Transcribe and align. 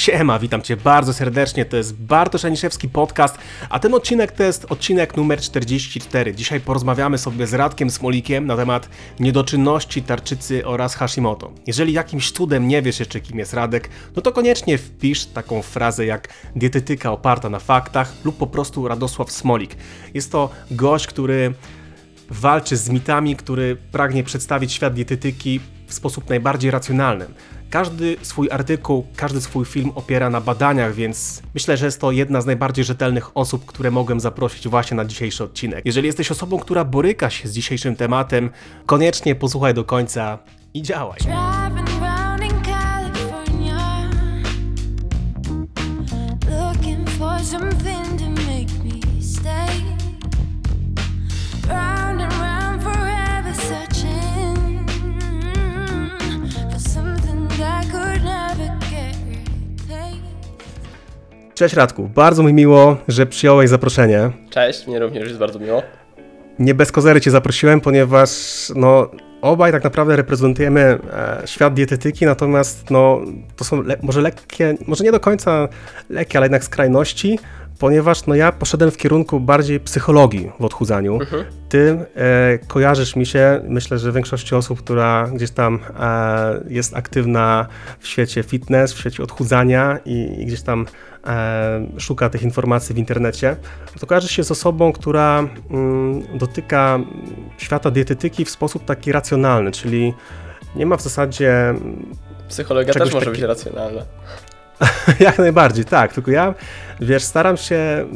Siema, 0.00 0.38
witam 0.38 0.62
Cię 0.62 0.76
bardzo 0.76 1.14
serdecznie, 1.14 1.64
to 1.64 1.76
jest 1.76 1.96
Bartosz 1.96 2.44
Aniszewski 2.44 2.88
Podcast, 2.88 3.38
a 3.68 3.78
ten 3.78 3.94
odcinek 3.94 4.32
to 4.32 4.42
jest 4.42 4.66
odcinek 4.72 5.16
numer 5.16 5.40
44. 5.40 6.34
Dzisiaj 6.34 6.60
porozmawiamy 6.60 7.18
sobie 7.18 7.46
z 7.46 7.54
Radkiem 7.54 7.90
Smolikiem 7.90 8.46
na 8.46 8.56
temat 8.56 8.88
niedoczynności 9.18 10.02
tarczycy 10.02 10.66
oraz 10.66 10.94
Hashimoto. 10.94 11.52
Jeżeli 11.66 11.92
jakimś 11.92 12.32
cudem 12.32 12.68
nie 12.68 12.82
wiesz 12.82 13.00
jeszcze 13.00 13.20
kim 13.20 13.38
jest 13.38 13.54
Radek, 13.54 13.90
no 14.16 14.22
to 14.22 14.32
koniecznie 14.32 14.78
wpisz 14.78 15.24
taką 15.24 15.62
frazę 15.62 16.06
jak 16.06 16.28
dietetyka 16.56 17.12
oparta 17.12 17.50
na 17.50 17.58
faktach 17.58 18.12
lub 18.24 18.36
po 18.36 18.46
prostu 18.46 18.88
Radosław 18.88 19.32
Smolik. 19.32 19.76
Jest 20.14 20.32
to 20.32 20.50
gość, 20.70 21.06
który 21.06 21.54
walczy 22.30 22.76
z 22.76 22.88
mitami, 22.88 23.36
który 23.36 23.76
pragnie 23.92 24.24
przedstawić 24.24 24.72
świat 24.72 24.94
dietetyki 24.94 25.60
w 25.90 25.94
sposób 25.94 26.28
najbardziej 26.28 26.70
racjonalny. 26.70 27.26
Każdy 27.70 28.16
swój 28.22 28.50
artykuł, 28.50 29.06
każdy 29.16 29.40
swój 29.40 29.64
film 29.64 29.92
opiera 29.94 30.30
na 30.30 30.40
badaniach, 30.40 30.94
więc 30.94 31.42
myślę, 31.54 31.76
że 31.76 31.86
jest 31.86 32.00
to 32.00 32.10
jedna 32.12 32.40
z 32.40 32.46
najbardziej 32.46 32.84
rzetelnych 32.84 33.36
osób, 33.36 33.66
które 33.66 33.90
mogłem 33.90 34.20
zaprosić 34.20 34.68
właśnie 34.68 34.96
na 34.96 35.04
dzisiejszy 35.04 35.44
odcinek. 35.44 35.82
Jeżeli 35.84 36.06
jesteś 36.06 36.30
osobą, 36.30 36.58
która 36.58 36.84
boryka 36.84 37.30
się 37.30 37.48
z 37.48 37.52
dzisiejszym 37.52 37.96
tematem, 37.96 38.50
koniecznie 38.86 39.34
posłuchaj 39.34 39.74
do 39.74 39.84
końca 39.84 40.38
i 40.74 40.82
działaj. 40.82 41.18
Cześć 61.60 61.74
Radku, 61.74 62.08
bardzo 62.14 62.42
mi 62.42 62.52
miło, 62.52 62.96
że 63.08 63.26
przyjąłeś 63.26 63.70
zaproszenie. 63.70 64.30
Cześć, 64.50 64.86
mnie 64.86 64.98
również 64.98 65.28
jest 65.28 65.38
bardzo 65.38 65.58
miło. 65.58 65.82
Nie 66.58 66.74
bez 66.74 66.92
kozery 66.92 67.20
Cię 67.20 67.30
zaprosiłem, 67.30 67.80
ponieważ 67.80 68.30
no, 68.76 69.10
obaj 69.42 69.72
tak 69.72 69.84
naprawdę 69.84 70.16
reprezentujemy 70.16 70.80
e, 71.12 71.42
świat 71.46 71.74
dietetyki, 71.74 72.26
natomiast 72.26 72.90
no, 72.90 73.20
to 73.56 73.64
są 73.64 73.82
le- 73.82 73.96
może 74.02 74.20
lekkie, 74.20 74.74
może 74.86 75.04
nie 75.04 75.12
do 75.12 75.20
końca 75.20 75.68
lekkie, 76.10 76.38
ale 76.38 76.44
jednak 76.44 76.64
skrajności, 76.64 77.38
ponieważ 77.80 78.26
no, 78.26 78.34
ja 78.34 78.52
poszedłem 78.52 78.90
w 78.90 78.96
kierunku 78.96 79.40
bardziej 79.40 79.80
psychologii 79.80 80.52
w 80.60 80.64
odchudzaniu. 80.64 81.18
Ty 81.68 81.98
e, 82.14 82.58
kojarzysz 82.58 83.16
mi 83.16 83.26
się, 83.26 83.60
myślę, 83.68 83.98
że 83.98 84.12
większości 84.12 84.54
osób, 84.54 84.78
która 84.82 85.28
gdzieś 85.34 85.50
tam 85.50 85.78
e, 86.00 86.64
jest 86.68 86.96
aktywna 86.96 87.66
w 87.98 88.08
świecie 88.08 88.42
fitness, 88.42 88.92
w 88.92 88.98
świecie 88.98 89.22
odchudzania 89.22 89.98
i, 90.04 90.42
i 90.42 90.46
gdzieś 90.46 90.62
tam 90.62 90.86
e, 91.26 91.86
szuka 91.98 92.30
tych 92.30 92.42
informacji 92.42 92.94
w 92.94 92.98
internecie, 92.98 93.56
to 94.00 94.06
kojarzysz 94.06 94.30
się 94.30 94.44
z 94.44 94.50
osobą, 94.50 94.92
która 94.92 95.48
mm, 95.70 96.38
dotyka 96.38 96.98
świata 97.58 97.90
dietetyki 97.90 98.44
w 98.44 98.50
sposób 98.50 98.84
taki 98.84 99.12
racjonalny, 99.12 99.70
czyli 99.72 100.14
nie 100.76 100.86
ma 100.86 100.96
w 100.96 101.02
zasadzie 101.02 101.74
Psychologia 102.48 102.92
Czegoś 102.92 103.08
też 103.08 103.14
może 103.14 103.26
taki- 103.26 103.40
być 103.40 103.48
racjonalna. 103.48 104.02
Jak 105.20 105.38
najbardziej, 105.38 105.84
tak. 105.84 106.12
Tylko 106.12 106.30
ja, 106.30 106.54
wiesz, 107.00 107.22
staram 107.22 107.56
się 107.56 108.06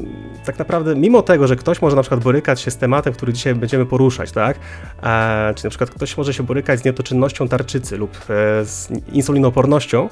tak 0.45 0.59
naprawdę, 0.59 0.97
mimo 0.97 1.23
tego, 1.23 1.47
że 1.47 1.57
ktoś 1.57 1.83
może 1.83 1.97
na 1.97 2.03
przykład 2.03 2.21
borykać 2.21 2.61
się 2.61 2.71
z 2.71 2.77
tematem, 2.77 3.13
który 3.13 3.33
dzisiaj 3.33 3.55
będziemy 3.55 3.87
poruszać, 3.87 4.33
tak? 4.33 4.57
E, 5.03 5.53
czy 5.57 5.65
na 5.65 5.71
przykład 5.71 5.91
ktoś 5.91 6.17
może 6.17 6.35
się 6.35 6.43
borykać 6.43 6.81
z 6.81 6.85
niedoczynnością 6.85 7.49
tarczycy 7.49 7.97
lub 7.97 8.17
e, 8.17 8.65
z 8.65 8.89
insulinopornością, 9.13 10.09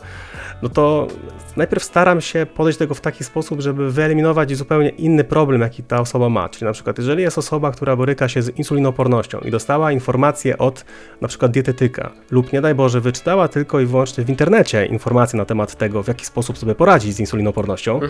no 0.63 0.69
to 0.69 1.09
najpierw 1.57 1.85
staram 1.85 2.21
się 2.21 2.47
podejść 2.47 2.79
do 2.79 2.85
tego 2.85 2.95
w 2.95 3.01
taki 3.01 3.25
sposób, 3.25 3.61
żeby 3.61 3.93
wyeliminować 3.93 4.57
zupełnie 4.57 4.89
inny 4.89 5.25
problem, 5.25 5.61
jaki 5.61 5.83
ta 5.83 6.01
osoba 6.01 6.29
ma. 6.29 6.49
Czyli 6.49 6.65
na 6.65 6.73
przykład, 6.73 6.99
jeżeli 6.99 7.23
jest 7.23 7.39
osoba, 7.39 7.71
która 7.71 7.97
boryka 7.97 8.29
się 8.29 8.43
z 8.43 8.59
insulinopornością 8.59 9.39
i 9.39 9.51
dostała 9.51 9.93
informację 9.93 10.59
od 10.59 10.85
na 11.21 11.29
przykład 11.29 11.53
dietetyka 11.53 12.11
lub 12.31 12.53
nie 12.53 12.61
daj 12.61 12.75
Boże, 12.75 13.01
wyczytała 13.01 13.49
tylko 13.49 13.81
i 13.81 13.87
wyłącznie 13.87 14.25
w 14.25 14.31
internecie 14.31 14.87
informacje 14.87 15.37
na 15.37 15.45
temat 15.45 15.77
tego, 15.77 16.03
w 16.03 16.09
jaki 16.09 16.27
sposób 16.27 16.59
sobie 16.59 16.75
poradzić 16.75 17.15
z 17.15 17.21
insulinopornością 17.21 18.01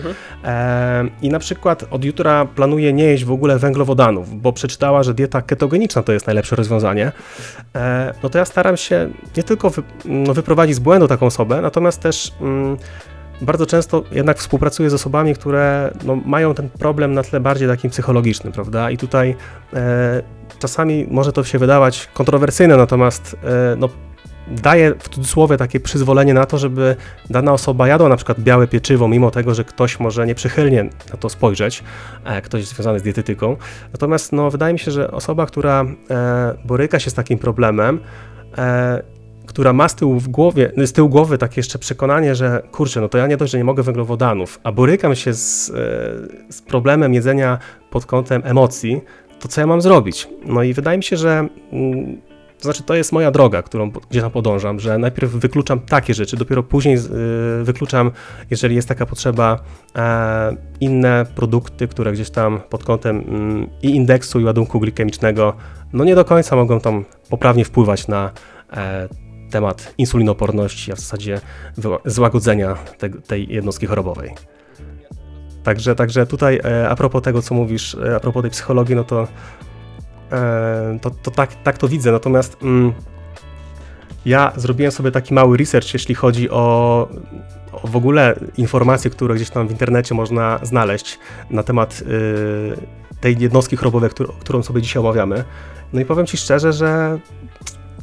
e, 0.43 1.05
i 1.21 1.29
na 1.29 1.39
przykład 1.39 1.85
od 1.91 2.05
jutra 2.05 2.45
planuje 2.45 2.93
nie 2.93 3.03
jeść 3.03 3.25
w 3.25 3.31
ogóle 3.31 3.59
węglowodanów, 3.59 4.41
bo 4.41 4.53
przeczytała, 4.53 5.03
że 5.03 5.13
dieta 5.13 5.41
ketogeniczna 5.41 6.03
to 6.03 6.13
jest 6.13 6.27
najlepsze 6.27 6.55
rozwiązanie, 6.55 7.11
e, 7.75 8.13
no 8.23 8.29
to 8.29 8.37
ja 8.37 8.45
staram 8.45 8.77
się 8.77 9.09
nie 9.37 9.43
tylko 9.43 9.69
wy, 9.69 9.83
no, 10.05 10.33
wyprowadzić 10.33 10.75
z 10.75 10.79
błędu 10.79 11.07
taką 11.07 11.25
osobę, 11.25 11.61
natomiast 11.61 12.01
też 12.01 12.33
bardzo 13.41 13.65
często 13.65 14.03
jednak 14.11 14.37
współpracuję 14.37 14.89
z 14.89 14.93
osobami, 14.93 15.35
które 15.35 15.93
no, 16.03 16.15
mają 16.15 16.53
ten 16.53 16.69
problem 16.69 17.13
na 17.13 17.23
tle 17.23 17.39
bardziej 17.39 17.67
takim 17.67 17.89
psychologicznym, 17.89 18.53
prawda? 18.53 18.91
I 18.91 18.97
tutaj 18.97 19.35
e, 19.73 20.23
czasami 20.59 21.07
może 21.11 21.31
to 21.31 21.43
się 21.43 21.59
wydawać 21.59 22.09
kontrowersyjne, 22.13 22.77
natomiast 22.77 23.35
e, 23.43 23.75
no, 23.75 23.89
daje 24.47 24.95
w 24.99 25.09
cudzysłowie 25.09 25.57
takie 25.57 25.79
przyzwolenie 25.79 26.33
na 26.33 26.45
to, 26.45 26.57
żeby 26.57 26.95
dana 27.29 27.53
osoba 27.53 27.87
jadła 27.87 28.09
na 28.09 28.15
przykład 28.15 28.39
białe 28.39 28.67
pieczywo, 28.67 29.07
mimo 29.07 29.31
tego, 29.31 29.53
że 29.53 29.63
ktoś 29.63 29.99
może 29.99 30.27
nieprzychylnie 30.27 30.83
na 30.83 31.17
to 31.19 31.29
spojrzeć, 31.29 31.83
e, 32.25 32.41
ktoś 32.41 32.65
związany 32.65 32.99
z 32.99 33.03
dietetyką. 33.03 33.57
Natomiast 33.91 34.31
no, 34.31 34.51
wydaje 34.51 34.73
mi 34.73 34.79
się, 34.79 34.91
że 34.91 35.11
osoba, 35.11 35.45
która 35.45 35.85
e, 36.09 36.55
boryka 36.65 36.99
się 36.99 37.09
z 37.09 37.13
takim 37.13 37.39
problemem, 37.39 37.99
e, 38.57 39.12
która 39.45 39.73
ma 39.73 39.89
z 39.89 39.95
tyłu, 39.95 40.19
w 40.19 40.27
głowie, 40.27 40.71
z 40.77 40.93
tyłu 40.93 41.09
głowy 41.09 41.37
takie 41.37 41.59
jeszcze 41.59 41.79
przekonanie, 41.79 42.35
że 42.35 42.61
kurczę, 42.71 43.01
no 43.01 43.09
to 43.09 43.17
ja 43.17 43.27
nie 43.27 43.37
dość, 43.37 43.51
że 43.51 43.57
nie 43.57 43.63
mogę 43.63 43.83
węglowodanów, 43.83 44.59
a 44.63 44.71
borykam 44.71 45.15
się 45.15 45.33
z, 45.33 45.69
e, 45.69 45.73
z 46.53 46.61
problemem 46.61 47.13
jedzenia 47.13 47.59
pod 47.89 48.05
kątem 48.05 48.41
emocji, 48.45 49.01
to 49.39 49.47
co 49.47 49.61
ja 49.61 49.67
mam 49.67 49.81
zrobić? 49.81 50.29
No 50.45 50.63
i 50.63 50.73
wydaje 50.73 50.97
mi 50.97 51.03
się, 51.03 51.17
że 51.17 51.47
mm, 51.71 52.21
to 52.57 52.63
znaczy 52.63 52.83
to 52.83 52.95
jest 52.95 53.11
moja 53.11 53.31
droga, 53.31 53.61
którą 53.61 53.91
gdzie 54.09 54.21
tam 54.21 54.31
podążam, 54.31 54.79
że 54.79 54.97
najpierw 54.97 55.31
wykluczam 55.31 55.79
takie 55.79 56.13
rzeczy, 56.13 56.37
dopiero 56.37 56.63
później 56.63 56.97
y, 56.97 57.63
wykluczam, 57.63 58.11
jeżeli 58.51 58.75
jest 58.75 58.87
taka 58.87 59.05
potrzeba, 59.05 59.59
e, 59.95 60.55
inne 60.79 61.25
produkty, 61.35 61.87
które 61.87 62.11
gdzieś 62.11 62.29
tam 62.29 62.59
pod 62.69 62.83
kątem 62.83 63.23
mm, 63.27 63.69
i 63.81 63.95
indeksu 63.95 64.39
i 64.39 64.43
ładunku 64.43 64.79
glikemicznego, 64.79 65.53
no 65.93 66.03
nie 66.03 66.15
do 66.15 66.25
końca 66.25 66.55
mogą 66.55 66.79
tam 66.79 67.05
poprawnie 67.29 67.65
wpływać 67.65 68.07
na 68.07 68.31
e, 68.73 69.07
temat 69.53 69.93
insulinoporności, 69.97 70.91
a 70.91 70.95
w 70.95 70.99
zasadzie 70.99 71.41
złagodzenia 72.05 72.75
te, 72.97 73.09
tej 73.09 73.47
jednostki 73.49 73.87
chorobowej. 73.87 74.33
Także, 75.63 75.95
także 75.95 76.25
tutaj 76.25 76.59
e, 76.63 76.89
a 76.89 76.95
propos 76.95 77.21
tego, 77.21 77.41
co 77.41 77.55
mówisz, 77.55 77.95
e, 77.95 78.15
a 78.15 78.19
propos 78.19 78.41
tej 78.41 78.51
psychologii, 78.51 78.95
no 78.95 79.03
to, 79.03 79.27
e, 80.31 80.99
to, 81.01 81.09
to 81.09 81.31
tak, 81.31 81.63
tak 81.63 81.77
to 81.77 81.87
widzę. 81.87 82.11
Natomiast 82.11 82.57
mm, 82.63 82.93
ja 84.25 84.51
zrobiłem 84.55 84.91
sobie 84.91 85.11
taki 85.11 85.33
mały 85.33 85.57
research, 85.57 85.93
jeśli 85.93 86.15
chodzi 86.15 86.49
o, 86.49 87.07
o 87.71 87.87
w 87.87 87.95
ogóle 87.95 88.35
informacje, 88.57 89.11
które 89.11 89.35
gdzieś 89.35 89.49
tam 89.49 89.67
w 89.67 89.71
internecie 89.71 90.15
można 90.15 90.59
znaleźć 90.63 91.19
na 91.49 91.63
temat 91.63 92.01
y, 92.01 92.77
tej 93.21 93.39
jednostki 93.39 93.75
chorobowej, 93.75 94.09
którą 94.39 94.63
sobie 94.63 94.81
dzisiaj 94.81 94.99
omawiamy. 94.99 95.43
No 95.93 95.99
i 96.01 96.05
powiem 96.05 96.25
Ci 96.25 96.37
szczerze, 96.37 96.73
że 96.73 97.19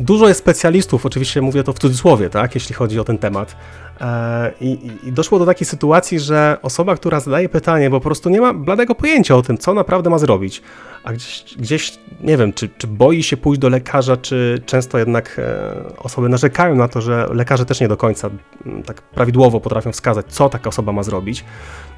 Dużo 0.00 0.28
jest 0.28 0.40
specjalistów, 0.40 1.06
oczywiście 1.06 1.40
mówię 1.42 1.62
to 1.64 1.72
w 1.72 1.78
cudzysłowie, 1.78 2.30
tak, 2.30 2.54
jeśli 2.54 2.74
chodzi 2.74 3.00
o 3.00 3.04
ten 3.04 3.18
temat. 3.18 3.56
E, 4.00 4.52
I, 4.60 4.90
i- 5.04 5.12
doszło 5.12 5.38
do 5.38 5.46
takiej 5.46 5.66
sytuacji, 5.66 6.20
że 6.20 6.56
osoba, 6.62 6.96
która 6.96 7.20
zadaje 7.20 7.48
pytanie, 7.48 7.90
po 7.90 8.00
prostu 8.00 8.30
nie 8.30 8.40
ma 8.40 8.54
bladego 8.54 8.94
pojęcia 8.94 9.36
o 9.36 9.42
tym, 9.42 9.58
co 9.58 9.74
naprawdę 9.74 10.10
ma 10.10 10.18
zrobić, 10.18 10.62
a 11.04 11.12
gdzieś, 11.12 11.44
gdzieś 11.58 11.98
nie 12.20 12.36
wiem, 12.36 12.52
czy, 12.52 12.68
czy 12.78 12.86
boi 12.86 13.22
się 13.22 13.36
pójść 13.36 13.60
do 13.60 13.68
lekarza, 13.68 14.16
czy 14.16 14.62
często 14.66 14.98
jednak 14.98 15.36
e, 15.38 15.96
osoby 15.98 16.28
narzekają 16.28 16.74
na 16.74 16.88
to, 16.88 17.00
że 17.00 17.26
lekarze 17.32 17.64
też 17.66 17.80
nie 17.80 17.88
do 17.88 17.96
końca 17.96 18.30
mm, 18.66 18.82
tak 18.82 19.02
prawidłowo 19.02 19.60
potrafią 19.60 19.92
wskazać, 19.92 20.26
co 20.28 20.48
taka 20.48 20.68
osoba 20.68 20.92
ma 20.92 21.02
zrobić, 21.02 21.44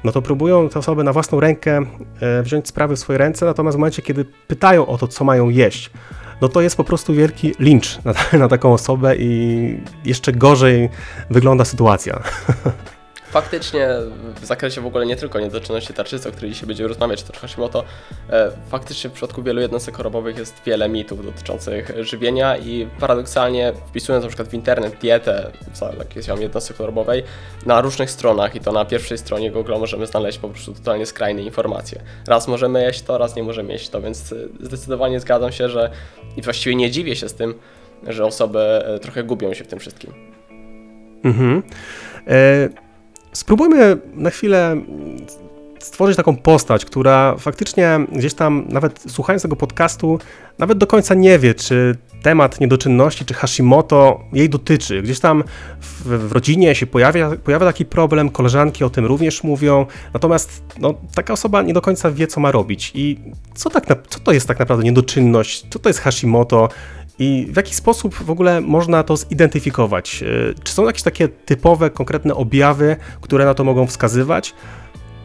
no 0.03 0.11
to 0.11 0.21
próbują 0.21 0.69
te 0.69 0.79
osoby 0.79 1.03
na 1.03 1.13
własną 1.13 1.39
rękę 1.39 1.81
e, 2.21 2.43
wziąć 2.43 2.67
sprawy 2.67 2.95
w 2.95 2.99
swoje 2.99 3.17
ręce, 3.17 3.45
natomiast 3.45 3.77
w 3.77 3.79
momencie, 3.79 4.01
kiedy 4.01 4.25
pytają 4.47 4.85
o 4.87 4.97
to, 4.97 5.07
co 5.07 5.23
mają 5.23 5.49
jeść, 5.49 5.91
no 6.43 6.49
to 6.49 6.61
jest 6.61 6.75
po 6.75 6.83
prostu 6.83 7.13
wielki 7.13 7.53
lincz 7.59 7.99
na, 8.03 8.13
na 8.39 8.47
taką 8.47 8.73
osobę 8.73 9.15
i 9.15 9.79
jeszcze 10.05 10.31
gorzej 10.31 10.89
wygląda 11.29 11.65
sytuacja. 11.65 12.23
Faktycznie 13.33 13.89
w 14.41 14.45
zakresie 14.45 14.81
w 14.81 14.85
ogóle 14.85 15.05
nie 15.05 15.15
tylko 15.15 15.39
niedoczynności 15.39 15.93
tarczycy, 15.93 16.29
o 16.29 16.31
której 16.31 16.51
dzisiaj 16.51 16.67
będziemy 16.67 16.89
rozmawiać, 16.89 17.23
też 17.23 17.39
Hashimoto, 17.39 17.83
e, 18.29 18.51
faktycznie 18.69 19.09
w 19.09 19.13
przypadku 19.13 19.43
wielu 19.43 19.61
jednostek 19.61 19.97
chorobowych 19.97 20.37
jest 20.37 20.61
wiele 20.65 20.89
mitów 20.89 21.25
dotyczących 21.25 21.91
żywienia 21.99 22.57
i 22.57 22.87
paradoksalnie 22.99 23.73
wpisując 23.87 24.23
na 24.23 24.27
przykład 24.27 24.47
w 24.47 24.53
internet 24.53 24.97
dietę 25.01 25.51
jakiejś 25.99 26.25
tam 26.25 26.41
jednostki 26.41 26.73
chorobowej 26.73 27.23
na 27.65 27.81
różnych 27.81 28.11
stronach 28.11 28.55
i 28.55 28.59
to 28.59 28.71
na 28.71 28.85
pierwszej 28.85 29.17
stronie 29.17 29.51
Google 29.51 29.73
możemy 29.79 30.07
znaleźć 30.07 30.37
po 30.37 30.49
prostu 30.49 30.73
totalnie 30.73 31.05
skrajne 31.05 31.41
informacje. 31.41 32.01
Raz 32.27 32.47
możemy 32.47 32.83
jeść 32.83 33.01
to, 33.01 33.17
raz 33.17 33.35
nie 33.35 33.43
możemy 33.43 33.73
jeść 33.73 33.89
to, 33.89 34.01
więc 34.01 34.31
e, 34.31 34.35
zdecydowanie 34.59 35.19
zgadzam 35.19 35.51
się, 35.51 35.69
że 35.69 35.91
i 36.37 36.41
właściwie 36.41 36.75
nie 36.75 36.91
dziwię 36.91 37.15
się 37.15 37.29
z 37.29 37.33
tym, 37.33 37.53
że 38.07 38.25
osoby 38.25 38.59
e, 38.59 38.99
trochę 38.99 39.23
gubią 39.23 39.53
się 39.53 39.63
w 39.63 39.67
tym 39.67 39.79
wszystkim. 39.79 40.13
Mhm. 41.23 41.63
E, 42.27 42.83
spróbujmy 43.33 43.97
na 44.13 44.29
chwilę 44.29 44.81
stworzyć 45.79 46.17
taką 46.17 46.35
postać, 46.35 46.85
która 46.85 47.35
faktycznie 47.37 47.99
gdzieś 48.11 48.33
tam, 48.33 48.65
nawet 48.69 49.03
słuchając 49.07 49.43
tego 49.43 49.55
podcastu, 49.55 50.19
nawet 50.59 50.77
do 50.77 50.87
końca 50.87 51.13
nie 51.13 51.39
wie, 51.39 51.55
czy 51.55 51.97
temat 52.21 52.59
niedoczynności, 52.59 53.25
czy 53.25 53.33
Hashimoto 53.33 54.19
jej 54.33 54.49
dotyczy. 54.49 55.01
Gdzieś 55.01 55.19
tam 55.19 55.43
w, 55.81 56.27
w 56.27 56.31
rodzinie 56.31 56.75
się 56.75 56.87
pojawia, 56.87 57.31
pojawia 57.43 57.65
taki 57.65 57.85
problem, 57.85 58.29
koleżanki 58.29 58.83
o 58.83 58.89
tym 58.89 59.05
również 59.05 59.43
mówią, 59.43 59.85
natomiast 60.13 60.63
no, 60.79 60.93
taka 61.15 61.33
osoba 61.33 61.61
nie 61.61 61.73
do 61.73 61.81
końca 61.81 62.11
wie, 62.11 62.27
co 62.27 62.39
ma 62.39 62.51
robić. 62.51 62.91
I 62.95 63.19
co, 63.55 63.69
tak 63.69 63.89
na, 63.89 63.95
co 64.09 64.19
to 64.19 64.31
jest 64.31 64.47
tak 64.47 64.59
naprawdę 64.59 64.83
niedoczynność, 64.83 65.65
co 65.69 65.79
to 65.79 65.89
jest 65.89 65.99
Hashimoto 65.99 66.69
i 67.19 67.47
w 67.51 67.55
jaki 67.55 67.75
sposób 67.75 68.15
w 68.15 68.29
ogóle 68.29 68.61
można 68.61 69.03
to 69.03 69.17
zidentyfikować? 69.17 70.21
Yy, 70.21 70.55
Czy 70.63 70.73
są 70.73 70.85
jakieś 70.85 71.03
takie 71.03 71.27
typowe, 71.29 71.89
konkretne 71.89 72.35
objawy, 72.35 72.95
które 73.21 73.45
na 73.45 73.53
to 73.53 73.63
mogą 73.63 73.87
wskazywać? 73.87 74.53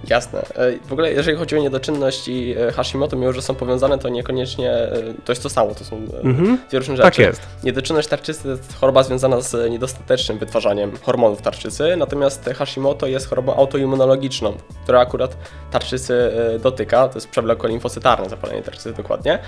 Jasne. 0.09 0.41
E, 0.41 0.79
W 0.89 0.93
ogóle 0.93 1.13
jeżeli 1.13 1.39
chodzi 1.39 1.57
o 1.57 1.59
niedoczynność 1.59 2.29
i 2.29 2.55
e, 2.59 2.73
Hashimoto, 2.73 3.17
mimo 3.17 3.33
że 3.33 3.43
są 3.43 3.55
powiązane, 3.55 3.99
to 3.99 4.09
niekoniecznie 4.09 4.71
e, 4.73 4.91
to 5.25 5.33
jest 5.33 5.43
to 5.43 5.49
samo, 5.51 5.75
to 5.75 5.85
są 5.85 5.97
Mhm. 6.25 6.59
dwie 6.69 6.79
różne 6.79 6.97
rzeczy. 6.97 7.07
Tak 7.11 7.19
jest. 7.19 7.41
Niedoczynność 7.65 8.09
tarczycy 8.09 8.43
to 8.43 8.49
jest 8.49 8.77
choroba 8.81 9.03
związana 9.03 9.41
z 9.41 9.71
niedostatecznym 9.71 10.39
wytwarzaniem 10.39 10.93
hormonów 11.03 11.43
tarczycy, 11.43 11.97
natomiast 11.97 12.51
Hashimoto 12.57 13.07
jest 13.07 13.29
chorobą 13.29 13.55
autoimmunologiczną, 13.55 14.53
która 14.85 15.01
akurat 15.01 15.37
tarczycy 15.71 16.31
dotyka, 16.63 17.09
to 17.09 17.15
jest 17.15 17.29
przewlekłe 17.29 17.69
limfocytarne 17.69 18.29
zapalenie 18.29 18.63
tarczycy 18.63 18.93
dokładnie, 18.93 19.39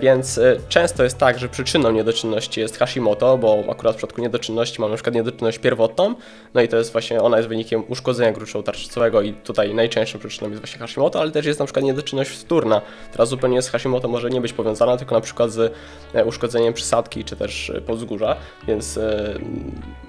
więc 0.00 0.40
często 0.68 1.04
jest 1.04 1.18
tak, 1.18 1.38
że 1.38 1.48
przyczyną 1.48 1.90
niedoczynności 1.90 2.60
jest 2.60 2.78
Hashimoto, 2.78 3.38
bo 3.38 3.64
akurat 3.70 3.94
w 3.94 3.96
przypadku 3.96 4.20
niedoczynności 4.20 4.80
mamy 4.80 4.94
przykład 4.94 5.14
niedoczynność 5.14 5.58
pierwotną, 5.58 6.14
no 6.54 6.60
i 6.60 6.68
to 6.68 6.76
jest 6.76 6.92
właśnie, 6.92 7.22
ona 7.22 7.36
jest 7.36 7.48
wynikiem 7.48 7.84
uszkodzenia 7.88 8.32
gruczołu 8.32 8.62
tarczycowego 8.62 9.22
i 9.22 9.32
tutaj 9.32 9.74
najczęstszą 9.76 10.18
przyczyną 10.18 10.50
jest 10.50 10.62
właśnie 10.62 10.78
Hashimoto, 10.78 11.20
ale 11.20 11.30
też 11.30 11.46
jest 11.46 11.60
na 11.60 11.66
przykład 11.66 11.84
niedoczynność 11.84 12.30
wtórna, 12.30 12.82
która 13.10 13.26
zupełnie 13.26 13.62
z 13.62 13.68
Hashimoto 13.68 14.08
może 14.08 14.30
nie 14.30 14.40
być 14.40 14.52
powiązana, 14.52 14.96
tylko 14.96 15.14
na 15.14 15.20
przykład 15.20 15.50
z 15.50 15.72
e, 16.14 16.24
uszkodzeniem 16.24 16.74
przysadki 16.74 17.24
czy 17.24 17.36
też 17.36 17.70
e, 17.70 17.80
podzgórza, 17.80 18.36
więc 18.66 18.96
e, 18.98 19.38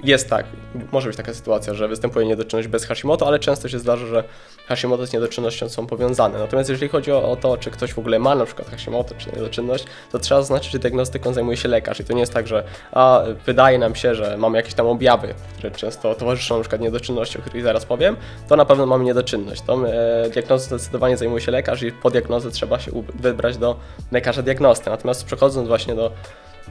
jest 0.04 0.30
tak, 0.30 0.46
może 0.92 1.08
być 1.08 1.18
taka 1.18 1.34
sytuacja, 1.34 1.74
że 1.74 1.88
występuje 1.88 2.26
niedoczynność 2.26 2.68
bez 2.68 2.86
Hashimoto, 2.86 3.28
ale 3.28 3.40
często 3.40 3.70
się 3.70 3.80
zdarza, 3.80 4.06
że 4.06 4.24
Hashimoto 4.68 5.06
z 5.06 5.14
niedoczynnością 5.14 5.70
są 5.70 5.88
powiązane. 5.88 6.40
Natomiast 6.40 6.70
jeżeli 6.70 6.90
chodzi 6.90 7.12
o 7.12 7.38
to, 7.42 7.58
czy 7.58 7.72
ktoś 7.72 7.94
w 7.94 8.00
ogóle 8.00 8.20
ma 8.20 8.36
na 8.36 8.46
przykład 8.46 8.70
Hashimoto 8.70 9.16
czy 9.18 9.32
niedoczynność, 9.32 9.86
to 10.12 10.20
trzeba 10.20 10.42
zaznaczyć, 10.42 10.72
że 10.72 10.80
diagnostyką 10.80 11.34
zajmuje 11.34 11.58
się 11.58 11.70
lekarz 11.70 12.00
i 12.00 12.04
to 12.04 12.14
nie 12.14 12.20
jest 12.20 12.34
tak, 12.34 12.48
że 12.48 12.64
a, 12.92 13.24
wydaje 13.46 13.80
nam 13.80 13.96
się, 13.96 14.16
że 14.16 14.38
mamy 14.38 14.58
jakieś 14.58 14.74
tam 14.74 14.88
objawy, 14.88 15.34
które 15.58 15.72
często 15.72 16.16
towarzyszą 16.16 16.56
na 16.56 16.62
przykład 16.62 16.82
niedoczynności, 16.82 17.38
o 17.38 17.42
których 17.42 17.64
zaraz 17.64 17.86
powiem, 17.86 18.18
to 18.48 18.56
na 18.56 18.66
pewno 18.66 18.86
mamy 18.86 19.04
niedoczynność. 19.04 19.57
E, 19.70 20.30
diagnozą 20.30 20.66
zdecydowanie 20.66 21.18
zajmuje 21.18 21.42
się 21.42 21.52
lekarz 21.52 21.84
i 21.84 21.92
po 21.92 22.10
diagnozę 22.10 22.52
trzeba 22.52 22.80
się 22.80 22.92
wybrać 23.16 23.58
do 23.58 23.76
lekarza 24.12 24.42
diagnosty. 24.42 24.90
Natomiast 24.90 25.26
przechodząc 25.26 25.68
właśnie 25.68 25.96
do 25.96 26.12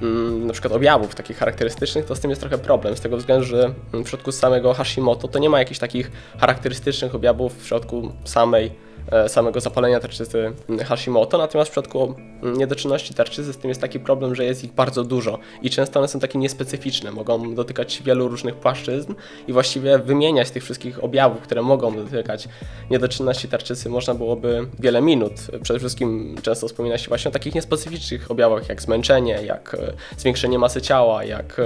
mm, 0.02 0.46
na 0.46 0.52
przykład 0.52 0.72
objawów 0.72 1.14
takich 1.14 1.36
charakterystycznych, 1.36 2.04
to 2.04 2.16
z 2.16 2.20
tym 2.20 2.30
jest 2.30 2.40
trochę 2.40 2.58
problem, 2.58 2.96
z 2.96 3.00
tego 3.00 3.16
względu, 3.16 3.46
że 3.46 3.62
mm, 3.62 3.74
w 3.92 4.04
przypadku 4.04 4.32
samego 4.32 4.74
Hashimoto 4.74 5.28
to 5.28 5.38
nie 5.38 5.50
ma 5.50 5.58
jakichś 5.58 5.80
takich 5.80 6.10
charakterystycznych 6.38 7.14
objawów 7.14 7.52
w 7.52 7.62
przypadku 7.62 8.12
samej 8.24 8.85
samego 9.28 9.60
zapalenia 9.60 10.00
tarczycy 10.00 10.52
Hashimoto, 10.84 11.38
natomiast 11.38 11.70
w 11.70 11.72
przypadku 11.72 12.14
mm, 12.42 12.58
niedoczynności 12.58 13.14
tarczycy 13.14 13.52
z 13.52 13.56
tym 13.56 13.68
jest 13.68 13.80
taki 13.80 14.00
problem, 14.00 14.34
że 14.34 14.44
jest 14.44 14.64
ich 14.64 14.72
bardzo 14.72 15.04
dużo 15.04 15.38
i 15.62 15.70
często 15.70 16.00
one 16.00 16.08
są 16.08 16.20
takie 16.20 16.38
niespecyficzne, 16.38 17.12
mogą 17.12 17.54
dotykać 17.54 18.02
wielu 18.02 18.28
różnych 18.28 18.54
płaszczyzn 18.54 19.14
i 19.48 19.52
właściwie 19.52 19.98
wymieniać 19.98 20.50
tych 20.50 20.64
wszystkich 20.64 21.04
objawów, 21.04 21.40
które 21.40 21.62
mogą 21.62 21.96
dotykać 21.96 22.48
niedoczynności 22.90 23.48
tarczycy 23.48 23.88
można 23.88 24.14
byłoby 24.14 24.66
wiele 24.78 25.02
minut. 25.02 25.32
Przede 25.62 25.78
wszystkim 25.78 26.36
często 26.42 26.68
wspomina 26.68 26.98
się 26.98 27.08
właśnie 27.08 27.28
o 27.28 27.32
takich 27.32 27.54
niespecyficznych 27.54 28.30
objawach 28.30 28.68
jak 28.68 28.82
zmęczenie, 28.82 29.38
jak 29.44 29.74
e, 29.74 29.92
zwiększenie 30.16 30.58
masy 30.58 30.82
ciała, 30.82 31.24
jak 31.24 31.60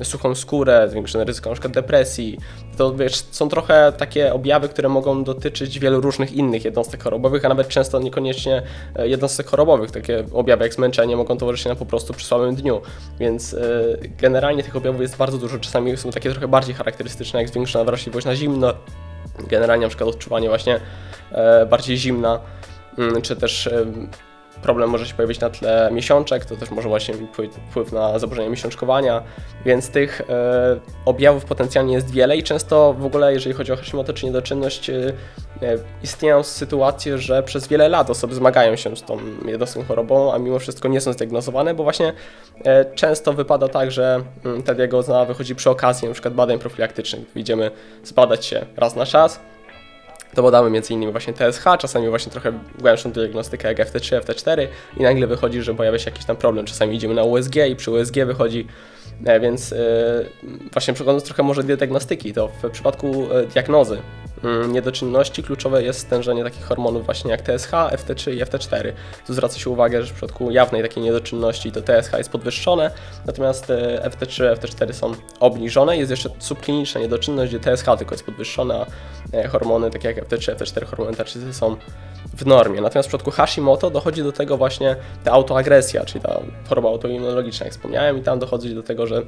e, 0.00 0.04
suchą 0.04 0.34
skórę, 0.34 0.88
zwiększone 0.90 1.24
ryzyko 1.24 1.52
przykład 1.52 1.72
depresji. 1.72 2.38
To 2.76 2.94
wiesz, 2.94 3.24
są 3.30 3.48
trochę 3.48 3.92
takie 3.98 4.32
objawy, 4.32 4.68
które 4.68 4.88
mogą 4.88 5.24
dotyczyć 5.24 5.78
wielu 5.78 6.00
różnych 6.00 6.32
innych 6.32 6.64
jednostek 6.64 7.02
chorobowych, 7.02 7.44
a 7.44 7.48
nawet 7.48 7.68
często 7.68 7.98
niekoniecznie 7.98 8.62
e, 8.96 9.08
jednostek 9.08 9.46
chorobowych. 9.46 9.90
Takie 9.90 10.24
objawy 10.32 10.64
jak 10.64 10.74
zmęczenie 10.74 11.16
mogą 11.16 11.36
towarzyszyć 11.36 11.66
nam 11.66 11.76
po 11.76 11.86
prostu 11.86 12.14
przy 12.14 12.26
słabym 12.26 12.54
dniu, 12.54 12.80
więc 13.20 13.54
e, 13.54 13.58
generalnie 14.18 14.62
tych 14.62 14.76
objawów 14.76 15.00
jest 15.00 15.16
bardzo 15.16 15.38
dużo. 15.38 15.58
Czasami 15.58 15.96
są 15.96 16.10
takie 16.10 16.30
trochę 16.30 16.48
bardziej 16.48 16.74
charakterystyczne, 16.74 17.40
jak 17.40 17.48
zwiększona 17.48 17.84
wrażliwość 17.84 18.26
na 18.26 18.36
zimno, 18.36 18.74
generalnie 19.48 19.86
na 19.86 19.88
przykład 19.88 20.08
odczuwanie 20.08 20.48
właśnie 20.48 20.80
e, 21.32 21.66
bardziej 21.66 21.96
zimna, 21.96 22.40
mm, 22.98 23.22
czy 23.22 23.36
też 23.36 23.68
problem 24.62 24.90
może 24.90 25.06
się 25.06 25.14
pojawić 25.14 25.40
na 25.40 25.50
tle 25.50 25.90
miesiączek, 25.92 26.44
to 26.44 26.56
też 26.56 26.70
może 26.70 26.88
właśnie 26.88 27.14
wpływ- 27.14 27.92
na 27.92 28.18
zaburzenia 28.18 28.48
miesiączkowania, 28.48 29.22
więc 29.64 29.90
tych 29.90 30.20
e, 30.20 30.80
objawów 31.04 31.44
potencjalnie 31.44 31.94
jest 31.94 32.10
wiele 32.10 32.36
i 32.36 32.42
często 32.42 32.94
w 32.98 33.06
ogóle, 33.06 33.32
jeżeli 33.32 33.54
chodzi 33.54 33.72
o 33.72 33.76
Hashimoto 33.76 34.12
czy 34.12 34.26
niedoczynność, 34.26 34.90
e, 34.90 35.12
istnieją 36.02 36.42
sytuacje, 36.42 37.18
że 37.18 37.42
przez 37.42 37.68
wiele 37.68 37.88
lat 37.88 38.10
osoby 38.10 38.34
zmagają 38.34 38.76
się 38.76 38.96
z 38.96 39.02
tą 39.02 39.18
jednostką 39.46 39.84
chorobą, 39.84 40.32
a 40.32 40.38
mimo 40.38 40.58
wszystko 40.58 40.88
nie 40.88 41.00
są 41.00 41.12
zdiagnozowane, 41.12 41.74
bo 41.74 41.82
właśnie 41.82 42.12
często 42.94 43.32
wypada 43.32 43.68
tak, 43.68 43.90
że 43.90 44.22
mm, 44.44 44.62
ta 44.62 44.74
diagnoza 44.74 45.24
wychodzi 45.24 45.54
przy 45.54 45.70
okazji 45.70 46.06
np. 46.06 46.30
badań 46.30 46.58
profilaktycznych. 46.58 47.36
Idziemy 47.36 47.70
zbadać 48.04 48.46
się 48.46 48.66
raz 48.76 48.96
na 48.96 49.06
czas, 49.06 49.40
to 50.34 50.42
badamy 50.42 50.78
m.in. 50.78 51.10
właśnie 51.10 51.32
TSH, 51.32 51.64
czasami 51.78 52.08
właśnie 52.08 52.32
trochę 52.32 52.52
głębszą 52.78 53.12
diagnostykę 53.12 53.68
jak 53.68 53.78
FT3, 53.78 54.20
FT4 54.20 54.66
i 54.96 55.02
nagle 55.02 55.26
wychodzi, 55.26 55.62
że 55.62 55.74
pojawia 55.74 55.98
się 55.98 56.10
jakiś 56.10 56.24
tam 56.24 56.36
problem. 56.36 56.66
Czasami 56.66 56.96
idziemy 56.96 57.14
na 57.14 57.22
USG 57.22 57.56
i 57.70 57.76
przy 57.76 57.90
USG 57.90 58.14
wychodzi, 58.14 58.66
więc 59.40 59.72
e, 59.72 59.76
właśnie 60.72 60.94
przechodząc 60.94 61.24
trochę 61.24 61.42
może 61.42 61.62
diagnostyki, 61.62 62.32
to 62.32 62.48
w 62.48 62.70
przypadku 62.70 63.32
e, 63.32 63.46
diagnozy 63.46 63.98
mm, 64.44 64.72
niedoczynności 64.72 65.42
kluczowe 65.42 65.82
jest 65.82 66.00
stężenie 66.00 66.44
takich 66.44 66.64
hormonów 66.64 67.04
właśnie 67.04 67.30
jak 67.30 67.42
TSH, 67.42 67.70
FT3 67.70 68.32
i 68.32 68.44
FT4. 68.44 68.92
Tu 69.26 69.34
zwraca 69.34 69.58
się 69.58 69.70
uwagę, 69.70 70.02
że 70.02 70.08
w 70.08 70.12
przypadku 70.12 70.50
jawnej 70.50 70.82
takiej 70.82 71.02
niedoczynności 71.02 71.72
to 71.72 71.82
TSH 71.82 72.12
jest 72.18 72.30
podwyższone, 72.30 72.90
natomiast 73.26 73.70
e, 73.70 74.10
FT3, 74.10 74.56
FT4 74.56 74.92
są 74.92 75.12
obniżone. 75.40 75.96
Jest 75.96 76.10
jeszcze 76.10 76.30
subkliniczna 76.38 77.00
niedoczynność, 77.00 77.54
gdzie 77.56 77.60
TSH 77.60 77.86
tylko 77.98 78.14
jest 78.14 78.24
podwyższone, 78.24 78.74
a 79.32 79.36
e, 79.36 79.48
hormony 79.48 79.90
takie 79.90 80.08
jak 80.08 80.28
FT3, 80.28 80.56
FT4, 80.56 80.86
hormony 80.86 81.16
tarczycy 81.16 81.54
są 81.54 81.76
w 82.36 82.46
normie. 82.46 82.80
Natomiast 82.80 83.08
w 83.08 83.10
przypadku 83.10 83.30
Hashimoto 83.30 83.90
dochodzi 83.90 84.22
do 84.22 84.32
tego 84.32 84.56
właśnie 84.56 84.96
ta 85.24 85.32
autoagresja, 85.32 86.04
czyli 86.04 86.20
ta 86.20 86.40
choroba 86.68 86.88
autoimmunologiczna, 86.88 87.66
jak 87.66 87.74
wspomniałem, 87.74 88.18
i 88.18 88.22
tam 88.22 88.38
dochodzi 88.38 88.74
do 88.74 88.82
tego, 88.82 89.06
że 89.06 89.22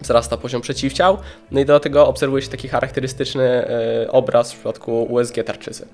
wzrasta 0.00 0.36
poziom 0.36 0.62
przeciwciał, 0.62 1.18
no 1.50 1.60
i 1.60 1.64
do 1.64 1.80
tego 1.80 2.08
obserwuje 2.08 2.42
się 2.42 2.48
taki 2.48 2.68
charakterystyczny 2.68 3.44
e, 3.44 4.10
obraz 4.10 4.52
w 4.52 4.54
przypadku 4.54 5.02
USG 5.02 5.34
tarczycy. 5.44 5.88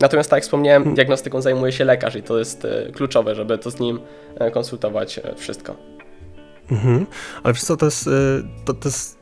Natomiast 0.00 0.30
tak 0.30 0.36
jak 0.36 0.44
wspomniałem, 0.44 0.94
diagnostyką 0.94 1.40
zajmuje 1.40 1.72
się 1.72 1.84
lekarz 1.84 2.16
i 2.16 2.22
to 2.22 2.38
jest 2.38 2.64
e, 2.64 2.92
kluczowe, 2.92 3.34
żeby 3.34 3.58
to 3.58 3.70
z 3.70 3.80
nim 3.80 4.00
e, 4.38 4.50
konsultować 4.50 5.20
wszystko. 5.36 5.76
Mhm. 6.70 7.06
Ale 7.42 7.54
wiesz 7.54 7.62
co, 7.62 7.76
to 7.76 7.84
jest, 7.84 8.10
to, 8.64 8.74
to 8.74 8.88
jest 8.88 9.18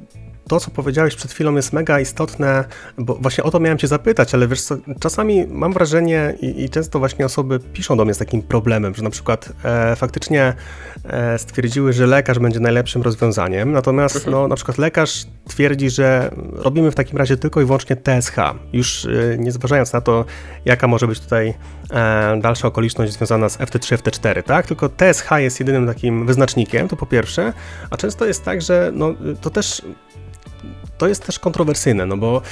to, 0.50 0.60
co 0.60 0.70
powiedziałeś 0.70 1.16
przed 1.16 1.32
chwilą 1.32 1.56
jest 1.56 1.72
mega 1.72 2.00
istotne, 2.00 2.64
bo 2.98 3.14
właśnie 3.14 3.44
o 3.44 3.50
to 3.50 3.60
miałem 3.60 3.78
cię 3.78 3.88
zapytać, 3.88 4.34
ale 4.34 4.48
wiesz 4.48 4.62
co, 4.62 4.76
czasami 5.00 5.46
mam 5.46 5.72
wrażenie 5.72 6.34
i, 6.40 6.64
i 6.64 6.70
często 6.70 6.98
właśnie 6.98 7.26
osoby 7.26 7.60
piszą 7.60 7.96
do 7.96 8.04
mnie 8.04 8.14
z 8.14 8.18
takim 8.18 8.42
problemem, 8.42 8.94
że 8.94 9.02
na 9.02 9.10
przykład 9.10 9.52
e, 9.64 9.96
faktycznie 9.96 10.54
e, 11.04 11.38
stwierdziły, 11.38 11.92
że 11.92 12.06
lekarz 12.06 12.38
będzie 12.38 12.60
najlepszym 12.60 13.02
rozwiązaniem, 13.02 13.72
natomiast 13.72 14.26
no, 14.26 14.48
na 14.48 14.56
przykład 14.56 14.78
lekarz 14.78 15.26
twierdzi, 15.48 15.90
że 15.90 16.30
robimy 16.52 16.90
w 16.90 16.94
takim 16.94 17.18
razie 17.18 17.36
tylko 17.36 17.60
i 17.60 17.64
wyłącznie 17.64 17.96
TSH, 17.96 18.36
już 18.72 19.04
e, 19.04 19.38
nie 19.38 19.52
zważając 19.52 19.92
na 19.92 20.00
to, 20.00 20.24
jaka 20.64 20.86
może 20.86 21.06
być 21.06 21.20
tutaj 21.20 21.54
e, 21.90 22.40
dalsza 22.40 22.68
okoliczność 22.68 23.12
związana 23.12 23.48
z 23.48 23.58
FT3, 23.58 23.96
FT4, 23.96 24.42
tak? 24.42 24.66
Tylko 24.66 24.88
TSH 24.88 25.30
jest 25.36 25.60
jedynym 25.60 25.86
takim 25.86 26.26
wyznacznikiem, 26.26 26.88
to 26.88 26.96
po 26.96 27.06
pierwsze, 27.06 27.52
a 27.90 27.96
często 27.96 28.26
jest 28.26 28.44
tak, 28.44 28.62
że 28.62 28.90
no, 28.94 29.14
to 29.40 29.50
też 29.50 29.82
to 31.00 31.08
jest 31.08 31.26
też 31.26 31.38
kontrowersyjne, 31.38 32.06
no 32.06 32.16
bo 32.16 32.42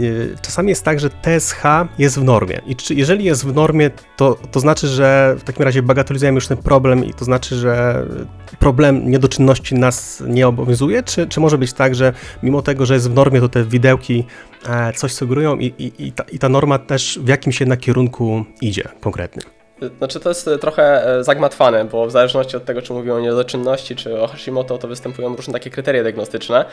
y, 0.00 0.36
czasami 0.42 0.68
jest 0.68 0.84
tak, 0.84 1.00
że 1.00 1.10
TSH 1.10 1.62
jest 1.98 2.18
w 2.18 2.24
normie. 2.24 2.60
I 2.66 2.76
czy, 2.76 2.94
jeżeli 2.94 3.24
jest 3.24 3.44
w 3.46 3.54
normie, 3.54 3.90
to, 4.16 4.38
to 4.50 4.60
znaczy, 4.60 4.88
że 4.88 5.36
w 5.38 5.42
takim 5.42 5.64
razie 5.64 5.82
bagatelizujemy 5.82 6.34
już 6.34 6.46
ten 6.46 6.56
problem 6.56 7.04
i 7.04 7.14
to 7.14 7.24
znaczy, 7.24 7.56
że 7.56 8.06
problem 8.58 9.10
niedoczynności 9.10 9.74
nas 9.74 10.22
nie 10.26 10.48
obowiązuje? 10.48 11.02
Czy, 11.02 11.26
czy 11.26 11.40
może 11.40 11.58
być 11.58 11.72
tak, 11.72 11.94
że 11.94 12.12
mimo 12.42 12.62
tego, 12.62 12.86
że 12.86 12.94
jest 12.94 13.10
w 13.10 13.14
normie, 13.14 13.40
to 13.40 13.48
te 13.48 13.64
widełki 13.64 14.24
e, 14.68 14.92
coś 14.92 15.12
sugerują 15.12 15.56
i, 15.56 15.66
i, 15.66 16.06
i, 16.06 16.12
ta, 16.12 16.24
i 16.32 16.38
ta 16.38 16.48
norma 16.48 16.78
też 16.78 17.18
w 17.22 17.28
jakimś 17.28 17.60
jednak 17.60 17.80
kierunku 17.80 18.44
idzie 18.60 18.88
konkretnym? 19.00 19.55
Znaczy 19.98 20.20
to 20.20 20.28
jest 20.28 20.48
e, 20.48 20.58
trochę 20.58 21.06
e, 21.18 21.24
zagmatwane, 21.24 21.84
bo 21.84 22.06
w 22.06 22.10
zależności 22.10 22.56
od 22.56 22.64
tego, 22.64 22.82
czy 22.82 22.92
mówimy 22.92 23.14
o 23.14 23.20
niedoczynności, 23.20 23.96
czy 23.96 24.20
o 24.20 24.26
Hashimoto, 24.26 24.78
to 24.78 24.88
występują 24.88 25.36
różne 25.36 25.52
takie 25.52 25.70
kryteria 25.70 26.02
diagnostyczne. 26.02 26.64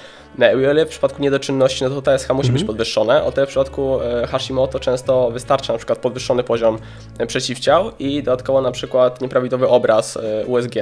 E, 0.42 0.54
O 0.54 0.60
ile 0.60 0.86
w 0.86 0.90
przypadku 0.90 1.22
niedoczynności, 1.22 1.84
no 1.84 1.90
to 1.90 2.02
TSH 2.02 2.30
musi 2.30 2.52
być 2.52 2.64
podwyższone, 2.64 3.24
o 3.24 3.32
tyle 3.32 3.46
w 3.46 3.50
przypadku 3.50 4.00
Hashimoto 4.28 4.80
często 4.80 5.32
wystarcza 5.32 5.74
na 5.74 5.78
przykład 5.78 6.00
podwyższony 6.00 6.44
poziom 6.44 6.80
przeciwciał 7.28 7.92
i 8.00 8.24
dodatkowo 8.24 8.62
na 8.62 8.72
przykład 8.72 9.22
nieprawidłowy 9.22 9.68
obraz 9.68 10.18
USG. 10.48 10.76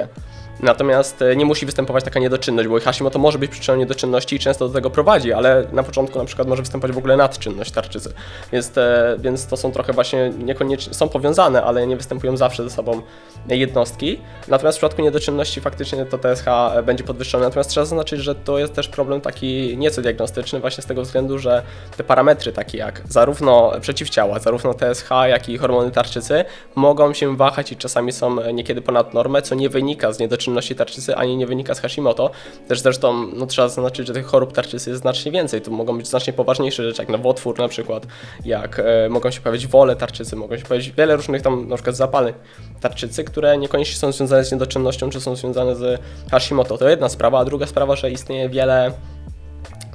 Natomiast 0.61 1.21
e, 1.21 1.35
nie 1.35 1.45
musi 1.45 1.65
występować 1.65 2.03
taka 2.03 2.19
niedoczynność, 2.19 2.69
bo 2.69 2.79
Hashimoto 2.79 3.19
może 3.19 3.39
być 3.39 3.51
przyczyną 3.51 3.77
niedoczynności 3.77 4.35
i 4.35 4.39
często 4.39 4.67
do 4.67 4.73
tego 4.73 4.89
prowadzi, 4.89 5.33
ale 5.33 5.67
na 5.71 5.83
początku 5.83 6.19
na 6.19 6.25
przykład 6.25 6.47
może 6.47 6.61
występować 6.61 6.95
w 6.95 6.97
ogóle 6.97 7.17
nadczynność 7.17 7.71
tarczycy. 7.71 8.13
Więc, 8.51 8.69
te, 8.69 9.15
więc 9.19 9.47
to 9.47 9.57
są 9.57 9.71
trochę 9.71 9.93
właśnie 9.93 10.29
niekoniecznie, 10.29 10.93
są 10.93 11.09
powiązane, 11.09 11.63
ale 11.63 11.87
nie 11.87 11.97
występują 11.97 12.37
zawsze 12.37 12.63
ze 12.63 12.69
sobą 12.69 13.01
jednostki. 13.47 14.19
Natomiast 14.47 14.77
w 14.77 14.79
przypadku 14.79 15.01
niedoczynności 15.01 15.61
faktycznie 15.61 16.05
to 16.05 16.17
TSH 16.17 16.45
będzie 16.85 17.03
podwyższone. 17.03 17.45
Natomiast 17.45 17.69
trzeba 17.69 17.85
zaznaczyć, 17.85 18.19
że 18.19 18.35
to 18.35 18.59
jest 18.59 18.73
też 18.73 18.87
problem 18.87 19.21
taki 19.21 19.77
nieco 19.77 20.01
diagnostyczny 20.01 20.59
właśnie 20.59 20.83
z 20.83 20.85
tego 20.85 21.01
względu, 21.01 21.39
że 21.39 21.63
te 21.97 22.03
parametry 22.03 22.51
takie 22.51 22.77
jak 22.77 23.01
zarówno 23.09 23.71
przeciwciała, 23.81 24.39
zarówno 24.39 24.73
TSH, 24.73 25.09
jak 25.27 25.49
i 25.49 25.57
hormony 25.57 25.91
tarczycy 25.91 26.45
mogą 26.75 27.13
się 27.13 27.37
wahać 27.37 27.71
i 27.71 27.77
czasami 27.77 28.11
są 28.11 28.51
niekiedy 28.53 28.81
ponad 28.81 29.13
normę, 29.13 29.41
co 29.41 29.55
nie 29.55 29.69
wynika 29.69 30.13
z 30.13 30.19
niedoczynności 30.19 30.50
tarczycy, 30.75 31.15
ani 31.15 31.37
nie 31.37 31.47
wynika 31.47 31.75
z 31.75 31.79
Hashimoto. 31.79 32.31
Też 32.67 32.81
zresztą 32.81 33.27
no, 33.33 33.45
trzeba 33.45 33.67
zaznaczyć, 33.67 34.07
że 34.07 34.13
tych 34.13 34.25
chorób 34.25 34.53
tarczycy 34.53 34.89
jest 34.89 35.01
znacznie 35.01 35.31
więcej. 35.31 35.61
Tu 35.61 35.71
mogą 35.71 35.97
być 35.97 36.07
znacznie 36.07 36.33
poważniejsze 36.33 36.83
rzeczy, 36.83 37.01
jak 37.01 37.09
nowotwór 37.09 37.59
na 37.59 37.67
przykład, 37.67 38.07
jak 38.45 38.79
e, 38.79 39.09
mogą 39.09 39.31
się 39.31 39.41
pojawić 39.41 39.67
wole 39.67 39.95
tarczycy, 39.95 40.35
mogą 40.35 40.57
się 40.57 40.63
pojawić 40.63 40.91
wiele 40.91 41.15
różnych 41.15 41.41
tam 41.41 41.67
na 41.67 41.75
przykład 41.75 41.95
zapaleń 41.95 42.33
tarczycy, 42.81 43.23
które 43.23 43.57
niekoniecznie 43.57 43.95
są 43.95 44.11
związane 44.11 44.45
z 44.45 44.51
niedoczynnością, 44.51 45.09
czy 45.09 45.21
są 45.21 45.35
związane 45.35 45.75
z 45.75 46.01
Hashimoto. 46.31 46.77
To 46.77 46.89
jedna 46.89 47.09
sprawa, 47.09 47.39
a 47.39 47.45
druga 47.45 47.65
sprawa, 47.65 47.95
że 47.95 48.11
istnieje 48.11 48.49
wiele 48.49 48.91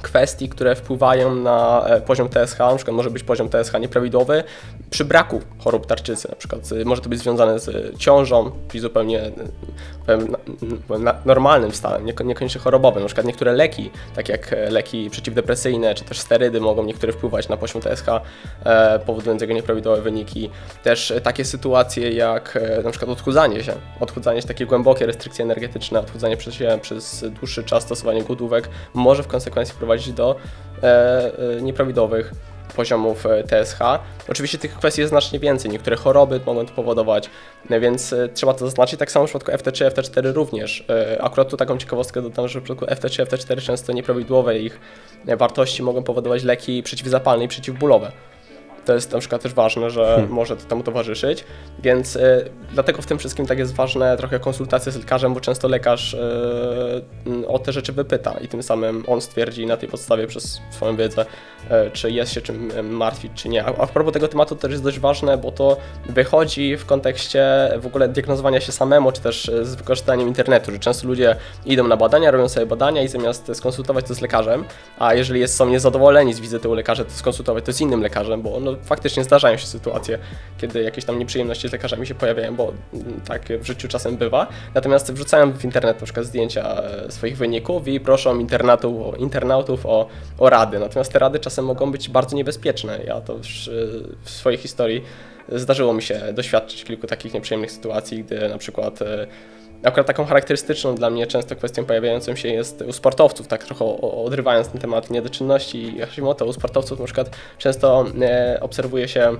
kwestii, 0.02 0.48
które 0.48 0.74
wpływają 0.74 1.34
na 1.34 1.86
e, 1.86 2.00
poziom 2.00 2.28
TSH, 2.28 2.58
na 2.58 2.76
przykład 2.76 2.96
może 2.96 3.10
być 3.10 3.22
poziom 3.22 3.48
TSH 3.48 3.80
nieprawidłowy 3.80 4.44
przy 4.90 5.04
braku 5.04 5.40
chorób 5.58 5.86
tarczycy, 5.86 6.28
na 6.28 6.36
przykład 6.36 6.72
y, 6.72 6.84
może 6.84 7.02
to 7.02 7.08
być 7.08 7.18
związane 7.18 7.58
z 7.58 7.96
ciążą, 7.98 8.50
czyli 8.68 8.80
zupełnie 8.80 9.32
normalnym 11.24 11.72
stanem, 11.72 12.06
nieko- 12.06 12.24
niekoniecznie 12.24 12.60
chorobowym, 12.60 13.02
na 13.02 13.06
przykład 13.06 13.26
niektóre 13.26 13.52
leki, 13.52 13.90
tak 14.14 14.28
jak 14.28 14.52
e, 14.52 14.70
leki 14.70 15.10
przeciwdepresyjne, 15.10 15.94
czy 15.94 16.04
też 16.04 16.20
sterydy 16.20 16.60
mogą 16.60 16.84
niektóre 16.84 17.12
wpływać 17.12 17.48
na 17.48 17.56
poziom 17.56 17.82
TSH, 17.82 18.08
e, 18.64 18.98
powodując 18.98 19.42
jego 19.42 19.54
nieprawidłowe 19.54 20.02
wyniki. 20.02 20.50
Też 20.82 21.12
takie 21.22 21.44
sytuacje 21.44 22.10
jak 22.10 22.56
e, 22.56 22.82
na 22.82 22.90
przykład 22.90 23.10
odchudzanie 23.10 23.64
się, 23.64 23.72
odchudzanie 24.00 24.42
się, 24.42 24.48
takie 24.48 24.66
głębokie 24.66 25.06
restrykcje 25.06 25.44
energetyczne, 25.44 26.00
odchudzanie 26.00 26.36
przez 26.36 26.54
się 26.54 26.78
przez 26.82 27.24
dłuższy 27.40 27.64
czas 27.64 27.82
stosowanie 27.82 28.22
głodówek 28.22 28.68
może 28.94 29.22
w 29.22 29.26
konsekwencji 29.26 29.74
prowadzić 29.78 30.12
do 30.12 30.36
nieprawidłowych 31.62 32.32
poziomów 32.76 33.26
e, 33.26 33.44
TSH. 33.44 33.78
Oczywiście 34.28 34.58
tych 34.58 34.74
kwestii 34.74 35.00
jest 35.00 35.08
znacznie 35.08 35.38
więcej, 35.38 35.70
niektóre 35.70 35.96
choroby 35.96 36.40
mogą 36.46 36.66
to 36.66 36.74
powodować, 36.74 37.30
e, 37.70 37.80
więc 37.80 38.12
e, 38.12 38.28
trzeba 38.28 38.54
to 38.54 38.58
zaznaczyć. 38.58 38.98
Tak 38.98 39.10
samo 39.10 39.26
w 39.26 39.30
przypadku 39.30 39.50
FT3, 39.50 39.90
FT4 39.90 40.32
również. 40.32 40.84
Akurat 41.20 41.48
tu 41.48 41.56
taką 41.56 41.78
ciekawostkę 41.78 42.22
dodam, 42.22 42.48
że 42.48 42.60
w 42.60 42.62
przypadku 42.62 42.94
FT3, 42.94 43.26
FT4 43.26 43.62
często 43.62 43.92
nieprawidłowe 43.92 44.58
ich 44.58 44.80
wartości 45.24 45.82
mogą 45.82 46.02
powodować 46.02 46.42
leki 46.42 46.82
przeciwzapalne 46.82 47.44
i 47.44 47.48
przeciwbólowe. 47.48 48.12
To 48.86 48.94
jest 48.94 49.12
na 49.12 49.18
przykład 49.18 49.42
też 49.42 49.54
ważne, 49.54 49.90
że 49.90 50.26
może 50.30 50.56
to 50.56 50.64
temu 50.64 50.82
towarzyszyć, 50.82 51.44
więc 51.78 52.16
y, 52.16 52.50
dlatego 52.72 53.02
w 53.02 53.06
tym 53.06 53.18
wszystkim 53.18 53.46
tak 53.46 53.58
jest 53.58 53.74
ważne 53.74 54.16
trochę 54.16 54.40
konsultacja 54.40 54.92
z 54.92 54.96
lekarzem, 54.96 55.34
bo 55.34 55.40
często 55.40 55.68
lekarz 55.68 56.14
y, 56.14 56.18
y, 57.26 57.48
o 57.48 57.58
te 57.58 57.72
rzeczy 57.72 57.92
wypyta 57.92 58.32
i 58.40 58.48
tym 58.48 58.62
samym 58.62 59.04
on 59.06 59.20
stwierdzi 59.20 59.66
na 59.66 59.76
tej 59.76 59.88
podstawie 59.88 60.26
przez 60.26 60.60
swoją 60.70 60.96
wiedzę, 60.96 61.26
y, 61.86 61.90
czy 61.90 62.10
jest 62.10 62.32
się 62.32 62.40
czym 62.40 62.70
y, 62.70 62.82
martwić, 62.82 63.32
czy 63.34 63.48
nie. 63.48 63.64
A, 63.64 63.68
a 63.78 63.86
w 63.86 63.90
propos 63.90 64.12
tego 64.12 64.28
tematu 64.28 64.54
to 64.54 64.60
też 64.60 64.70
jest 64.70 64.82
dość 64.82 64.98
ważne, 64.98 65.38
bo 65.38 65.52
to 65.52 65.76
wychodzi 66.08 66.76
w 66.76 66.86
kontekście 66.86 67.70
w 67.78 67.86
ogóle 67.86 68.08
diagnozowania 68.08 68.60
się 68.60 68.72
samemu, 68.72 69.12
czy 69.12 69.20
też 69.20 69.48
y, 69.48 69.64
z 69.64 69.74
wykorzystaniem 69.74 70.28
internetu, 70.28 70.72
że 70.72 70.78
często 70.78 71.08
ludzie 71.08 71.36
idą 71.64 71.88
na 71.88 71.96
badania, 71.96 72.30
robią 72.30 72.48
sobie 72.48 72.66
badania 72.66 73.02
i 73.02 73.08
zamiast 73.08 73.50
skonsultować 73.54 74.04
to 74.04 74.14
z 74.14 74.20
lekarzem, 74.20 74.64
a 74.98 75.14
jeżeli 75.14 75.40
jest, 75.40 75.56
są 75.56 75.68
niezadowoleni 75.68 76.34
z 76.34 76.40
wizyty 76.40 76.68
u 76.68 76.74
lekarza, 76.74 77.04
to 77.04 77.10
skonsultować 77.10 77.64
to 77.64 77.72
z 77.72 77.80
innym 77.80 78.02
lekarzem, 78.02 78.42
bo 78.42 78.60
no, 78.60 78.75
faktycznie 78.84 79.24
zdarzają 79.24 79.56
się 79.56 79.66
sytuacje, 79.66 80.18
kiedy 80.58 80.82
jakieś 80.82 81.04
tam 81.04 81.18
nieprzyjemności 81.18 81.68
z 81.68 81.72
lekarzami 81.72 82.06
się 82.06 82.14
pojawiają, 82.14 82.56
bo 82.56 82.72
mm, 82.94 83.20
tak 83.28 83.42
w 83.60 83.66
życiu 83.66 83.88
czasem 83.88 84.16
bywa. 84.16 84.46
Natomiast 84.74 85.12
wrzucają 85.12 85.52
w 85.52 85.64
internet 85.64 86.00
na 86.00 86.04
przykład 86.04 86.26
zdjęcia 86.26 86.82
e, 86.82 87.12
swoich 87.12 87.36
wyników 87.36 87.88
i 87.88 88.00
proszą 88.00 88.38
internautów, 88.38 89.18
internautów 89.18 89.86
o, 89.86 90.08
o 90.38 90.50
rady. 90.50 90.78
Natomiast 90.78 91.12
te 91.12 91.18
rady 91.18 91.38
czasem 91.38 91.64
mogą 91.64 91.92
być 91.92 92.08
bardzo 92.08 92.36
niebezpieczne. 92.36 93.00
Ja 93.06 93.20
to 93.20 93.32
już 93.32 93.68
e, 93.68 93.72
w 94.22 94.30
swojej 94.30 94.58
historii 94.58 95.02
zdarzyło 95.48 95.92
mi 95.92 96.02
się 96.02 96.20
doświadczyć 96.32 96.84
kilku 96.84 97.06
takich 97.06 97.34
nieprzyjemnych 97.34 97.72
sytuacji, 97.72 98.24
gdy 98.24 98.48
na 98.48 98.58
przykład 98.58 99.02
e, 99.02 99.26
Akurat 99.86 100.06
taką 100.06 100.24
charakterystyczną 100.24 100.94
dla 100.94 101.10
mnie 101.10 101.26
często 101.26 101.56
kwestią 101.56 101.84
pojawiającą 101.84 102.36
się 102.36 102.48
jest 102.48 102.82
u 102.82 102.92
sportowców, 102.92 103.46
tak 103.46 103.64
trochę 103.64 103.84
odrywając 104.00 104.68
ten 104.68 104.80
temat 104.80 105.10
niedoczynności 105.10 105.96
i 105.96 106.00
Hashimoto, 106.00 106.46
u 106.46 106.52
sportowców 106.52 106.98
na 106.98 107.04
przykład 107.04 107.30
często 107.58 108.04
e, 108.22 108.58
obserwuje 108.60 109.08
się 109.08 109.36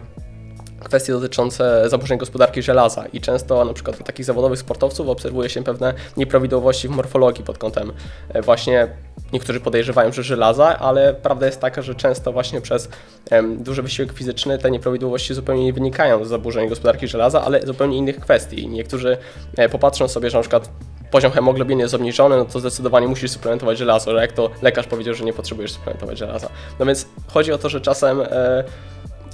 kwestie 0.85 1.13
dotyczące 1.13 1.91
zaburzeń 1.91 2.19
gospodarki 2.19 2.63
żelaza 2.63 3.07
i 3.13 3.21
często 3.21 3.65
na 3.65 3.73
przykład 3.73 4.01
u 4.01 4.05
takich 4.05 4.27
zawodowych 4.27 4.59
sportowców 4.59 5.09
obserwuje 5.09 5.49
się 5.49 5.65
pewne 5.65 5.95
nieprawidłowości 6.17 6.89
w 6.89 6.91
morfologii 6.91 7.45
pod 7.45 7.59
kątem 7.59 7.93
e, 8.29 8.43
właśnie 8.43 8.89
niektórzy 9.33 9.61
podejrzewają, 9.61 10.13
że 10.13 10.23
żelaza, 10.23 10.79
ale 10.79 11.15
prawda 11.15 11.47
jest 11.47 11.61
taka, 11.61 11.83
że 11.83 11.95
często 11.95 12.33
właśnie 12.33 12.61
przez 12.61 12.89
em, 13.31 13.63
duży 13.63 13.83
wysiłek 13.83 14.13
fizyczny 14.13 14.59
te 14.59 14.71
nieprawidłowości 14.71 15.35
zupełnie 15.35 15.65
nie 15.65 15.73
wynikają 15.73 16.25
z 16.25 16.29
zaburzeń 16.29 16.69
gospodarki 16.69 17.09
żelaza, 17.09 17.43
ale 17.43 17.67
zupełnie 17.67 17.97
innych 17.97 18.21
kwestii. 18.21 18.69
Niektórzy 18.69 19.17
e, 19.57 19.69
popatrzą 19.69 20.09
sobie, 20.09 20.31
że 20.31 20.39
na 20.39 20.43
przykład 20.43 20.71
poziom 21.11 21.33
hemoglobiny 21.33 21.83
jest 21.83 21.95
obniżony, 21.95 22.37
no 22.37 22.45
to 22.45 22.61
zdecydowanie 22.61 23.09
musisz 23.09 23.31
suplementować 23.31 23.79
żelazo, 23.79 24.11
że 24.11 24.21
jak 24.21 24.33
to 24.33 24.51
lekarz 24.63 24.87
powiedział, 24.87 25.15
że 25.15 25.25
nie 25.25 25.33
potrzebujesz 25.33 25.73
suplementować 25.73 26.19
żelaza. 26.19 26.49
No 26.79 26.87
więc 26.87 27.07
chodzi 27.27 27.53
o 27.53 27.59
to, 27.59 27.69
że 27.69 27.81
czasem 27.81 28.21
e, 28.21 28.65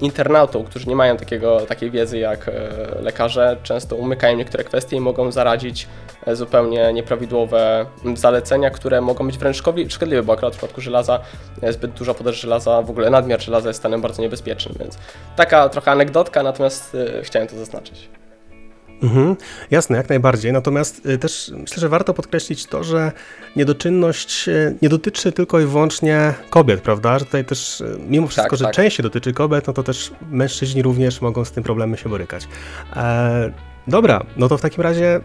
internautów, 0.03 0.67
którzy 0.67 0.89
nie 0.89 0.97
mają 0.97 1.17
takiego, 1.17 1.61
takiej 1.61 1.91
wiedzy 1.91 2.19
jak 2.19 2.49
e, 2.49 2.53
lekarze, 3.01 3.57
często 3.63 3.97
umykają 3.97 4.37
niektóre 4.37 4.65
kwestie 4.65 4.97
i 4.97 5.01
mogą 5.01 5.33
zaradzić 5.33 5.89
e, 6.27 6.37
zupełnie 6.37 6.93
nieprawidłowe 6.93 7.87
zalecenia, 8.15 8.71
które 8.71 9.01
mogą 9.01 9.27
być 9.27 9.39
wręcz 9.39 9.63
szkodli- 9.63 9.91
szkodliwe, 9.91 10.23
bo 10.23 10.33
akurat 10.33 10.55
w 10.55 10.57
przypadku 10.57 10.81
żelaza 10.81 11.21
e, 11.63 11.73
zbyt 11.73 11.91
duża 11.93 12.15
podaż 12.15 12.41
żelaza, 12.41 12.83
w 12.83 12.91
ogóle 12.91 13.11
nadmiar 13.11 13.43
żelaza 13.43 13.69
jest 13.69 13.81
stanem 13.81 14.01
bardzo 14.01 14.23
niebezpiecznym, 14.23 14.75
więc 14.79 14.99
taka 15.37 15.69
trochę 15.69 15.91
anegdotka, 15.91 16.43
natomiast 16.43 16.97
chciałem 17.23 17.49
to 17.49 17.57
zaznaczyć. 17.57 18.22
Mhm, 19.03 19.37
jasne, 19.71 19.97
jak 19.97 20.09
najbardziej. 20.09 20.53
Natomiast 20.53 21.07
y, 21.07 21.19
też 21.19 21.53
myślę, 21.57 21.81
że 21.81 21.89
warto 21.89 22.15
podkreślić 22.15 22.67
to, 22.67 22.85
że 22.85 23.13
niedoczynność 23.57 24.49
y, 24.49 24.77
nie 24.83 24.89
dotyczy 24.89 25.33
tylko 25.33 25.61
i 25.61 25.67
wyłącznie 25.67 26.35
kobiet, 26.51 26.81
prawda? 26.81 27.19
Że 27.19 27.25
tutaj 27.25 27.45
też, 27.45 27.81
y, 27.81 27.99
mimo 28.09 28.27
wszystko, 28.27 28.51
Tak, 28.51 28.59
że 28.59 28.65
tak. 28.65 28.75
częściej 28.75 29.03
dotyczy 29.03 29.33
kobiet, 29.33 29.67
no 29.67 29.73
to 29.73 29.83
też 29.83 30.13
mężczyźni 30.31 30.83
również 30.83 31.21
mogą 31.21 31.45
z 31.45 31.53
tym 31.53 31.65
problemem 31.65 31.97
się 31.97 32.09
borykać. 32.09 32.49
E, 32.97 33.53
dobra, 33.87 34.23
no 34.37 34.49
to 34.49 34.59
w 34.59 34.61
takim 34.61 34.83
razie 34.83 35.21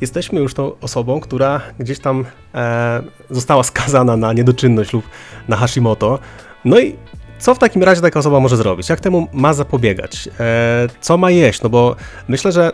jesteśmy 0.00 0.40
już 0.40 0.54
tą 0.54 0.78
osobą, 0.80 1.20
która 1.20 1.60
gdzieś 1.78 1.98
tam 1.98 2.24
e, 2.54 3.02
została 3.30 3.62
skazana 3.62 4.16
na 4.16 4.32
niedoczynność 4.32 4.92
lub 4.92 5.04
na 5.48 5.56
Hashimoto. 5.56 6.18
No 6.64 6.80
i 6.80 6.96
co 7.42 7.54
w 7.54 7.58
takim 7.58 7.82
razie 7.82 8.00
taka 8.00 8.18
osoba 8.18 8.40
może 8.40 8.56
zrobić? 8.56 8.88
Jak 8.88 9.00
temu 9.00 9.28
ma 9.32 9.52
zapobiegać? 9.52 10.28
E, 10.40 10.88
co 11.00 11.16
ma 11.16 11.30
jeść? 11.30 11.62
No 11.62 11.68
bo 11.68 11.96
myślę, 12.28 12.52
że 12.52 12.72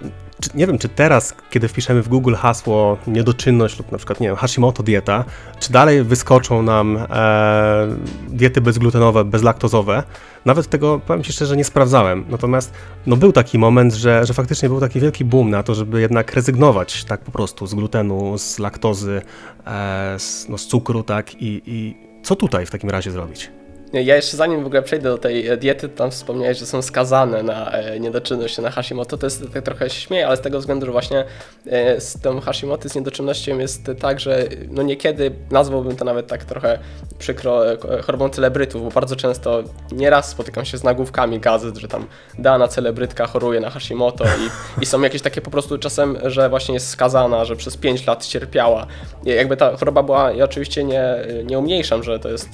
nie 0.54 0.66
wiem, 0.66 0.78
czy 0.78 0.88
teraz, 0.88 1.34
kiedy 1.50 1.68
wpiszemy 1.68 2.02
w 2.02 2.08
Google 2.08 2.34
hasło 2.34 2.98
niedoczynność 3.06 3.78
lub 3.78 3.92
na 3.92 3.98
przykład, 3.98 4.20
nie 4.20 4.28
wiem, 4.28 4.36
Hashimoto 4.36 4.82
dieta, 4.82 5.24
czy 5.60 5.72
dalej 5.72 6.04
wyskoczą 6.04 6.62
nam 6.62 6.98
e, 7.10 7.88
diety 8.28 8.60
bezglutenowe, 8.60 9.24
bezlaktozowe. 9.24 10.02
Nawet 10.44 10.68
tego, 10.68 11.00
powiem 11.06 11.22
Ci 11.22 11.32
szczerze, 11.32 11.56
nie 11.56 11.64
sprawdzałem. 11.64 12.24
Natomiast 12.28 12.72
no, 13.06 13.16
był 13.16 13.32
taki 13.32 13.58
moment, 13.58 13.94
że, 13.94 14.26
że 14.26 14.34
faktycznie 14.34 14.68
był 14.68 14.80
taki 14.80 15.00
wielki 15.00 15.24
boom 15.24 15.50
na 15.50 15.62
to, 15.62 15.74
żeby 15.74 16.00
jednak 16.00 16.34
rezygnować 16.34 17.04
tak 17.04 17.20
po 17.20 17.30
prostu 17.30 17.66
z 17.66 17.74
glutenu, 17.74 18.38
z 18.38 18.58
laktozy, 18.58 19.22
e, 19.66 20.18
z, 20.18 20.48
no, 20.48 20.58
z 20.58 20.66
cukru, 20.66 21.02
tak? 21.02 21.34
I, 21.34 21.62
I 21.66 21.96
co 22.22 22.36
tutaj 22.36 22.66
w 22.66 22.70
takim 22.70 22.90
razie 22.90 23.10
zrobić? 23.10 23.57
Ja 23.92 24.16
jeszcze 24.16 24.36
zanim 24.36 24.62
w 24.62 24.66
ogóle 24.66 24.82
przejdę 24.82 25.08
do 25.08 25.18
tej 25.18 25.48
e, 25.48 25.56
diety, 25.56 25.88
tam 25.88 26.10
wspomniałeś, 26.10 26.58
że 26.58 26.66
są 26.66 26.82
skazane 26.82 27.42
na 27.42 27.70
e, 27.70 28.00
niedoczynność, 28.00 28.58
na 28.58 28.70
Hashimoto. 28.70 29.16
To 29.16 29.26
jest 29.26 29.52
tak 29.52 29.64
trochę 29.64 29.90
śmieję, 29.90 30.26
ale 30.26 30.36
z 30.36 30.40
tego 30.40 30.58
względu, 30.58 30.86
że 30.86 30.92
właśnie 30.92 31.24
e, 31.66 32.00
z 32.00 32.20
tą 32.20 32.40
Hashimoto, 32.40 32.88
z 32.88 32.94
niedoczynnością 32.94 33.58
jest 33.58 33.90
tak, 34.00 34.20
że 34.20 34.44
no 34.70 34.82
niekiedy 34.82 35.30
nazwałbym 35.50 35.96
to 35.96 36.04
nawet 36.04 36.26
tak 36.26 36.44
trochę 36.44 36.78
przykro 37.18 37.62
chorobą 38.02 38.28
celebrytów, 38.28 38.82
bo 38.82 38.90
bardzo 38.90 39.16
często 39.16 39.62
nieraz 39.92 40.28
spotykam 40.28 40.64
się 40.64 40.78
z 40.78 40.84
nagłówkami 40.84 41.40
gazet, 41.40 41.76
że 41.76 41.88
tam 41.88 42.06
dana 42.38 42.68
celebrytka 42.68 43.26
choruje 43.26 43.60
na 43.60 43.70
Hashimoto 43.70 44.24
i, 44.24 44.82
i 44.82 44.86
są 44.86 45.00
jakieś 45.02 45.22
takie 45.22 45.40
po 45.40 45.50
prostu 45.50 45.78
czasem, 45.78 46.18
że 46.24 46.48
właśnie 46.48 46.74
jest 46.74 46.88
skazana, 46.88 47.44
że 47.44 47.56
przez 47.56 47.76
5 47.76 48.06
lat 48.06 48.26
cierpiała. 48.26 48.86
I 49.24 49.28
jakby 49.28 49.56
ta 49.56 49.76
choroba 49.76 50.02
była, 50.02 50.32
ja 50.32 50.44
oczywiście 50.44 50.84
nie, 50.84 51.04
nie 51.44 51.58
umniejszam, 51.58 52.02
że 52.02 52.18
to 52.18 52.28
jest, 52.28 52.48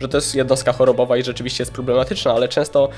że 0.00 0.08
to 0.08 0.16
jest 0.16 0.34
jednostka 0.34 0.73
chorobowa 0.74 1.16
i 1.16 1.22
rzeczywiście 1.22 1.62
jest 1.62 1.72
problematyczna, 1.72 2.32
ale 2.32 2.48
często 2.48 2.88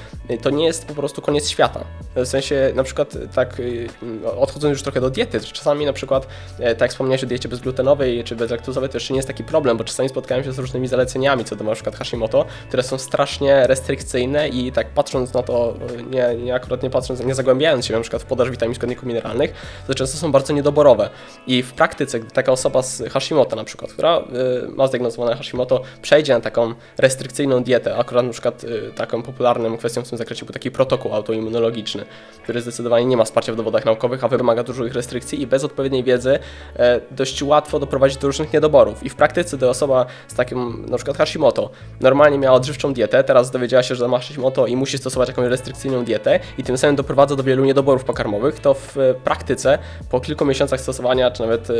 to 0.42 0.50
nie 0.50 0.64
jest 0.64 0.86
po 0.86 0.94
prostu 0.94 1.22
koniec 1.22 1.48
świata. 1.48 1.84
W 2.16 2.26
sensie 2.26 2.72
na 2.74 2.84
przykład 2.84 3.14
tak 3.34 3.60
y, 3.60 3.88
odchodząc 4.36 4.72
już 4.72 4.82
trochę 4.82 5.00
do 5.00 5.10
diety, 5.10 5.40
czasami 5.40 5.86
na 5.86 5.92
przykład 5.92 6.26
tak 6.58 6.80
jak 6.80 6.90
wspomniałeś 6.90 7.24
o 7.24 7.26
diecie 7.26 7.48
bezglutenowej 7.48 8.24
czy 8.24 8.36
bezlaktozowej, 8.36 8.90
to 8.90 8.96
jeszcze 8.96 9.12
nie 9.12 9.18
jest 9.18 9.28
taki 9.28 9.44
problem, 9.44 9.76
bo 9.76 9.84
czasami 9.84 10.08
spotkałem 10.08 10.44
się 10.44 10.52
z 10.52 10.58
różnymi 10.58 10.88
zaleceniami 10.88 11.44
co 11.44 11.56
do 11.56 11.64
na 11.64 11.74
przykład 11.74 11.96
Hashimoto, 11.96 12.44
które 12.68 12.82
są 12.82 12.98
strasznie 12.98 13.66
restrykcyjne 13.66 14.48
i 14.48 14.72
tak 14.72 14.90
patrząc 14.90 15.34
na 15.34 15.42
to, 15.42 15.74
y, 15.98 16.02
nie, 16.02 16.44
nie 16.44 16.54
akurat 16.54 16.82
nie 16.82 16.90
patrząc, 16.90 17.24
nie 17.24 17.34
zagłębiając 17.34 17.86
się 17.86 17.94
na 17.94 18.00
przykład 18.00 18.22
w 18.22 18.26
podaż 18.26 18.50
witamin 18.50 18.74
składników 18.74 19.04
mineralnych, 19.04 19.52
to 19.86 19.94
często 19.94 20.18
są 20.18 20.32
bardzo 20.32 20.52
niedoborowe. 20.52 21.10
I 21.46 21.62
w 21.62 21.72
praktyce, 21.72 22.20
gdy 22.20 22.30
taka 22.30 22.52
osoba 22.52 22.82
z 22.82 23.02
Hashimoto 23.12 23.56
na 23.56 23.64
przykład, 23.64 23.92
która 23.92 24.18
y, 24.18 24.68
ma 24.68 24.86
zdiagnozowane 24.86 25.36
Hashimoto, 25.36 25.82
przejdzie 26.02 26.34
na 26.34 26.40
taką 26.40 26.74
restrykcyjną 26.98 27.62
dietę, 27.66 27.96
akurat 27.96 28.26
na 28.26 28.32
przykład 28.32 28.64
y, 28.64 28.92
taką 28.94 29.22
popularną 29.22 29.76
kwestią 29.76 30.02
w 30.02 30.08
tym 30.08 30.18
zakresie 30.18 30.46
był 30.46 30.52
taki 30.52 30.70
protokół 30.70 31.14
autoimmunologiczny, 31.14 32.04
który 32.42 32.60
zdecydowanie 32.60 33.06
nie 33.06 33.16
ma 33.16 33.24
wsparcia 33.24 33.52
w 33.52 33.56
dowodach 33.56 33.84
naukowych, 33.84 34.24
a 34.24 34.28
wymaga 34.28 34.62
dużych 34.62 34.94
restrykcji 34.94 35.42
i 35.42 35.46
bez 35.46 35.64
odpowiedniej 35.64 36.04
wiedzy 36.04 36.38
e, 36.76 37.00
dość 37.10 37.42
łatwo 37.42 37.78
doprowadzić 37.78 38.18
do 38.18 38.26
różnych 38.26 38.52
niedoborów. 38.52 39.02
I 39.02 39.08
w 39.08 39.14
praktyce 39.14 39.56
gdy 39.56 39.68
osoba 39.68 40.06
z 40.28 40.34
takim 40.34 40.86
na 40.88 40.96
przykład 40.96 41.16
Hashimoto 41.16 41.70
normalnie 42.00 42.38
miała 42.38 42.56
odżywczą 42.56 42.92
dietę, 42.92 43.24
teraz 43.24 43.50
dowiedziała 43.50 43.82
się, 43.82 43.94
że 43.94 44.08
ma 44.08 44.18
Hashimoto 44.18 44.66
i 44.66 44.76
musi 44.76 44.98
stosować 44.98 45.28
jakąś 45.28 45.46
restrykcyjną 45.46 46.04
dietę 46.04 46.40
i 46.58 46.62
tym 46.62 46.78
samym 46.78 46.96
doprowadza 46.96 47.36
do 47.36 47.42
wielu 47.42 47.64
niedoborów 47.64 48.04
pokarmowych, 48.04 48.60
to 48.60 48.74
w 48.74 48.98
e, 48.98 49.14
praktyce 49.14 49.78
po 50.10 50.20
kilku 50.20 50.44
miesiącach 50.44 50.80
stosowania, 50.80 51.30
czy 51.30 51.42
nawet 51.42 51.70
e, 51.70 51.74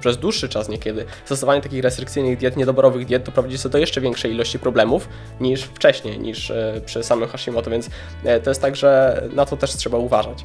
przez 0.00 0.18
dłuższy 0.18 0.48
czas 0.48 0.68
niekiedy, 0.68 1.04
stosowanie 1.24 1.60
takich 1.60 1.82
restrykcyjnych 1.82 2.38
diet, 2.38 2.56
niedoborowych 2.56 3.06
diet 3.06 3.22
doprowadzi 3.22 3.68
do 3.68 3.78
jeszcze 3.78 4.00
większej 4.00 4.32
ilości 4.32 4.58
problemów 4.58 5.08
niż 5.40 5.62
wcześniej, 5.62 6.18
niż 6.18 6.50
e, 6.50 6.80
przy 6.86 7.02
samym 7.02 7.28
Hashimoto, 7.28 7.70
więc 7.70 7.90
e, 8.24 8.40
to 8.40 8.50
jest 8.50 8.62
tak, 8.62 8.76
że 8.76 9.22
na 9.32 9.46
to 9.46 9.56
też 9.56 9.70
trzeba 9.70 9.98
uważać. 9.98 10.44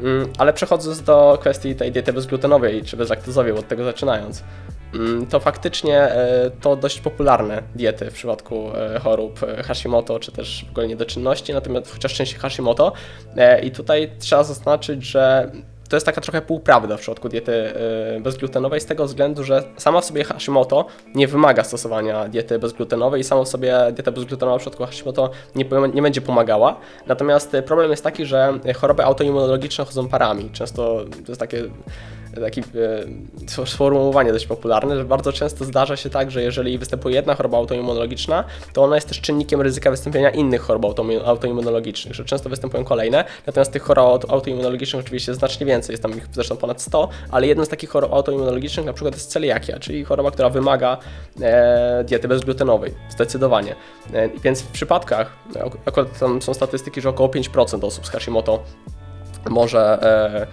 Mm, 0.00 0.32
Ale 0.38 0.52
przechodząc 0.52 1.02
do 1.02 1.38
kwestii 1.40 1.74
tej 1.74 1.92
diety 1.92 2.12
bezglutenowej 2.12 2.82
czy 2.82 2.96
bezlaktozowej, 2.96 3.52
od 3.52 3.68
tego 3.68 3.84
zaczynając, 3.84 4.44
mm, 4.94 5.26
to 5.26 5.40
faktycznie 5.40 5.98
e, 5.98 6.50
to 6.60 6.76
dość 6.76 7.00
popularne 7.00 7.62
diety 7.74 8.10
w 8.10 8.14
przypadku 8.14 8.70
chorób 9.02 9.40
Hashimoto 9.64 10.20
czy 10.20 10.32
też 10.32 10.64
w 10.68 10.70
ogóle 10.70 10.88
niedoczynności, 10.88 11.52
natomiast 11.52 11.92
chociaż 11.92 12.14
częściej 12.14 12.40
Hashimoto. 12.40 12.92
I 13.62 13.70
tutaj 13.70 14.10
trzeba 14.18 14.44
zaznaczyć, 14.44 15.04
że 15.04 15.50
to 15.88 15.96
jest 15.96 16.06
taka 16.06 16.20
trochę 16.20 16.42
półprawda 16.42 16.96
w 16.96 17.00
przypadku 17.00 17.28
diety 17.28 17.52
y, 18.16 18.20
bezglutenowej 18.20 18.80
z 18.80 18.86
tego 18.86 19.04
względu, 19.04 19.44
że 19.44 19.62
sama 19.76 20.00
w 20.00 20.04
sobie 20.04 20.24
Hashimoto 20.24 20.86
nie 21.14 21.28
wymaga 21.28 21.64
stosowania 21.64 22.28
diety 22.28 22.58
bezglutenowej 22.58 23.20
i 23.20 23.24
sama 23.24 23.44
w 23.44 23.48
sobie 23.48 23.78
dieta 23.92 24.12
bezglutenowa 24.12 24.58
w 24.58 24.60
przypadku 24.60 24.84
Hashimoto 24.84 25.30
nie, 25.54 25.64
nie 25.94 26.02
będzie 26.02 26.20
pomagała. 26.20 26.76
Natomiast 27.06 27.56
problem 27.66 27.90
jest 27.90 28.04
taki, 28.04 28.26
że 28.26 28.58
choroby 28.76 29.04
autoimmunologiczne 29.04 29.84
chodzą 29.84 30.08
parami. 30.08 30.50
Często 30.50 31.04
to 31.24 31.32
jest 31.32 31.40
takie 31.40 31.62
takie 32.40 32.62
e, 33.60 33.66
sformułowanie 33.66 34.32
dość 34.32 34.46
popularne, 34.46 34.96
że 34.96 35.04
bardzo 35.04 35.32
często 35.32 35.64
zdarza 35.64 35.96
się 35.96 36.10
tak, 36.10 36.30
że 36.30 36.42
jeżeli 36.42 36.78
występuje 36.78 37.14
jedna 37.14 37.34
choroba 37.34 37.58
autoimmunologiczna, 37.58 38.44
to 38.72 38.82
ona 38.84 38.94
jest 38.94 39.08
też 39.08 39.20
czynnikiem 39.20 39.60
ryzyka 39.60 39.90
wystąpienia 39.90 40.30
innych 40.30 40.60
chorób 40.62 40.82
autoimmu- 40.82 41.24
autoimmunologicznych, 41.24 42.14
że 42.14 42.24
często 42.24 42.48
występują 42.48 42.84
kolejne, 42.84 43.24
natomiast 43.46 43.72
tych 43.72 43.82
chorób 43.82 44.04
auto- 44.04 44.30
autoimmunologicznych 44.30 45.04
oczywiście 45.04 45.32
jest 45.32 45.38
znacznie 45.38 45.66
więcej, 45.66 45.92
jest 45.92 46.02
tam 46.02 46.16
ich 46.18 46.26
zresztą 46.32 46.56
ponad 46.56 46.82
100, 46.82 47.08
ale 47.30 47.46
jedna 47.46 47.64
z 47.64 47.68
takich 47.68 47.90
chorób 47.90 48.12
autoimmunologicznych 48.12 48.86
na 48.86 48.92
przykład 48.92 49.14
jest 49.14 49.30
celiakia, 49.30 49.78
czyli 49.78 50.04
choroba, 50.04 50.30
która 50.30 50.50
wymaga 50.50 50.98
e, 51.40 52.04
diety 52.04 52.28
bezglutenowej, 52.28 52.94
zdecydowanie. 53.10 53.74
E, 54.12 54.28
więc 54.28 54.62
w 54.62 54.66
przypadkach, 54.68 55.32
ak- 55.64 55.78
akurat 55.86 56.18
tam 56.18 56.42
są 56.42 56.54
statystyki, 56.54 57.00
że 57.00 57.08
około 57.08 57.28
5% 57.28 57.84
osób 57.86 58.06
z 58.06 58.10
Hashimoto 58.10 58.62
może 59.50 59.98
e, 60.02 60.42
e, 60.42 60.46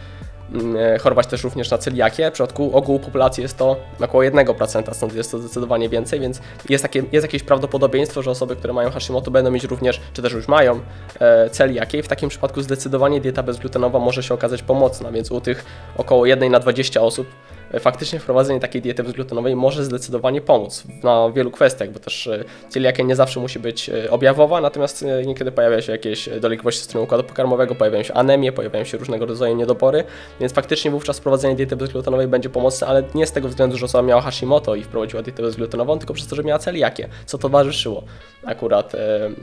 chorować 1.02 1.28
też 1.28 1.44
również 1.44 1.70
na 1.70 1.78
celiakię. 1.78 2.30
W 2.30 2.34
przypadku 2.34 2.78
ogółu 2.78 3.00
populacji 3.00 3.42
jest 3.42 3.58
to 3.58 3.76
około 4.02 4.24
1%, 4.24 4.94
stąd 4.94 5.16
jest 5.16 5.32
to 5.32 5.40
zdecydowanie 5.40 5.90
więcej, 5.90 6.20
więc 6.20 6.42
jest, 6.70 6.82
takie, 6.82 7.04
jest 7.12 7.24
jakieś 7.24 7.44
prawdopodobieństwo, 7.44 8.22
że 8.22 8.32
osoby, 8.32 8.56
które 8.56 8.74
mają 8.74 8.90
Hashimoto 8.92 9.32
będą 9.32 9.52
mieć 9.52 9.64
również, 9.64 10.02
czy 10.14 10.22
też 10.22 10.34
już 10.34 10.48
mają 10.48 10.80
e, 11.20 11.50
celiakię 11.50 12.04
w 12.04 12.08
takim 12.08 12.30
przypadku 12.30 12.62
zdecydowanie 12.62 13.22
dieta 13.22 13.44
bezglutenowa 13.44 14.00
może 14.00 14.24
się 14.24 14.34
okazać 14.34 14.64
pomocna, 14.64 15.12
więc 15.12 15.32
u 15.32 15.42
tych 15.42 15.66
około 15.98 16.26
1 16.26 16.52
na 16.52 16.60
20 16.60 17.02
osób 17.02 17.28
e, 17.28 17.61
faktycznie 17.80 18.20
wprowadzenie 18.20 18.60
takiej 18.60 18.82
diety 18.82 19.04
bezglutenowej 19.04 19.56
może 19.56 19.86
zdecydowanie 19.86 20.42
pomóc 20.42 20.84
na 21.04 21.30
wielu 21.32 21.52
kwestiach, 21.52 21.92
bo 21.92 22.00
też 22.00 22.28
e, 22.28 22.44
celiakia 22.70 23.04
nie 23.04 23.16
zawsze 23.16 23.40
musi 23.40 23.60
być 23.60 23.90
e, 23.90 24.12
objawowa, 24.12 24.62
natomiast 24.62 25.04
e, 25.04 25.26
niekiedy 25.26 25.52
pojawia 25.52 25.82
się 25.82 25.92
jakieś 25.92 26.30
dolegliwości 26.42 26.82
strony 26.82 27.04
układu 27.04 27.24
pokarmowego, 27.24 27.76
pojawiają 27.76 28.04
się 28.04 28.14
anemie, 28.14 28.52
pojawiają 28.52 28.86
się 28.86 28.98
różnego 28.98 29.26
rodzaju 29.26 29.56
niedobory, 29.56 30.04
więc 30.40 30.54
faktycznie 30.54 30.92
wówczas 30.92 31.20
wprowadzenie 31.20 31.56
diety 31.56 31.76
bezglutenowej 31.76 32.28
będzie 32.28 32.50
pomocne, 32.50 32.88
ale 32.88 33.04
nie 33.16 33.28
z 33.28 33.32
tego 33.32 33.50
względu, 33.50 33.78
że 33.78 33.86
osoba 33.86 34.02
miała 34.02 34.22
Hashimoto 34.22 34.76
i 34.76 34.84
wprowadziła 34.84 35.22
dietę 35.24 35.44
bezglutenową, 35.44 36.00
tylko 36.00 36.14
przez 36.14 36.28
to, 36.28 36.36
że 36.36 36.44
miała 36.44 36.60
celiakię, 36.60 37.10
co 37.26 37.38
towarzyszyło 37.38 38.04
akurat 38.46 38.94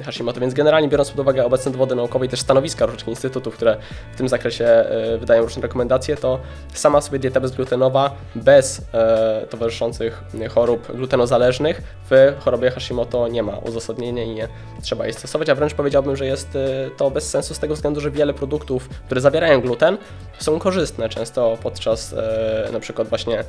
Hashimoto, 0.05 0.41
więc 0.41 0.55
generalnie 0.55 0.89
biorąc 0.89 1.11
pod 1.11 1.21
uwagę 1.21 1.45
obecne 1.45 1.73
dowody 1.73 1.95
naukowe 1.95 2.27
i 2.27 2.29
też 2.29 2.41
stanowiska 2.41 2.87
różnych 2.87 3.09
instytutów, 3.09 3.55
które 3.55 3.77
w 4.13 4.17
tym 4.17 4.29
zakresie 4.29 4.85
wydają 5.21 5.43
różne 5.43 5.63
rekomendacje, 5.63 6.17
to 6.17 6.41
sama 6.75 7.01
sobie 7.01 7.19
dieta 7.19 7.41
bezglutenowa 7.41 8.18
bez 8.35 8.83
e, 8.95 9.47
towarzyszących 9.51 10.23
chorób 10.51 10.97
glutenozależnych 10.97 11.83
w 12.11 12.35
chorobie 12.39 12.71
Hashimoto 12.71 13.29
nie 13.29 13.43
ma 13.43 13.59
uzasadnienia 13.59 14.25
i 14.25 14.31
nie 14.31 14.49
trzeba 14.83 15.05
jej 15.05 15.15
stosować, 15.15 15.49
a 15.49 15.55
wręcz 15.55 15.75
powiedziałbym, 15.75 16.17
że 16.17 16.27
jest 16.27 16.57
e, 16.57 16.91
to 16.97 17.11
bez 17.11 17.31
sensu 17.31 17.55
z 17.55 17.59
tego 17.59 17.75
względu, 17.75 18.01
że 18.01 18.11
wiele 18.11 18.35
produktów, 18.35 18.89
które 18.89 19.21
zawierają 19.21 19.61
gluten, 19.61 19.99
są 20.39 20.59
korzystne 20.59 21.09
często 21.09 21.59
podczas 21.63 22.13
e, 22.13 22.69
na 22.73 22.81
przykład 22.81 23.09
właśnie 23.09 23.45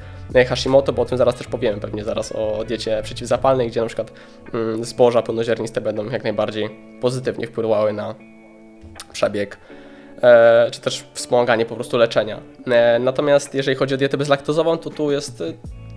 Hashimoto, 0.48 0.94
bo 0.94 1.02
o 1.02 1.06
tym 1.06 1.18
zaraz 1.18 1.36
też 1.36 1.48
powiemy 1.48 1.82
pewnie 1.82 2.04
zaraz 2.04 2.32
o 2.32 2.64
diecie 2.68 3.02
przeciwzapalnej, 3.04 3.68
gdzie 3.68 3.82
na 3.82 3.88
przykład 3.88 4.12
mm, 4.54 4.86
zboża 4.86 5.22
pełnoziarniste 5.22 5.82
będą 5.82 6.10
jak 6.10 6.24
najbardziej 6.24 6.70
pozytywnie 7.02 7.48
wpływały 7.48 7.94
na 7.94 8.16
przebieg 9.14 9.58
czy 10.72 10.82
też 10.82 11.04
wspomaganie 11.14 11.66
po 11.66 11.76
prostu 11.76 11.98
leczenia. 11.98 12.40
E, 12.68 13.00
natomiast 13.00 13.54
jeżeli 13.54 13.78
chodzi 13.78 13.94
o 13.94 13.98
dietę 13.98 14.18
bezlaktozową, 14.18 14.78
to 14.78 14.90
tu 14.90 15.12
jest 15.12 15.42
e, 15.42 15.54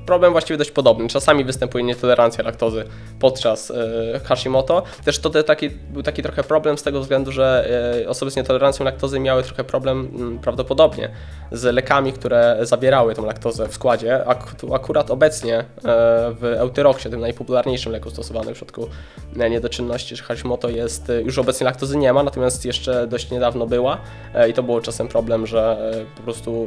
problem 0.07 0.33
właściwie 0.33 0.59
dość 0.59 0.71
podobny. 0.71 1.09
Czasami 1.09 1.45
występuje 1.45 1.85
nietolerancja 1.85 2.45
laktozy 2.45 2.85
podczas 3.21 3.71
e, 3.71 4.21
Hashimoto. 4.25 4.83
Też 5.05 5.19
to 5.19 5.31
taki, 5.43 5.71
był 5.71 6.03
taki 6.03 6.23
trochę 6.23 6.45
problem 6.45 6.79
z 6.79 6.83
tego 6.83 7.01
względu, 7.01 7.33
że 7.33 7.71
e, 8.05 8.09
osoby 8.09 8.31
z 8.31 8.37
nietolerancją 8.37 8.85
laktozy 8.85 9.21
miały 9.21 9.43
trochę 9.43 9.65
problem 9.65 10.11
mm, 10.15 10.39
prawdopodobnie 10.39 11.11
z 11.53 11.75
lekami, 11.75 12.13
które 12.13 12.59
zawierały 12.63 13.15
tą 13.15 13.27
laktozę 13.27 13.69
w 13.69 13.75
składzie. 13.75 14.27
Ak 14.27 14.55
akurat 14.75 15.11
obecnie 15.11 15.59
e, 15.59 15.65
w 16.41 16.45
Eutyroxie, 16.59 17.11
tym 17.11 17.21
najpopularniejszym 17.21 17.93
leku 17.93 18.11
stosowanym 18.11 18.55
w 18.55 18.57
przypadku 18.57 18.89
niedoczynności 19.51 20.17
czy 20.17 20.23
Hashimoto 20.23 20.69
jest, 20.69 21.13
już 21.25 21.39
obecnie 21.39 21.65
laktozy 21.65 21.97
nie 21.97 22.13
ma, 22.13 22.23
natomiast 22.23 22.65
jeszcze 22.65 23.07
dość 23.07 23.31
niedawno 23.31 23.67
była 23.67 23.99
i 24.51 24.53
to 24.53 24.63
był 24.63 24.81
czasem 24.81 25.09
problem, 25.09 25.47
że 25.47 25.93
po 26.17 26.23
prostu 26.23 26.67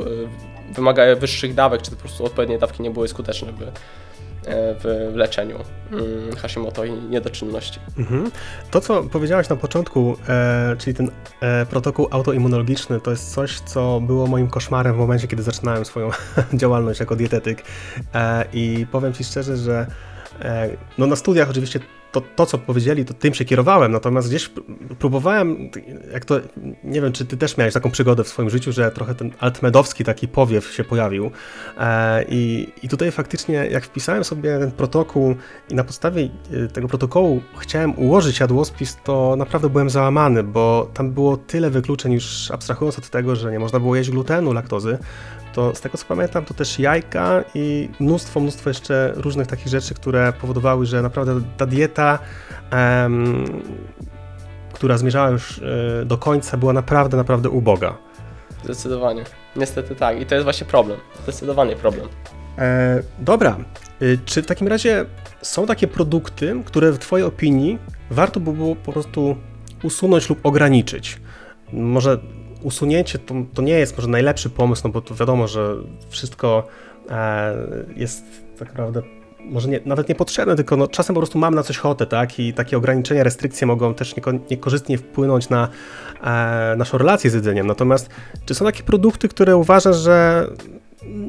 e, 0.71 0.73
wymaga 0.73 1.15
wyższych 1.15 1.53
dawek, 1.53 1.81
czy 1.81 1.91
po 1.91 1.97
prostu 1.97 2.25
odpowiednie 2.25 2.59
dawki 2.59 2.83
nie 2.83 2.91
były 2.91 3.07
skuteczne 3.07 3.24
w, 3.33 4.85
e, 4.85 5.11
w 5.11 5.15
leczeniu 5.15 5.59
mm, 5.91 6.35
Hashimoto 6.35 6.85
i 6.85 6.91
niedoczynności. 6.91 7.79
Mhm. 7.97 8.31
To, 8.71 8.81
co 8.81 9.03
powiedziałeś 9.03 9.49
na 9.49 9.55
początku, 9.55 10.17
e, 10.27 10.75
czyli 10.77 10.93
ten 10.93 11.11
e, 11.41 11.65
protokół 11.65 12.07
autoimmunologiczny, 12.11 13.01
to 13.01 13.11
jest 13.11 13.33
coś, 13.33 13.59
co 13.59 14.01
było 14.01 14.27
moim 14.27 14.47
koszmarem 14.47 14.93
w 14.93 14.97
momencie, 14.97 15.27
kiedy 15.27 15.43
zaczynałem 15.43 15.85
swoją 15.85 16.09
działalność 16.53 16.99
jako 16.99 17.15
dietetyk. 17.15 17.63
E, 18.13 18.45
I 18.53 18.87
powiem 18.91 19.13
Ci 19.13 19.23
szczerze, 19.23 19.57
że 19.57 19.87
e, 20.41 20.69
no 20.97 21.07
na 21.07 21.15
studiach 21.15 21.49
oczywiście 21.49 21.79
to, 22.15 22.21
to, 22.35 22.45
co 22.45 22.57
powiedzieli, 22.57 23.05
to 23.05 23.13
tym 23.13 23.33
się 23.33 23.45
kierowałem, 23.45 23.91
natomiast 23.91 24.29
gdzieś 24.29 24.49
pró- 24.49 24.63
próbowałem, 24.99 25.69
jak 26.13 26.25
to, 26.25 26.39
nie 26.83 27.01
wiem, 27.01 27.11
czy 27.11 27.25
ty 27.25 27.37
też 27.37 27.57
miałeś 27.57 27.73
taką 27.73 27.91
przygodę 27.91 28.23
w 28.23 28.27
swoim 28.27 28.49
życiu, 28.49 28.71
że 28.71 28.91
trochę 28.91 29.15
ten 29.15 29.31
altmedowski 29.39 30.03
taki 30.03 30.27
powiew 30.27 30.73
się 30.73 30.83
pojawił. 30.83 31.31
E, 31.77 32.25
i, 32.29 32.67
i 32.83 32.89
tutaj 32.89 33.11
faktycznie, 33.11 33.53
jak 33.53 33.85
wpisałem 33.85 34.23
sobie 34.23 34.59
ten 34.59 34.71
protokół 34.71 35.35
i 35.69 35.75
na 35.75 35.83
podstawie 35.83 36.29
e, 36.65 36.67
tego 36.67 36.87
protokołu 36.87 37.41
chciałem 37.57 37.99
ułożyć 37.99 38.39
jadłospis, 38.39 38.97
to 39.03 39.35
naprawdę 39.37 39.69
byłem 39.69 39.89
załamany, 39.89 40.43
bo 40.43 40.89
tam 40.93 41.11
było 41.11 41.37
tyle 41.37 41.69
wykluczeń, 41.69 42.13
już 42.13 42.51
abstrahując 42.51 42.97
od 42.97 43.09
tego, 43.09 43.35
że 43.35 43.51
nie 43.51 43.59
można 43.59 43.79
było 43.79 43.95
jeść 43.95 44.09
glutenu, 44.09 44.53
laktozy, 44.53 44.97
to 45.55 45.75
z 45.75 45.81
tego 45.81 45.97
co 45.97 46.05
pamiętam, 46.05 46.45
to 46.45 46.53
też 46.53 46.79
jajka 46.79 47.43
i 47.53 47.89
mnóstwo, 47.99 48.39
mnóstwo 48.39 48.69
jeszcze 48.69 49.13
różnych 49.15 49.47
takich 49.47 49.67
rzeczy, 49.67 49.93
które 49.93 50.33
powodowały, 50.41 50.85
że 50.85 51.01
naprawdę 51.01 51.41
ta 51.57 51.65
dieta, 51.65 52.19
em, 52.71 53.45
która 54.73 54.97
zmierzała 54.97 55.29
już 55.29 55.61
e, 56.01 56.05
do 56.05 56.17
końca, 56.17 56.57
była 56.57 56.73
naprawdę, 56.73 57.17
naprawdę 57.17 57.49
uboga. 57.49 57.97
Zdecydowanie. 58.63 59.23
Niestety 59.55 59.95
tak. 59.95 60.21
I 60.21 60.25
to 60.25 60.35
jest 60.35 60.43
właśnie 60.43 60.67
problem. 60.67 60.99
Zdecydowanie 61.23 61.75
problem. 61.75 62.07
E, 62.57 63.01
dobra, 63.19 63.57
Y, 64.01 64.19
czy 64.25 64.41
w 64.41 64.45
takim 64.45 64.67
razie 64.67 65.05
są 65.41 65.65
takie 65.65 65.87
produkty, 65.87 66.61
które 66.65 66.91
w 66.91 66.99
Twojej 66.99 67.27
opinii 67.27 67.79
warto 68.09 68.39
by 68.39 68.53
było 68.53 68.75
po 68.75 68.91
prostu 68.91 69.35
usunąć 69.83 70.29
lub 70.29 70.45
ograniczyć? 70.45 71.21
Może 71.73 72.17
usunięcie 72.65 73.19
to, 73.19 73.35
to 73.53 73.61
nie 73.61 73.73
jest 73.73 73.97
może 73.97 74.09
najlepszy 74.09 74.49
pomysł, 74.49 74.81
no 74.85 74.89
bo 74.89 75.01
to 75.01 75.15
wiadomo, 75.15 75.47
że 75.47 75.75
wszystko 76.09 76.67
e, 77.09 77.53
jest 77.95 78.23
tak 78.59 78.67
naprawdę 78.67 79.01
może 79.39 79.69
nie, 79.69 79.79
nawet 79.85 80.09
niepotrzebne, 80.09 80.55
tylko 80.55 80.77
no, 80.77 80.87
czasem 80.87 81.13
po 81.13 81.19
prostu 81.19 81.39
mam 81.39 81.55
na 81.55 81.63
coś 81.63 81.79
ochotę, 81.79 82.05
tak? 82.05 82.39
I 82.39 82.53
takie 82.53 82.77
ograniczenia, 82.77 83.23
restrykcje 83.23 83.67
mogą 83.67 83.93
też 83.93 84.15
nieko, 84.15 84.31
niekorzystnie 84.51 84.97
wpłynąć 84.97 85.49
na 85.49 85.67
e, 86.23 86.75
naszą 86.77 86.97
relację 86.97 87.29
z 87.29 87.33
jedzeniem. 87.33 87.67
Natomiast 87.67 88.09
czy 88.45 88.55
są 88.55 88.65
takie 88.65 88.83
produkty, 88.83 89.27
które 89.27 89.57
uważasz, 89.57 89.97
że 89.97 90.47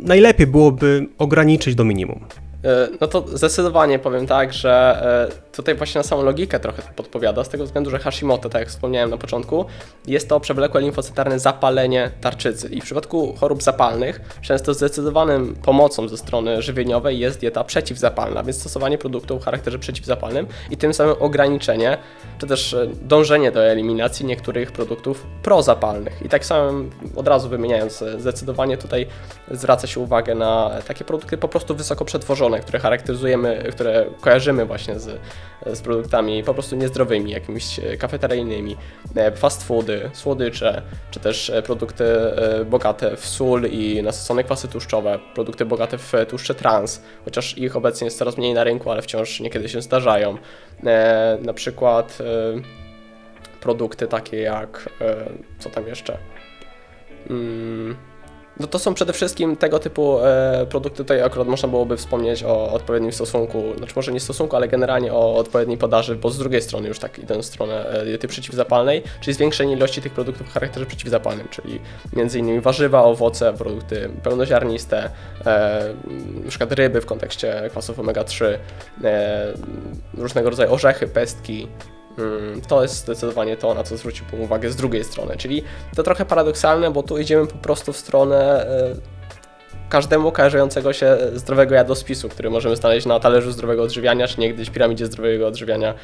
najlepiej 0.02 0.46
byłoby 0.46 1.06
ograniczyć 1.18 1.74
do 1.74 1.84
minimum? 1.84 2.20
E, 2.64 2.88
No 3.00 3.06
to 3.06 3.24
zdecydowanie 3.28 3.98
powiem 3.98 4.26
tak, 4.26 4.52
że 4.52 5.02
e, 5.32 5.52
tutaj 5.56 5.74
właśnie 5.74 5.98
na 5.98 6.02
samą 6.02 6.22
logikę 6.22 6.60
trochę 6.60 6.82
podpowiada, 6.96 7.44
z 7.44 7.48
tego 7.48 7.64
względu, 7.64 7.90
że 7.90 7.98
Hashimoto, 7.98 8.48
tak 8.48 8.60
jak 8.60 8.68
wspomniałem 8.68 9.10
na 9.10 9.16
początku, 9.16 9.64
jest 10.06 10.28
to 10.28 10.40
przewlekłe 10.40 10.80
limfocytarne 10.80 11.38
zapalenie 11.38 12.10
tarczycy 12.20 12.68
i 12.68 12.80
w 12.80 12.84
przypadku 12.84 13.34
chorób 13.40 13.62
zapalnych 13.62 14.20
często 14.42 14.74
zdecydowanym 14.74 15.56
pomocą 15.64 16.08
ze 16.08 16.16
strony 16.16 16.62
żywieniowej 16.62 17.18
jest 17.18 17.40
dieta 17.40 17.64
przeciwzapalna, 17.64 18.42
więc 18.42 18.60
stosowanie 18.60 18.98
produktów 18.98 19.42
o 19.42 19.44
charakterze 19.44 19.78
przeciwzapalnym 19.78 20.46
i 20.70 20.76
tym 20.76 20.94
samym 20.94 21.14
ograniczenie, 21.20 21.98
czy 22.38 22.46
też 22.46 22.74
e, 22.74 22.86
dążenie 23.02 23.52
do 23.52 23.64
eliminacji 23.64 24.26
niektórych 24.26 24.72
produktów 24.72 25.26
prozapalnych. 25.42 26.22
I 26.22 26.28
tak 26.28 26.44
samo 26.44 26.72
od 27.16 27.28
razu 27.28 27.48
wymieniając, 27.48 28.04
zdecydowanie 28.18 28.76
tutaj 28.76 29.06
zwraca 29.50 29.86
się 29.86 30.00
uwagę 30.00 30.34
na 30.34 30.70
takie 30.88 31.04
produkty 31.04 31.38
po 31.38 31.48
prostu 31.48 31.74
wysoko 31.74 32.04
przetworzone, 32.04 32.45
które 32.60 32.78
charakteryzujemy, 32.78 33.64
które 33.72 34.06
kojarzymy 34.20 34.66
właśnie 34.66 34.98
z, 34.98 35.20
z 35.66 35.80
produktami 35.80 36.44
po 36.44 36.54
prostu 36.54 36.76
niezdrowymi, 36.76 37.30
jakimiś 37.30 37.78
e, 37.78 37.96
kafeteryjnymi, 37.96 38.76
e, 39.16 39.32
fast 39.32 39.64
foody, 39.64 40.10
słodycze, 40.12 40.82
czy 41.10 41.20
też 41.20 41.50
e, 41.50 41.62
produkty 41.62 42.04
bogate 42.66 43.16
w 43.16 43.26
sól 43.26 43.64
i 43.70 44.02
nasycone 44.02 44.44
kwasy 44.44 44.68
tłuszczowe, 44.68 45.18
produkty 45.34 45.64
bogate 45.64 45.98
w 45.98 46.12
tłuszcze 46.28 46.54
trans, 46.54 47.02
chociaż 47.24 47.58
ich 47.58 47.76
obecnie 47.76 48.04
jest 48.04 48.18
coraz 48.18 48.38
mniej 48.38 48.54
na 48.54 48.64
rynku, 48.64 48.90
ale 48.90 49.02
wciąż 49.02 49.40
niekiedy 49.40 49.68
się 49.68 49.82
zdarzają. 49.82 50.38
Na 51.42 51.52
przykład 51.52 52.18
produkty 53.60 54.06
takie 54.06 54.40
jak, 54.40 54.88
co 55.58 55.70
tam 55.70 55.86
jeszcze? 55.86 56.18
Mm, 57.30 57.96
no 58.60 58.66
to 58.66 58.78
są 58.78 58.94
przede 58.94 59.12
wszystkim 59.12 59.56
tego 59.56 59.78
typu 59.78 60.18
e, 60.20 60.66
produkty, 60.68 60.96
tutaj 60.96 61.22
akurat 61.22 61.48
można 61.48 61.68
byłoby 61.68 61.96
wspomnieć 61.96 62.44
o 62.44 62.72
odpowiednim 62.72 63.12
stosunku, 63.12 63.62
znaczy 63.78 63.92
może 63.96 64.12
nie 64.12 64.20
stosunku, 64.20 64.56
ale 64.56 64.68
generalnie 64.68 65.12
o 65.12 65.36
odpowiedniej 65.36 65.78
podaży, 65.78 66.16
bo 66.16 66.30
z 66.30 66.38
drugiej 66.38 66.62
strony 66.62 66.88
już 66.88 66.98
tak 66.98 67.18
idę 67.18 67.38
w 67.38 67.44
stronę 67.44 67.88
e, 67.88 68.04
diety 68.04 68.28
przeciwzapalnej, 68.28 69.02
czyli 69.20 69.34
zwiększenie 69.34 69.72
ilości 69.72 70.02
tych 70.02 70.12
produktów 70.12 70.48
o 70.48 70.50
charakterze 70.50 70.86
przeciwzapalnym, 70.86 71.48
czyli 71.50 71.80
m.in. 72.16 72.60
warzywa, 72.60 73.02
owoce, 73.02 73.52
produkty 73.52 74.10
pełnoziarniste, 74.22 75.10
e, 75.46 75.94
przykład 76.48 76.72
ryby 76.72 77.00
w 77.00 77.06
kontekście 77.06 77.62
kwasów 77.70 77.98
omega-3, 77.98 78.58
e, 79.04 79.52
różnego 80.14 80.50
rodzaju 80.50 80.72
orzechy, 80.72 81.06
pestki, 81.06 81.68
To 82.68 82.82
jest 82.82 82.94
zdecydowanie 82.94 83.56
to, 83.56 83.74
na 83.74 83.82
co 83.82 83.96
zwróciłbym 83.96 84.40
uwagę 84.40 84.70
z 84.70 84.76
drugiej 84.76 85.04
strony. 85.04 85.36
Czyli 85.36 85.62
to 85.96 86.02
trochę 86.02 86.24
paradoksalne, 86.24 86.90
bo 86.90 87.02
tu 87.02 87.18
idziemy 87.18 87.46
po 87.46 87.58
prostu 87.58 87.92
w 87.92 87.96
stronę 87.96 88.66
e, 88.66 88.94
każdemu 89.88 90.32
kojarzącego 90.32 90.92
się 90.92 91.16
zdrowego 91.34 91.74
jadłospisu, 91.74 92.28
który 92.28 92.50
możemy 92.50 92.76
znaleźć 92.76 93.06
na 93.06 93.20
talerzu 93.20 93.52
zdrowego 93.52 93.82
odżywiania, 93.82 94.28
czy 94.28 94.40
niegdyś 94.40 94.70
piramidzie 94.70 95.06
zdrowego 95.06 95.46
odżywiania 95.46 95.94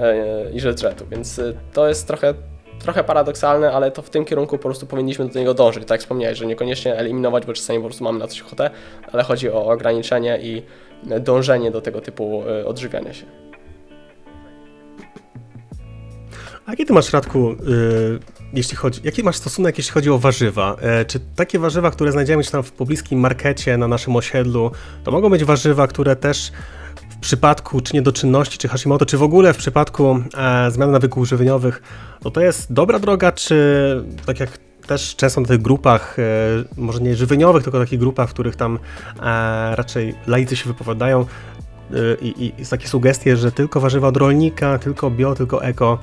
e, 0.00 0.50
i 0.50 0.60
żydżetu. 0.60 1.06
Więc 1.10 1.38
e, 1.38 1.52
to 1.72 1.88
jest 1.88 2.06
trochę 2.06 2.34
trochę 2.82 3.04
paradoksalne, 3.04 3.72
ale 3.72 3.90
to 3.90 4.02
w 4.02 4.10
tym 4.10 4.24
kierunku 4.24 4.58
po 4.58 4.62
prostu 4.62 4.86
powinniśmy 4.86 5.28
do 5.28 5.38
niego 5.38 5.54
dążyć. 5.54 5.84
Tak 5.88 6.00
wspomniałeś, 6.00 6.38
że 6.38 6.46
niekoniecznie 6.46 6.96
eliminować, 6.96 7.46
bo 7.46 7.52
czasami 7.52 7.78
po 7.78 7.84
prostu 7.84 8.04
mamy 8.04 8.18
na 8.18 8.26
coś 8.26 8.42
ochotę, 8.42 8.70
ale 9.12 9.22
chodzi 9.22 9.50
o 9.50 9.66
ograniczenie 9.66 10.38
i 10.42 10.62
dążenie 11.20 11.70
do 11.70 11.80
tego 11.80 12.00
typu 12.00 12.42
odżywiania 12.66 13.14
się. 13.14 13.51
A 16.66 16.70
jaki 16.70 16.86
ty 16.86 16.92
masz, 16.92 17.12
Radku, 17.12 17.52
y, 17.52 17.56
jeśli 18.52 18.76
chodzi, 18.76 19.00
jaki 19.04 19.22
masz 19.22 19.36
stosunek, 19.36 19.78
jeśli 19.78 19.92
chodzi 19.92 20.10
o 20.10 20.18
warzywa? 20.18 20.76
E, 20.80 21.04
czy 21.04 21.20
takie 21.36 21.58
warzywa, 21.58 21.90
które 21.90 22.12
znajdziemy 22.12 22.44
tam 22.44 22.62
w 22.62 22.72
pobliskim 22.72 23.20
markecie 23.20 23.76
na 23.76 23.88
naszym 23.88 24.16
osiedlu, 24.16 24.70
to 25.04 25.10
mogą 25.10 25.30
być 25.30 25.44
warzywa, 25.44 25.86
które 25.86 26.16
też 26.16 26.52
w 27.10 27.16
przypadku 27.16 27.80
czy 27.80 27.94
niedoczynności, 27.94 28.58
czy 28.58 28.68
Hashimoto, 28.68 29.06
czy 29.06 29.18
w 29.18 29.22
ogóle 29.22 29.54
w 29.54 29.56
przypadku 29.56 30.20
e, 30.38 30.70
zmian 30.70 30.90
nawyków 30.90 31.28
żywieniowych, 31.28 31.82
no 32.24 32.30
to 32.30 32.40
jest 32.40 32.72
dobra 32.72 32.98
droga, 32.98 33.32
czy 33.32 33.56
tak 34.26 34.40
jak 34.40 34.58
też 34.86 35.16
często 35.16 35.40
na 35.40 35.46
tych 35.46 35.62
grupach, 35.62 36.18
e, 36.18 36.22
może 36.76 37.00
nie 37.00 37.16
żywieniowych, 37.16 37.62
tylko 37.62 37.78
takich 37.78 37.98
grupach, 37.98 38.28
w 38.28 38.32
których 38.32 38.56
tam 38.56 38.78
e, 39.22 39.76
raczej 39.76 40.14
laicy 40.26 40.56
się 40.56 40.64
wypowiadają, 40.68 41.20
e, 41.20 41.24
i, 42.20 42.44
i, 42.44 42.62
i 42.62 42.66
takie 42.66 42.88
sugestie, 42.88 43.36
że 43.36 43.52
tylko 43.52 43.80
warzywa 43.80 44.08
od 44.08 44.16
rolnika, 44.16 44.78
tylko 44.78 45.10
bio, 45.10 45.34
tylko 45.34 45.64
eko. 45.64 45.98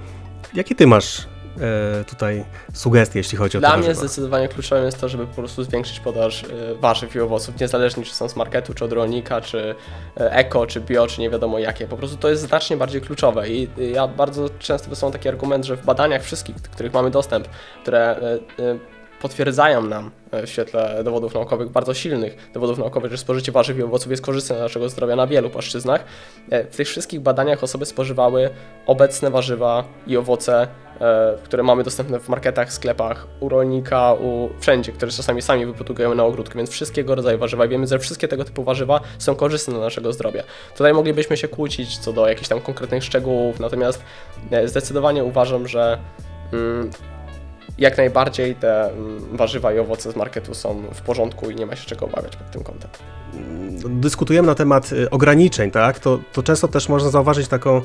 Jakie 0.53 0.75
ty 0.75 0.87
masz 0.87 1.27
e, 1.61 2.03
tutaj 2.05 2.45
sugestie, 2.73 3.19
jeśli 3.19 3.37
chodzi 3.37 3.57
o 3.57 3.59
Dla 3.59 3.77
mnie 3.77 3.95
zdecydowanie 3.95 4.47
kluczowym 4.47 4.85
jest 4.85 5.01
to, 5.01 5.09
żeby 5.09 5.27
po 5.27 5.33
prostu 5.33 5.63
zwiększyć 5.63 5.99
podaż 5.99 6.43
y, 6.43 6.75
warzyw 6.79 7.15
i 7.15 7.19
owoców, 7.19 7.59
niezależnie 7.59 8.03
czy 8.03 8.15
są 8.15 8.29
z 8.29 8.35
marketu, 8.35 8.73
czy 8.73 8.85
od 8.85 8.93
rolnika, 8.93 9.41
czy 9.41 9.57
y, 9.57 10.31
eko, 10.31 10.67
czy 10.67 10.81
bio, 10.81 11.07
czy 11.07 11.21
nie 11.21 11.29
wiadomo 11.29 11.59
jakie. 11.59 11.87
Po 11.87 11.97
prostu 11.97 12.17
to 12.17 12.29
jest 12.29 12.41
znacznie 12.41 12.77
bardziej 12.77 13.01
kluczowe 13.01 13.49
i 13.49 13.67
ja 13.93 14.07
bardzo 14.07 14.49
często 14.59 14.89
wysyłam 14.89 15.13
taki 15.13 15.29
argument, 15.29 15.65
że 15.65 15.77
w 15.77 15.85
badaniach 15.85 16.23
wszystkich, 16.23 16.61
do 16.61 16.69
których 16.69 16.93
mamy 16.93 17.11
dostęp, 17.11 17.47
które 17.81 18.19
y, 18.59 18.98
potwierdzają 19.21 19.81
nam 19.81 20.11
y, 20.33 20.47
w 20.47 20.49
świetle 20.49 21.03
dowodów 21.03 21.33
naukowych, 21.33 21.69
bardzo 21.69 21.93
silnych 21.93 22.49
dowodów 22.53 22.77
naukowych, 22.77 23.11
że 23.11 23.17
spożycie 23.17 23.51
warzyw 23.51 23.77
i 23.77 23.83
owoców 23.83 24.11
jest 24.11 24.23
korzystne 24.23 24.55
dla 24.55 24.63
naszego 24.63 24.89
zdrowia 24.89 25.15
na 25.15 25.27
wielu 25.27 25.49
płaszczyznach. 25.49 26.03
E, 26.49 26.63
W 26.63 26.75
tych 26.75 26.87
wszystkich 26.87 27.19
badaniach 27.19 27.63
osoby 27.63 27.85
spożywały 27.85 28.49
obecne 28.85 29.29
warzywa 29.29 29.83
i 30.07 30.17
owoce, 30.17 30.67
e, 31.01 31.37
które 31.43 31.63
mamy 31.63 31.83
dostępne 31.83 32.19
w 32.19 32.29
marketach, 32.29 32.73
sklepach, 32.73 33.27
u 33.39 33.49
rolnika, 33.49 34.13
u 34.13 34.49
wszędzie, 34.59 34.91
które 34.91 35.11
czasami 35.11 35.41
sami 35.41 35.65
wyprodukujemy 35.65 36.15
na 36.15 36.23
ogródku, 36.23 36.57
więc 36.57 36.69
wszystkiego 36.69 37.15
rodzaju 37.15 37.37
warzywa. 37.37 37.67
Wiemy, 37.67 37.87
że 37.87 37.99
wszystkie 37.99 38.27
tego 38.27 38.45
typu 38.45 38.63
warzywa 38.63 39.01
są 39.17 39.35
korzystne 39.35 39.73
dla 39.73 39.83
naszego 39.83 40.13
zdrowia. 40.13 40.43
Tutaj 40.77 40.93
moglibyśmy 40.93 41.37
się 41.37 41.47
kłócić 41.47 41.97
co 41.97 42.13
do 42.13 42.27
jakichś 42.27 42.47
tam 42.47 42.61
konkretnych 42.61 43.03
szczegółów, 43.03 43.59
natomiast 43.59 44.03
e, 44.51 44.67
zdecydowanie 44.67 45.23
uważam, 45.23 45.67
że 45.67 45.97
mm, 46.53 46.91
jak 47.79 47.97
najbardziej 47.97 48.55
te 48.55 48.91
mm, 48.91 49.37
warzywa 49.37 49.73
i 49.73 49.79
owoce 49.79 50.11
z 50.11 50.15
marketu 50.15 50.53
są 50.53 50.83
w 50.93 51.01
porządku 51.01 51.49
i 51.49 51.55
nie 51.55 51.65
ma 51.65 51.75
się 51.75 51.85
czego 51.85 52.05
obawiać 52.05 52.35
pod 52.35 52.51
tym 52.51 52.63
kątem. 52.63 52.89
dyskutujemy 53.89 54.47
na 54.47 54.55
temat 54.55 54.91
y, 54.91 55.09
ograniczeń, 55.09 55.71
tak, 55.71 55.99
to, 55.99 56.19
to 56.33 56.43
często 56.43 56.67
też 56.67 56.89
można 56.89 57.09
zauważyć 57.09 57.47
taką 57.47 57.81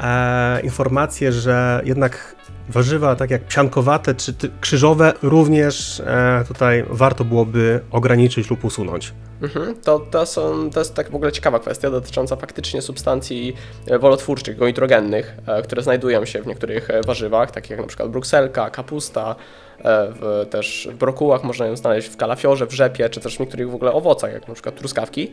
e, 0.00 0.60
informację, 0.60 1.32
że 1.32 1.82
jednak 1.84 2.36
warzywa, 2.70 3.16
tak 3.16 3.30
jak 3.30 3.44
psiankowate 3.44 4.14
czy 4.14 4.34
krzyżowe, 4.60 5.12
również 5.22 6.00
e, 6.00 6.44
tutaj 6.48 6.84
warto 6.90 7.24
byłoby 7.24 7.80
ograniczyć 7.90 8.50
lub 8.50 8.64
usunąć. 8.64 9.12
Mhm, 9.42 9.74
to, 9.74 9.98
to, 9.98 10.26
są, 10.26 10.70
to 10.70 10.78
jest 10.78 10.94
tak 10.94 11.10
w 11.10 11.14
ogóle 11.14 11.32
ciekawa 11.32 11.58
kwestia 11.58 11.90
dotycząca 11.90 12.36
faktycznie 12.36 12.82
substancji 12.82 13.56
e, 13.86 13.98
wolotwórczych, 13.98 14.56
goitrogennych, 14.56 15.36
e, 15.46 15.62
które 15.62 15.82
znajdują 15.82 16.24
się 16.24 16.42
w 16.42 16.46
niektórych 16.46 16.88
warzywach, 17.06 17.50
takich 17.50 17.70
jak 17.70 17.80
na 17.80 17.86
przykład 17.86 18.10
brukselka, 18.10 18.70
kapusta, 18.70 19.36
w, 19.84 20.46
też 20.50 20.88
w 20.92 20.96
brokułach 20.96 21.44
można 21.44 21.66
ją 21.66 21.76
znaleźć 21.76 22.08
w 22.08 22.16
kalafiorze, 22.16 22.66
w 22.66 22.72
rzepie, 22.72 23.08
czy 23.08 23.20
też 23.20 23.36
w 23.36 23.40
niektórych 23.40 23.70
w 23.70 23.74
ogóle 23.74 23.92
owocach, 23.92 24.32
jak 24.32 24.48
na 24.48 24.54
przykład 24.54 24.74
truskawki. 24.74 25.32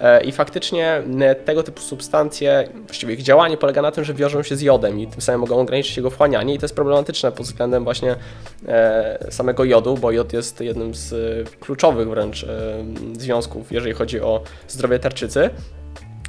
E, 0.00 0.24
I 0.24 0.32
faktycznie 0.32 1.02
tego 1.44 1.62
typu 1.62 1.80
substancje, 1.80 2.68
właściwie 2.86 3.14
ich 3.14 3.22
działanie 3.22 3.56
polega 3.56 3.82
na 3.82 3.90
tym, 3.90 4.04
że 4.04 4.14
wiążą 4.14 4.42
się 4.42 4.56
z 4.56 4.60
jodem 4.60 5.00
i 5.00 5.06
tym 5.06 5.20
samym 5.20 5.40
mogą 5.40 5.60
ograniczyć 5.60 5.96
jego 5.96 6.10
wchłanianie 6.10 6.54
i 6.54 6.58
to 6.58 6.64
jest 6.64 6.74
problematyczne 6.74 7.32
pod 7.32 7.46
względem 7.46 7.84
właśnie 7.84 8.16
e, 8.68 9.26
samego 9.30 9.64
jodu, 9.64 9.96
bo 9.96 10.10
jod 10.10 10.32
jest 10.32 10.60
jednym 10.60 10.94
z 10.94 11.12
e, 11.12 11.56
kluczowych 11.60 12.08
wręcz 12.08 12.46
związków, 13.18 13.72
jeżeli 13.72 13.94
chodzi 13.94 14.20
o 14.20 14.42
zdrowie 14.68 14.98
tarczycy. 14.98 15.50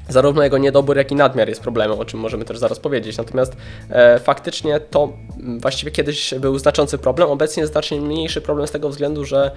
Zarówno 0.10 0.43
jego 0.43 0.58
niedobór, 0.58 0.97
jak 0.97 1.12
i 1.12 1.15
nadmiar 1.15 1.49
jest 1.49 1.62
problemem, 1.62 1.99
o 1.99 2.06
czym 2.06 2.19
możemy 2.19 2.45
też 2.45 2.58
zaraz 2.58 2.80
powiedzieć. 2.80 3.17
Natomiast 3.17 3.58
e, 3.89 4.19
faktycznie 4.19 4.80
to 4.80 5.13
właściwie 5.60 5.91
kiedyś 5.91 6.34
był 6.34 6.60
znaczący 6.60 6.97
problem. 6.97 7.30
Obecnie 7.30 7.67
znacznie 7.67 8.02
mniejszy 8.02 8.41
problem 8.41 8.67
z 8.67 8.71
tego 8.71 8.89
względu, 8.89 9.26
że 9.26 9.52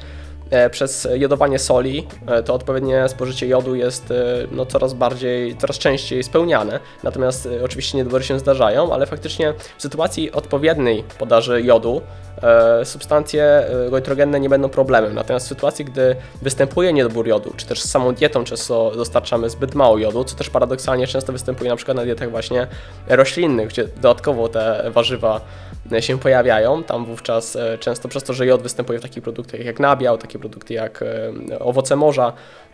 przez 0.70 1.08
jodowanie 1.14 1.58
soli 1.58 2.06
e, 2.26 2.42
to 2.42 2.54
odpowiednie 2.54 3.08
spożycie 3.08 3.46
jodu 3.46 3.74
jest 3.74 4.10
e, 4.10 4.14
no, 4.50 4.66
coraz 4.66 4.94
bardziej, 4.94 5.56
coraz 5.56 5.78
częściej 5.78 6.22
spełniane. 6.22 6.80
Natomiast 7.02 7.46
e, 7.46 7.64
oczywiście 7.64 7.98
niedobory 7.98 8.24
się 8.24 8.38
zdarzają, 8.38 8.92
ale 8.92 9.06
faktycznie 9.06 9.54
w 9.78 9.82
sytuacji 9.82 10.32
odpowiedniej 10.32 11.04
podaży 11.18 11.62
jodu 11.62 12.02
e, 12.42 12.84
substancje 12.84 13.44
e, 13.44 13.90
goitrogenne 13.90 14.40
nie 14.40 14.48
będą 14.48 14.68
problemem. 14.68 15.14
Natomiast 15.14 15.46
w 15.46 15.48
sytuacji, 15.48 15.84
gdy 15.84 16.16
występuje 16.42 16.92
niedobór 16.92 17.26
jodu, 17.26 17.52
czy 17.56 17.66
też 17.66 17.82
z 17.82 17.90
samą 17.90 18.14
dietą 18.14 18.44
często 18.44 18.92
dostarczamy 18.96 19.50
zbyt 19.50 19.74
mało 19.74 19.98
jodu, 19.98 20.24
co 20.24 20.36
też 20.36 20.50
paradoksalnie 20.50 21.06
często 21.06 21.32
występuje 21.32 21.70
na 21.70 21.76
przykład 21.76 21.96
na 21.96 22.04
dietach 22.04 22.30
właśnie 22.30 22.66
roślinnych, 23.08 23.68
gdzie 23.68 23.84
dodatkowo 23.84 24.48
te 24.48 24.90
warzywa 24.90 25.36
e, 25.36 25.65
się 26.00 26.18
pojawiają, 26.18 26.82
tam 26.82 27.04
wówczas 27.04 27.56
e, 27.56 27.78
często 27.78 28.08
przez 28.08 28.24
to, 28.24 28.32
że 28.32 28.46
jod 28.46 28.62
występuje 28.62 28.98
w 28.98 29.02
takich 29.02 29.22
produktach 29.22 29.64
jak 29.64 29.80
nabiał, 29.80 30.18
takie 30.18 30.38
produkty 30.38 30.74
jak 30.74 31.02
e, 31.02 31.58
owoce 31.58 31.96
morza, 31.96 32.32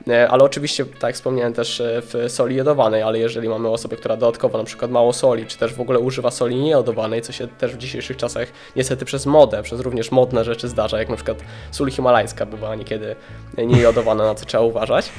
e, 0.09 0.29
ale 0.29 0.45
oczywiście, 0.45 0.85
tak 0.85 1.03
jak 1.03 1.15
wspomniałem 1.15 1.53
też 1.53 1.83
w 1.85 2.25
soli 2.29 2.57
jodowanej, 2.57 3.03
ale 3.03 3.19
jeżeli 3.19 3.49
mamy 3.49 3.69
osobę, 3.69 3.97
która 3.97 4.17
dodatkowo 4.17 4.59
na 4.59 4.65
przykład 4.65 4.91
mało 4.91 5.13
soli, 5.13 5.47
czy 5.47 5.59
też 5.59 5.75
w 5.75 5.81
ogóle 5.81 5.99
używa 5.99 6.31
soli 6.31 6.57
niejodowanej, 6.57 7.23
co 7.23 7.33
się 7.33 7.49
też 7.49 7.75
w 7.75 7.79
dzisiejszych 7.79 8.17
czasach 8.17 8.49
niestety 8.77 9.05
przez 9.05 9.27
modę, 9.27 9.63
przez 9.63 9.81
również 9.81 10.11
modne 10.11 10.45
rzeczy 10.45 10.69
zdarza, 10.69 10.99
jak 10.99 11.09
na 11.09 11.17
przykład 11.17 11.39
sól 11.71 11.91
himalajska 11.91 12.47
bywa 12.47 12.75
niekiedy 12.75 13.17
niejodowana, 13.59 14.25
na 14.25 14.35
co 14.35 14.47
trzeba 14.47 14.65
uważać, 14.65 15.13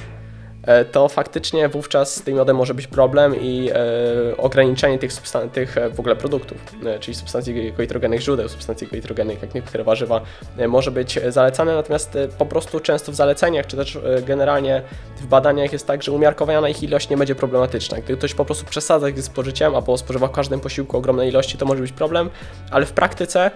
to 0.92 1.10
faktycznie 1.10 1.70
wówczas 1.70 2.16
z 2.16 2.22
tym 2.22 2.36
jodem 2.36 2.56
może 2.56 2.74
być 2.74 2.88
problem 2.88 3.42
i 3.42 3.70
e, 3.70 4.38
ograniczenie 4.38 5.00
tych, 5.00 5.12
tych 5.54 5.78
e, 5.78 5.90
w 5.90 6.00
ogóle 6.00 6.16
produktów, 6.16 6.58
e, 6.86 7.00
czyli 7.00 7.16
substancji 7.16 7.74
goitrogennych 7.74 8.22
źródeł, 8.22 8.50
substancji 8.50 8.88
goitrogennych, 8.88 9.42
jak 9.42 9.54
niektóre 9.54 9.84
warzywa, 9.84 10.22
e, 10.58 10.68
może 10.68 10.92
być 10.92 11.20
zalecane, 11.30 11.76
natomiast 11.76 12.16
e, 12.16 12.28
po 12.28 12.46
prostu 12.46 12.80
często 12.80 13.12
w 13.12 13.16
zaleceniach, 13.16 13.68
czy 13.68 13.78
też 13.78 13.96
e, 13.96 14.22
generalnie 14.22 14.82
w 15.18 15.26
badaniach 15.26 15.74
jest 15.74 15.88
tak, 15.88 16.04
że 16.04 16.12
umiarkowana 16.12 16.70
ich 16.70 16.84
ilość 16.84 17.10
nie 17.10 17.18
będzie 17.18 17.36
problematyczna. 17.36 17.98
Gdy 17.98 18.18
ktoś 18.18 18.34
po 18.34 18.46
prostu 18.46 18.66
przesadza 18.66 19.08
z 19.16 19.26
spożyciem, 19.26 19.76
albo 19.76 19.98
spożywa 19.98 20.28
w 20.28 20.32
każdym 20.32 20.60
posiłku 20.60 20.98
ogromne 20.98 21.28
ilości, 21.28 21.58
to 21.58 21.66
może 21.66 21.82
być 21.82 21.92
problem, 21.92 22.30
ale 22.72 22.86
w 22.86 22.92
praktyce, 22.92 23.52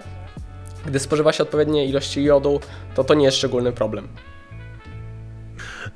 gdy 0.86 0.98
spożywa 0.98 1.32
się 1.32 1.42
odpowiednie 1.42 1.86
ilości 1.86 2.24
jodu, 2.24 2.60
to 2.94 3.04
to 3.04 3.14
nie 3.14 3.24
jest 3.24 3.36
szczególny 3.36 3.72
problem. 3.72 4.08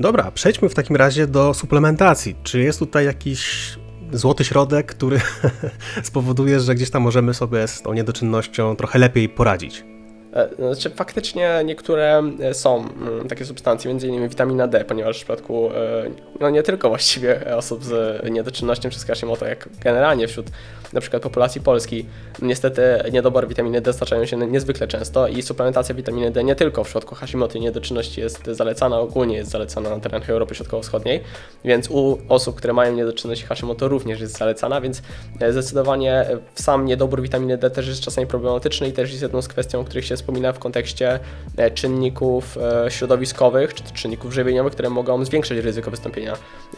Dobra, 0.00 0.31
przejdźmy 0.31 0.68
w 0.68 0.74
takim 0.74 0.96
razie 0.96 1.26
do 1.26 1.55
suplementacji. 1.55 2.37
Czy 2.42 2.61
jest 2.61 2.78
tutaj 2.78 3.05
jakiś 3.05 3.72
złoty 4.12 4.44
środek, 4.44 4.87
który 4.87 5.20
spowoduje, 6.02 6.61
że 6.61 6.74
gdzieś 6.74 6.90
tam 6.90 7.02
możemy 7.02 7.35
sobie 7.35 7.68
z 7.68 7.83
tą 7.83 7.92
niedoczynnością 7.92 8.76
trochę 8.76 8.98
lepiej 8.98 9.28
poradzić? 9.28 9.85
E, 10.33 10.74
Znaczy, 10.74 10.90
faktycznie 10.90 11.62
niektóre 11.64 12.22
e, 12.40 12.55
są 12.55 12.76
mm, 12.76 13.28
takie 13.28 13.44
substancje, 13.44 13.90
m.in. 13.90 14.28
witamina 14.28 14.68
D, 14.68 14.85
ponieważ 14.85 15.16
w 15.16 15.18
przypadku 15.18 15.70
e, 15.70 16.11
no 16.40 16.50
nie 16.50 16.62
tylko 16.62 16.88
właściwie 16.88 17.57
osób 17.57 17.85
z 17.85 18.22
niedoczynnością 18.31 18.90
czy 18.90 18.98
z 18.98 19.05
Hashimoto, 19.05 19.46
jak 19.46 19.68
generalnie 19.81 20.28
wśród 20.28 20.46
na 20.92 21.00
przykład 21.00 21.22
populacji 21.22 21.61
polskiej, 21.61 22.07
niestety 22.42 22.83
niedobór 23.12 23.48
witaminy 23.48 23.81
D 23.81 23.92
zdarzają 23.92 24.26
się 24.26 24.37
niezwykle 24.37 24.88
często 24.88 25.28
i 25.28 25.42
suplementacja 25.42 25.94
witaminy 25.94 26.31
D 26.31 26.44
nie 26.44 26.55
tylko 26.55 26.85
w 26.85 26.87
przypadku 26.87 27.14
Hashimoto 27.14 27.59
i 27.59 27.61
niedoczynności 27.61 28.20
jest 28.20 28.46
zalecana, 28.46 28.98
ogólnie 28.98 29.37
jest 29.37 29.50
zalecana 29.50 29.90
na 29.90 30.00
terenach 30.00 30.31
Europy 30.31 30.55
Środkowo-Wschodniej, 30.55 31.20
więc 31.64 31.90
u 31.90 32.18
osób, 32.28 32.57
które 32.57 32.72
mają 32.72 32.94
niedoczynność 32.94 33.44
Hashimoto 33.44 33.88
również 33.88 34.20
jest 34.20 34.38
zalecana, 34.38 34.81
więc 34.81 35.02
e, 35.40 35.52
zdecydowanie 35.52 36.12
e, 36.12 36.38
sam 36.55 36.87
niedobór 36.87 37.22
witaminy 37.22 37.59
D 37.59 37.70
też 37.70 37.88
jest 37.88 38.00
czasami 38.00 38.26
problematyczny 38.26 38.88
i 38.88 38.92
też 38.92 39.11
jest 39.11 39.22
jedną 39.22 39.42
z 39.42 39.48
kwestii, 39.48 39.76
o 39.76 39.85
których 39.85 40.05
się 40.05 40.16
wspomina 40.16 40.52
w 40.52 40.59
kontekście 40.59 41.20
e, 41.57 41.70
czynników 41.70 42.59
środowiskowych 42.88 43.74
czy 43.74 43.83
czynników 43.94 44.35
żywieniowych, 44.35 44.72
które 44.72 44.90
mogą 44.90 45.24
zwiększyć 45.24 45.59
ryzyko 45.59 45.90
wystąpienia 45.90 46.37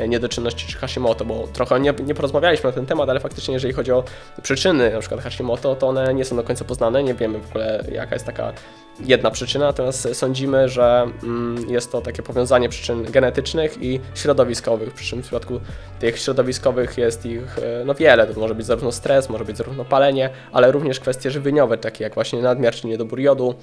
niedoczynności 0.08 0.66
czy 0.66 0.78
Hashimoto, 0.78 1.24
bo 1.24 1.48
trochę 1.52 1.80
nie, 1.80 1.94
nie 2.06 2.14
porozmawialiśmy 2.14 2.70
na 2.70 2.72
ten 2.72 2.86
temat, 2.86 3.10
ale 3.10 3.20
faktycznie 3.20 3.54
jeżeli 3.54 3.74
chodzi 3.74 3.92
o 3.92 4.03
przyczyny 4.42 4.90
na 4.90 5.00
przykład 5.00 5.20
Hashimoto, 5.20 5.76
to 5.76 5.88
one 5.88 6.14
nie 6.14 6.24
są 6.24 6.36
do 6.36 6.44
końca 6.44 6.64
poznane, 6.64 7.02
nie 7.02 7.14
wiemy 7.14 7.38
w 7.38 7.50
ogóle 7.50 7.84
jaka 7.92 8.14
jest 8.14 8.26
taka 8.26 8.52
jedna 9.00 9.30
przyczyna, 9.30 9.66
natomiast 9.66 10.08
sądzimy, 10.12 10.68
że 10.68 11.06
mm, 11.22 11.70
jest 11.70 11.92
to 11.92 12.00
takie 12.00 12.22
powiązanie 12.22 12.68
przyczyn 12.68 13.02
genetycznych 13.02 13.82
i 13.82 14.00
środowiskowych, 14.14 14.94
przy 14.94 15.10
czym 15.10 15.18
w 15.18 15.22
przypadku 15.22 15.60
tych 16.00 16.18
środowiskowych 16.18 16.98
jest 16.98 17.26
ich 17.26 17.58
e, 17.58 17.84
no 17.84 17.94
wiele, 17.94 18.26
to 18.26 18.40
może 18.40 18.54
być 18.54 18.66
zarówno 18.66 18.92
stres, 18.92 19.28
może 19.28 19.44
być 19.44 19.56
zarówno 19.56 19.84
palenie, 19.84 20.30
ale 20.52 20.72
również 20.72 21.00
kwestie 21.00 21.30
żywieniowe, 21.30 21.78
takie 21.78 22.04
jak 22.04 22.14
właśnie 22.14 22.42
nadmiar 22.42 22.74
czy 22.74 22.86
niedobór 22.86 23.20
jodu, 23.20 23.54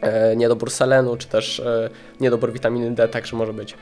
e, 0.00 0.36
niedobór 0.36 0.70
selenu, 0.70 1.16
czy 1.16 1.28
też 1.28 1.60
e, 1.60 1.90
niedobór 2.20 2.52
witaminy 2.52 2.90
D 2.90 3.08
także 3.08 3.36
może 3.36 3.52
być 3.52 3.74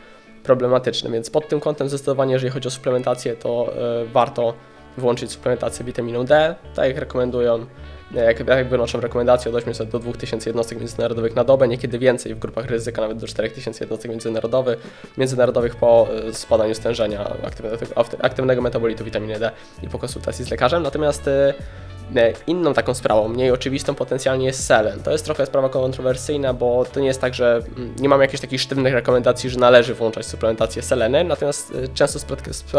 problematyczny, 0.43 1.11
więc 1.11 1.31
pod 1.31 1.49
tym 1.49 1.61
kątem 1.61 1.89
zdecydowanie, 1.89 2.33
jeżeli 2.33 2.53
chodzi 2.53 2.69
o 2.69 2.71
suplementację, 2.71 3.37
to 3.37 3.73
warto 4.13 4.55
włączyć 4.97 5.31
suplementację 5.31 5.85
witaminą 5.85 6.25
D, 6.25 6.55
tak 6.75 6.89
jak 6.89 6.99
rekomendują 6.99 7.67
jak, 8.15 8.49
jak 8.49 8.69
wynoszą 8.69 9.01
rekomendacje 9.01 9.51
od 9.51 9.57
800 9.57 9.89
do 9.89 9.99
2000 9.99 10.51
jednostek 10.51 10.79
międzynarodowych 10.79 11.37
na 11.37 11.45
dobę, 11.45 11.69
niekiedy 11.69 11.99
więcej 11.99 12.35
w 12.35 12.39
grupach 12.39 12.67
ryzyka, 12.67 13.03
nawet 13.03 13.19
do 13.19 13.27
4000 13.27 13.85
jednostek 13.85 14.11
międzynarodowych, 14.11 14.79
międzynarodowych 15.19 15.77
po 15.77 16.09
e, 16.29 16.35
spadaniu 16.35 16.75
stężenia 16.75 17.31
aktywnego, 17.47 17.87
aktywnego 18.23 18.63
metabolitu 18.63 19.05
witaminy 19.05 19.39
D 19.39 19.51
i 19.83 19.89
po 19.89 19.99
konsultacji 19.99 20.45
z 20.45 20.51
lekarzem. 20.51 20.83
Natomiast 20.83 21.29
e, 21.29 21.55
e, 22.17 22.33
inną 22.47 22.75
taką 22.75 22.95
sprawą, 22.95 23.29
mniej 23.29 23.51
oczywistą 23.51 23.95
potencjalnie 23.95 24.47
jest 24.47 24.67
selen. 24.67 25.03
To 25.03 25.11
jest 25.11 25.25
trochę 25.25 25.47
sprawa 25.47 25.69
kontrowersyjna, 25.69 26.55
bo 26.55 26.85
to 26.85 27.01
nie 27.01 27.07
jest 27.07 27.21
tak, 27.21 27.35
że 27.35 27.61
mm, 27.77 27.95
nie 27.99 28.09
mamy 28.09 28.25
jakichś 28.25 28.41
takich 28.41 28.61
sztywnych 28.61 28.95
rekomendacji, 28.95 29.51
że 29.51 29.59
należy 29.59 29.95
włączać 29.95 30.27
suplementację 30.27 30.83
seleny, 30.83 31.25
natomiast 31.25 31.73
e, 31.85 31.89
często 31.89 32.19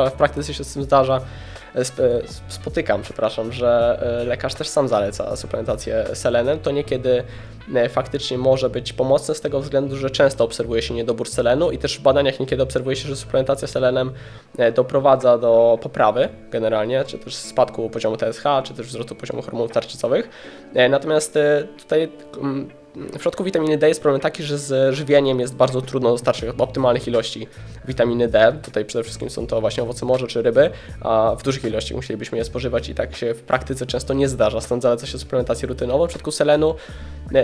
w 0.10 0.12
praktyce 0.12 0.54
się 0.54 0.63
z 0.63 0.73
tym 0.73 0.84
zdarza, 0.84 1.21
spotykam, 2.47 3.01
przepraszam, 3.01 3.51
że 3.51 3.99
e, 4.21 4.23
lekarz 4.23 4.53
też 4.53 4.67
sam 4.67 4.88
zaleca 4.88 5.36
suplementację 5.36 6.05
selenem, 6.13 6.59
to 6.59 6.71
niekiedy 6.71 7.23
e, 7.75 7.89
faktycznie 7.89 8.38
może 8.38 8.69
być 8.69 8.93
pomocne 8.93 9.36
z 9.36 9.41
tego 9.41 9.59
względu, 9.59 9.95
że 9.95 10.09
często 10.09 10.43
obserwuje 10.43 10.81
się 10.81 10.93
niedobór 10.93 11.29
selenu 11.29 11.71
i 11.71 11.77
też 11.77 11.97
w 11.97 12.01
badaniach 12.01 12.39
niekiedy 12.39 12.63
obserwuje 12.63 12.95
się, 12.95 13.07
że 13.07 13.15
suplementacja 13.15 13.67
selenem 13.67 14.12
e, 14.57 14.71
doprowadza 14.71 15.38
do 15.38 15.79
poprawy 15.81 16.29
generalnie, 16.51 17.03
czy 17.07 17.17
też 17.17 17.36
spadku 17.36 17.89
poziomu 17.89 18.17
TSH, 18.17 18.43
czy 18.63 18.73
też 18.73 18.88
wzrostu 18.88 19.15
poziomu 19.15 19.41
hormonów 19.41 19.71
tarczycowych. 19.71 20.29
Natomiast 20.89 21.39
tutaj 21.79 22.12
w 22.95 23.12
przypadku 23.12 23.43
witaminy 23.43 23.77
D 23.77 23.88
jest 23.88 24.01
problem 24.01 24.21
taki, 24.21 24.43
że 24.43 24.58
z 24.58 24.95
żywieniem 24.95 25.39
jest 25.39 25.56
bardzo 25.56 25.82
trudno 25.82 26.12
dostarczyć 26.12 26.49
optymalnych 26.58 27.08
ilości 27.08 27.47
witaminy 27.86 28.27
D. 28.27 28.60
Tutaj 28.63 28.86
przede 28.86 29.03
wszystkim 29.03 29.29
są 29.29 29.47
to 29.47 29.62
właśnie 29.62 29.84
owoce 29.84 30.06
morza 30.06 30.27
czy 30.27 30.41
ryby, 30.41 30.69
a 31.01 31.36
w 31.39 31.43
dużych 31.43 31.63
ilościach 31.63 31.95
musielibyśmy 31.95 32.38
je 32.38 32.45
spożywać 32.45 32.89
i 32.89 32.95
tak 32.95 33.15
się 33.15 33.34
w 33.34 33.41
praktyce 33.41 33.86
często 33.86 34.13
nie 34.13 34.29
zdarza. 34.29 34.62
Stąd 34.62 34.84
zaleca 34.84 35.08
się 35.08 35.19
suplementację 35.19 35.67
rutynową. 35.67 36.06
W 36.06 36.10
przypadku 36.10 36.32
selenu 36.32 36.75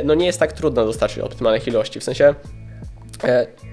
no 0.03 0.13
nie 0.13 0.25
jest 0.25 0.39
tak 0.39 0.53
trudno 0.53 0.85
dostarczyć 0.85 1.19
optymalnych 1.19 1.67
ilości. 1.67 1.99
W 1.99 2.03
sensie 2.03 2.35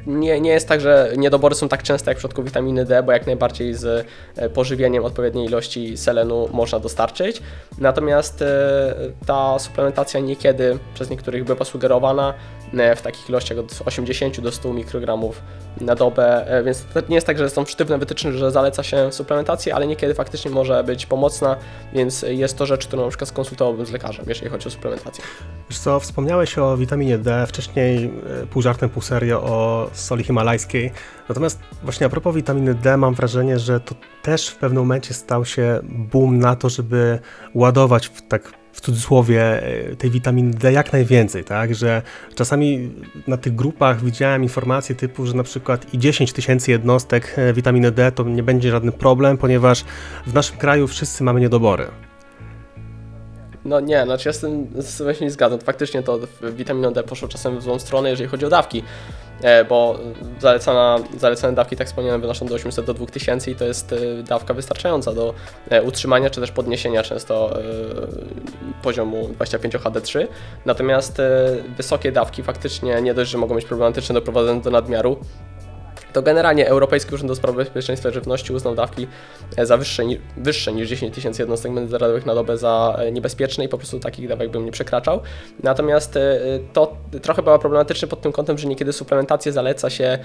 Nie, 0.07 0.41
nie 0.41 0.51
jest 0.51 0.69
tak, 0.69 0.81
że 0.81 1.13
niedobory 1.17 1.55
są 1.55 1.69
tak 1.69 1.83
częste 1.83 2.11
jak 2.11 2.19
w 2.19 2.19
przypadku 2.19 2.43
witaminy 2.43 2.85
D, 2.85 3.03
bo 3.03 3.13
jak 3.13 3.27
najbardziej 3.27 3.75
z 3.75 4.07
e, 4.37 4.49
pożywieniem 4.49 5.05
odpowiedniej 5.05 5.47
ilości 5.47 5.97
selenu 5.97 6.49
można 6.53 6.79
dostarczyć. 6.79 7.43
Natomiast 7.79 8.43
e, 8.43 8.95
ta 9.27 9.59
suplementacja 9.59 10.21
niekiedy 10.21 10.79
przez 10.95 11.11
niektórych 11.11 11.45
była 11.45 11.65
sugerowana 11.65 12.35
e, 12.35 12.66
w 12.97 13.03
takich 13.03 13.29
ilościach 13.29 13.59
od 13.59 13.83
80 13.85 14.41
do 14.41 14.53
100 14.53 14.73
mikrogramów 14.73 15.43
na 15.81 15.95
dobę, 15.95 16.47
e, 16.47 16.63
więc 16.63 16.85
to 16.95 17.01
nie 17.09 17.15
jest 17.15 17.27
tak, 17.27 17.39
że 17.39 17.51
są 17.51 17.67
sztywne 17.67 17.99
wytyczne, 17.99 18.33
że 18.33 18.51
zaleca 18.51 18.83
się 18.83 19.13
suplementację, 19.13 19.75
ale 19.75 19.87
niekiedy 19.87 20.15
faktycznie 20.15 20.51
może 20.51 20.85
być 20.85 21.07
pomocna, 21.07 21.57
więc 21.93 22.23
jest 22.29 22.59
to 22.59 22.67
rzecz, 22.67 22.87
którą 22.87 23.03
na 23.03 23.09
przykład 23.09 23.29
skonsultowałbym 23.29 23.87
z 23.87 23.91
lekarzem, 23.91 24.25
jeżeli 24.29 24.51
chodzi 24.51 24.69
o 24.69 24.71
suplementację. 24.71 25.25
Wiesz 25.71 25.79
co, 25.79 26.01
wspomniałeś 26.01 26.59
o 26.59 26.77
witaminie 26.77 27.19
D, 27.19 27.47
wcześniej 27.47 28.05
e, 28.43 28.47
pół 28.47 28.63
żartem, 28.63 28.91
pół 28.91 29.03
serio 29.03 29.43
o 29.43 29.91
soli 29.93 30.25
himalajskiej. 30.25 30.93
Natomiast 31.29 31.61
właśnie 31.83 32.07
a 32.07 32.09
propos 32.09 32.35
witaminy 32.35 32.75
D 32.75 32.97
mam 32.97 33.15
wrażenie, 33.15 33.59
że 33.59 33.81
to 33.81 33.95
też 34.23 34.49
w 34.49 34.57
pewnym 34.57 34.83
momencie 34.83 35.15
stał 35.15 35.45
się 35.45 35.81
boom 35.85 36.39
na 36.39 36.57
to, 36.57 36.69
żeby 36.69 37.19
ładować 37.55 38.09
w 38.09 38.23
tak 38.29 38.53
w 38.77 38.81
cudzysłowie 38.81 39.63
e, 39.63 39.97
tej 39.97 40.11
witaminy 40.11 40.55
D 40.55 40.73
jak 40.73 40.93
najwięcej, 40.93 41.45
tak? 41.45 41.75
Że 41.75 42.03
czasami 42.35 42.91
na 43.27 43.37
tych 43.37 43.55
grupach 43.55 44.05
widziałem 44.05 44.43
informacje 44.43 44.95
typu, 44.95 45.27
że 45.27 45.35
na 45.35 45.43
przykład 45.43 45.95
i 45.95 45.99
10 45.99 46.33
tysięcy 46.33 46.71
jednostek 46.71 47.35
e, 47.37 47.53
witaminy 47.53 47.91
D 47.91 48.13
to 48.13 48.25
nie 48.25 48.43
będzie 48.43 48.71
żaden 48.71 48.93
problem, 48.93 49.39
ponieważ 49.39 49.85
w 50.27 50.35
naszym 50.35 50.57
kraju 50.57 50.87
wszyscy 50.87 51.25
mamy 51.25 51.41
niedobory. 51.41 51.87
No 53.67 53.81
nie, 53.81 54.05
znaczy 54.05 54.29
ja 54.29 54.33
z 54.33 54.39
tym 54.39 54.67
zdecydowanie 54.73 55.19
nie 55.21 55.31
zgadzam. 55.31 55.59
Faktycznie 55.59 56.03
to 56.03 56.19
witaminą 56.43 56.93
D 56.93 57.03
poszło 57.03 57.29
czasem 57.29 57.59
w 57.59 57.63
złą 57.63 57.79
stronę, 57.79 58.11
jeżeli 58.11 58.31
chodzi 58.31 58.47
o 58.47 58.49
dawki, 58.49 58.83
e, 59.43 59.65
bo 59.65 59.99
zalecana, 60.39 60.99
zalecane 61.19 61.55
dawki, 61.55 61.77
tak 61.77 61.87
wspomniałem, 61.87 62.21
wynoszą 62.21 62.47
do 62.47 62.55
800 62.55 62.87
do 62.87 62.95
2000 62.95 63.51
i 63.51 63.55
to 63.55 63.65
jest 63.65 63.93
e, 63.93 63.97
dawka 64.23 64.55
wystarczająca 64.55 65.13
do 65.13 65.35
e, 65.71 65.83
utrzymania 65.83 66.31
czy 66.31 66.41
też 66.41 66.51
podniesienia 66.51 67.03
często 67.03 67.59
poziomu 68.83 69.29
25HD3. 69.39 70.27
Natomiast 70.65 71.23
wysokie 71.77 72.13
dawki 72.13 72.43
faktycznie 72.43 73.03
nie 73.03 73.15
dość, 73.15 73.31
że 73.31 73.39
mogą 73.39 73.55
być 73.55 73.65
problematyczne, 73.65 74.15
doprowadzające 74.15 74.65
do 74.65 74.71
nadmiaru, 74.71 75.17
to 76.17 76.23
generalnie 76.23 76.69
Europejski 76.69 77.15
Urząd 77.15 77.31
do 77.31 77.37
Spraw 77.37 77.57
Bezpieczeństwa 77.57 78.11
Żywności 78.11 78.53
uznał 78.53 78.75
dawki 78.75 79.07
e, 79.57 79.67
za 79.67 79.77
wyższe, 79.77 80.03
wyższe 80.37 80.73
niż 80.73 80.89
10 80.89 81.15
tysięcy 81.15 81.43
jednostek 81.43 81.73
międzynarodowych 81.73 82.27
na 82.27 82.35
dobę 82.35 82.59
za 82.59 82.97
e, 82.99 83.13
niebezpieczne 83.13 83.65
i 83.65 83.69
po 83.69 83.79
prostu 83.79 84.01
takich 84.01 84.29
dawek 84.29 84.51
bym 84.51 84.65
nie 84.65 84.73
przekraczał. 84.73 85.21
Natomiast 85.63 86.17
e, 86.17 86.41
to 86.73 86.97
trochę 87.23 87.43
było 87.43 87.59
problematyczne 87.59 88.09
pod 88.09 88.21
tym 88.21 88.33
kątem, 88.33 88.59
że 88.59 88.69
niekiedy 88.69 88.93
suplementację 88.93 89.53
zaleca 89.53 89.91
się 89.91 90.19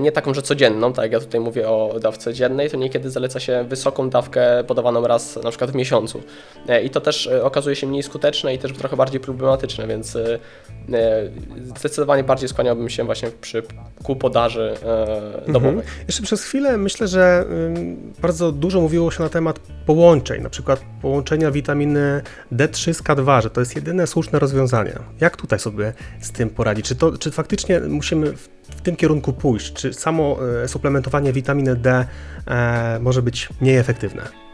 nie 0.00 0.12
taką, 0.12 0.34
że 0.34 0.42
codzienną, 0.42 0.92
tak 0.92 1.02
jak 1.02 1.12
ja 1.12 1.20
tutaj 1.20 1.40
mówię 1.40 1.68
o 1.68 2.00
dawce 2.00 2.34
dziennej, 2.34 2.70
to 2.70 2.76
niekiedy 2.76 3.10
zaleca 3.10 3.40
się 3.40 3.64
wysoką 3.68 4.10
dawkę 4.10 4.64
podawaną 4.64 5.06
raz 5.06 5.36
na 5.42 5.50
przykład 5.50 5.70
w 5.70 5.74
miesiącu. 5.74 6.22
I 6.84 6.90
to 6.90 7.00
też 7.00 7.26
okazuje 7.26 7.76
się 7.76 7.86
mniej 7.86 8.02
skuteczne 8.02 8.54
i 8.54 8.58
też 8.58 8.72
trochę 8.72 8.96
bardziej 8.96 9.20
problematyczne, 9.20 9.86
więc 9.86 10.18
zdecydowanie 11.76 12.24
bardziej 12.24 12.48
skłaniałbym 12.48 12.88
się 12.88 13.04
właśnie 13.04 13.30
przy, 13.40 13.62
ku 14.04 14.16
podaży 14.16 14.74
domowej. 15.46 15.70
Mhm. 15.70 15.82
Jeszcze 16.06 16.22
przez 16.22 16.42
chwilę 16.42 16.76
myślę, 16.76 17.08
że 17.08 17.44
bardzo 18.22 18.52
dużo 18.52 18.80
mówiło 18.80 19.10
się 19.10 19.22
na 19.22 19.28
temat 19.28 19.60
połączeń, 19.86 20.42
na 20.42 20.50
przykład 20.50 20.80
połączenia 21.02 21.50
witaminy 21.50 22.22
D3 22.52 22.92
z 22.92 23.02
K2, 23.02 23.42
że 23.42 23.50
to 23.50 23.60
jest 23.60 23.76
jedyne 23.76 24.06
słuszne 24.06 24.38
rozwiązanie. 24.38 24.92
Jak 25.20 25.36
tutaj 25.36 25.58
sobie 25.58 25.92
z 26.20 26.32
tym 26.32 26.50
poradzić? 26.50 26.86
Czy, 26.86 26.94
to, 26.94 27.18
czy 27.18 27.30
faktycznie 27.30 27.80
musimy 27.80 28.32
w, 28.32 28.48
w 28.68 28.80
tym 28.80 28.96
kierunku 28.96 29.32
pójść? 29.32 29.72
Czy 29.72 29.92
samo 29.92 30.38
e, 30.64 30.68
suplementowanie 30.68 31.32
witaminy 31.32 31.76
D 31.76 32.06
e, 32.46 32.98
może 33.00 33.22
być 33.22 33.48
mniej 33.60 33.76
efektywne? 33.76 34.44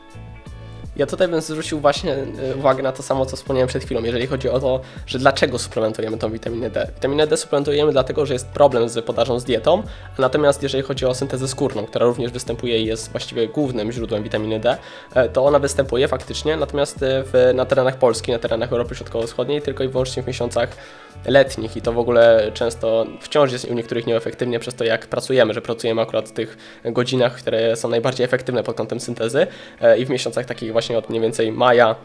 Ja 1.01 1.07
tutaj 1.07 1.29
bym 1.29 1.41
zwrócił 1.41 1.81
właśnie 1.81 2.17
y, 2.17 2.57
uwagę 2.57 2.83
na 2.83 2.93
to 2.93 3.03
samo, 3.03 3.27
co 3.27 3.37
wspomniałem 3.37 3.69
przed 3.69 3.85
chwilą, 3.85 4.03
jeżeli 4.03 4.27
chodzi 4.27 4.49
o 4.49 4.61
to, 4.61 4.81
że 5.07 5.19
dlaczego 5.19 5.59
suplementujemy 5.59 6.19
tą 6.19 6.33
witaminę 6.33 6.71
D. 6.71 6.91
Witaminę 6.95 7.27
D 7.27 7.37
suplementujemy 7.37 7.93
dlatego, 7.93 8.27
że 8.27 8.33
jest 8.33 8.47
problem 8.47 8.89
z 8.89 9.05
podażą 9.05 9.39
z 9.39 9.45
dietą, 9.45 9.83
natomiast 10.19 10.63
jeżeli 10.63 10.83
chodzi 10.83 11.07
o 11.07 11.15
syntezę 11.15 11.49
skórną, 11.49 11.87
która 11.87 12.07
również 12.07 12.33
występuje 12.33 12.79
i 12.79 12.87
jest 12.87 13.11
właściwie 13.11 13.49
głównym 13.49 13.93
źródłem 13.93 14.23
witaminy 14.23 14.61
D, 14.61 14.77
e, 15.15 15.29
to 15.29 15.45
ona 15.45 15.59
występuje 15.59 16.09
faktycznie, 16.09 16.57
natomiast 16.57 17.03
e, 17.03 17.23
w, 17.27 17.53
na 17.55 17.67
terenach 17.67 17.97
Polski, 17.97 18.33
na 18.33 18.39
terenach 18.39 18.73
Europy 18.73 18.95
Środkowo-Wschodniej 18.95 19.63
tylko 19.63 19.85
i 19.85 19.89
wyłącznie 19.89 20.23
w 20.23 20.27
miesiącach 20.27 20.77
letnich 21.27 21.77
i 21.77 21.83
to 21.83 21.93
w 21.93 21.99
ogóle 21.99 22.51
często 22.55 23.07
wciąż 23.21 23.53
jest 23.53 23.65
u 23.65 23.75
niektórych 23.75 24.07
nieefektywnie 24.07 24.59
przez 24.59 24.75
to, 24.75 24.85
jak 24.85 25.07
pracujemy, 25.07 25.55
że 25.55 25.63
pracujemy 25.63 26.03
akurat 26.03 26.29
w 26.29 26.33
tych 26.33 26.59
godzinach, 26.85 27.37
które 27.37 27.77
są 27.77 27.89
najbardziej 27.89 28.25
efektywne 28.25 28.63
pod 28.63 28.77
kątem 28.77 29.01
syntezy 29.01 29.47
e, 29.81 29.99
i 29.99 30.05
w 30.05 30.11
miesiącach 30.11 30.47
takich 30.47 30.73
właśnie 30.73 30.99
od 30.99 31.11
mniej 31.11 31.23
więcej 31.23 31.53
maja 31.53 31.97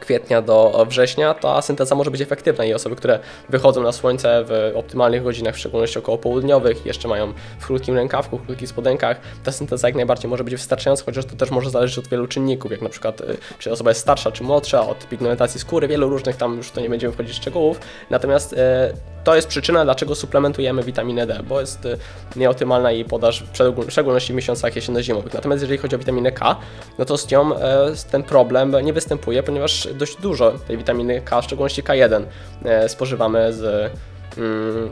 kwietnia 0.00 0.42
do 0.42 0.86
września, 0.88 1.34
ta 1.34 1.62
synteza 1.62 1.94
może 1.94 2.10
być 2.10 2.20
efektywna 2.20 2.64
i 2.64 2.74
osoby, 2.74 2.96
które 2.96 3.18
wychodzą 3.48 3.82
na 3.82 3.92
słońce 3.92 4.44
w 4.44 4.72
optymalnych 4.74 5.22
godzinach, 5.22 5.54
w 5.54 5.58
szczególności 5.58 5.98
około 5.98 6.18
południowych, 6.18 6.86
jeszcze 6.86 7.08
mają 7.08 7.32
w 7.58 7.66
krótkim 7.66 7.94
rękawku, 7.94 8.38
w 8.38 8.46
krótkich 8.46 8.68
spodenkach, 8.68 9.20
ta 9.44 9.52
synteza 9.52 9.88
jak 9.88 9.94
najbardziej 9.94 10.30
może 10.30 10.44
być 10.44 10.54
wystarczająca, 10.54 11.04
chociaż 11.04 11.24
to 11.24 11.36
też 11.36 11.50
może 11.50 11.70
zależeć 11.70 11.98
od 11.98 12.08
wielu 12.08 12.26
czynników, 12.26 12.70
jak 12.70 12.82
na 12.82 12.88
przykład 12.88 13.20
y, 13.20 13.36
czy 13.58 13.72
osoba 13.72 13.90
jest 13.90 14.00
starsza, 14.00 14.32
czy 14.32 14.42
młodsza, 14.42 14.88
od 14.88 15.08
pigmentacji 15.08 15.60
skóry, 15.60 15.88
wielu 15.88 16.08
różnych, 16.08 16.36
tam 16.36 16.56
już 16.56 16.70
to 16.70 16.80
nie 16.80 16.88
będziemy 16.88 17.12
wchodzić 17.12 17.32
w 17.32 17.36
szczegółów, 17.36 17.80
natomiast 18.10 18.52
y, 18.52 18.56
to 19.24 19.36
jest 19.36 19.48
przyczyna, 19.48 19.84
dlaczego 19.84 20.14
suplementujemy 20.14 20.82
witaminę 20.82 21.26
D, 21.26 21.40
bo 21.48 21.60
jest 21.60 21.84
y, 21.84 21.98
nieoptymalna 22.36 22.92
jej 22.92 23.04
podaż, 23.04 23.44
w 23.86 23.90
szczególności 23.90 24.32
w 24.32 24.36
miesiącach 24.36 24.76
jesienno-zimowych. 24.76 25.34
Natomiast 25.34 25.62
jeżeli 25.62 25.78
chodzi 25.78 25.96
o 25.96 25.98
witaminę 25.98 26.32
K, 26.32 26.56
no 26.98 27.04
to 27.04 27.18
z 27.18 27.30
nią 27.30 27.50
ten 28.10 28.22
problem 28.22 28.76
nie 28.82 28.92
występuje, 28.92 29.42
ponieważ 29.42 29.88
dość 29.94 30.16
dużo 30.16 30.52
tej 30.52 30.76
witaminy 30.76 31.20
K, 31.20 31.40
w 31.40 31.44
szczególności 31.44 31.82
K1 31.82 32.22
e, 32.64 32.88
spożywamy 32.88 33.52
z 33.52 33.92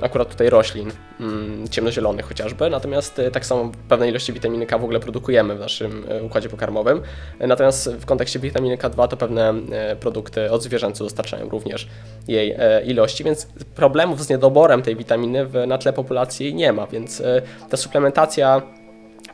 akurat 0.03 0.29
tutaj 0.29 0.51
roślin 0.51 0.91
mm, 1.21 1.69
ciemnozielonych 1.69 2.29
chociażby, 2.29 2.71
natomiast 2.71 3.19
e, 3.19 3.31
tak 3.31 3.47
samo 3.47 3.73
pewne 3.89 4.09
ilości 4.09 4.33
witaminy 4.33 4.67
K 4.67 4.79
w 4.79 4.85
ogóle 4.85 5.01
produkujemy 5.01 5.57
w 5.57 5.61
naszym 5.61 6.05
e, 6.09 6.23
układzie 6.23 6.49
pokarmowym. 6.49 7.03
Natomiast 7.41 7.91
w 7.91 8.07
kontekście 8.07 8.39
witaminy 8.39 8.77
K2 8.77 9.09
to 9.09 9.17
pewne 9.17 9.55
produkty 10.01 10.51
od 10.51 10.63
zwierzęcych 10.63 11.07
dostarczają 11.07 11.49
również 11.49 11.89
jej 12.29 12.57
ilości, 12.87 13.25
więc 13.25 13.49
problemów 13.75 14.25
z 14.25 14.29
niedoborem 14.29 14.83
tej 14.83 14.97
witaminy 14.97 15.47
na 15.67 15.79
tle 15.79 15.93
populacji 15.93 16.55
nie 16.55 16.73
ma, 16.73 16.87
więc 16.87 17.23
ta 17.71 17.77
suplementacja 17.77 18.63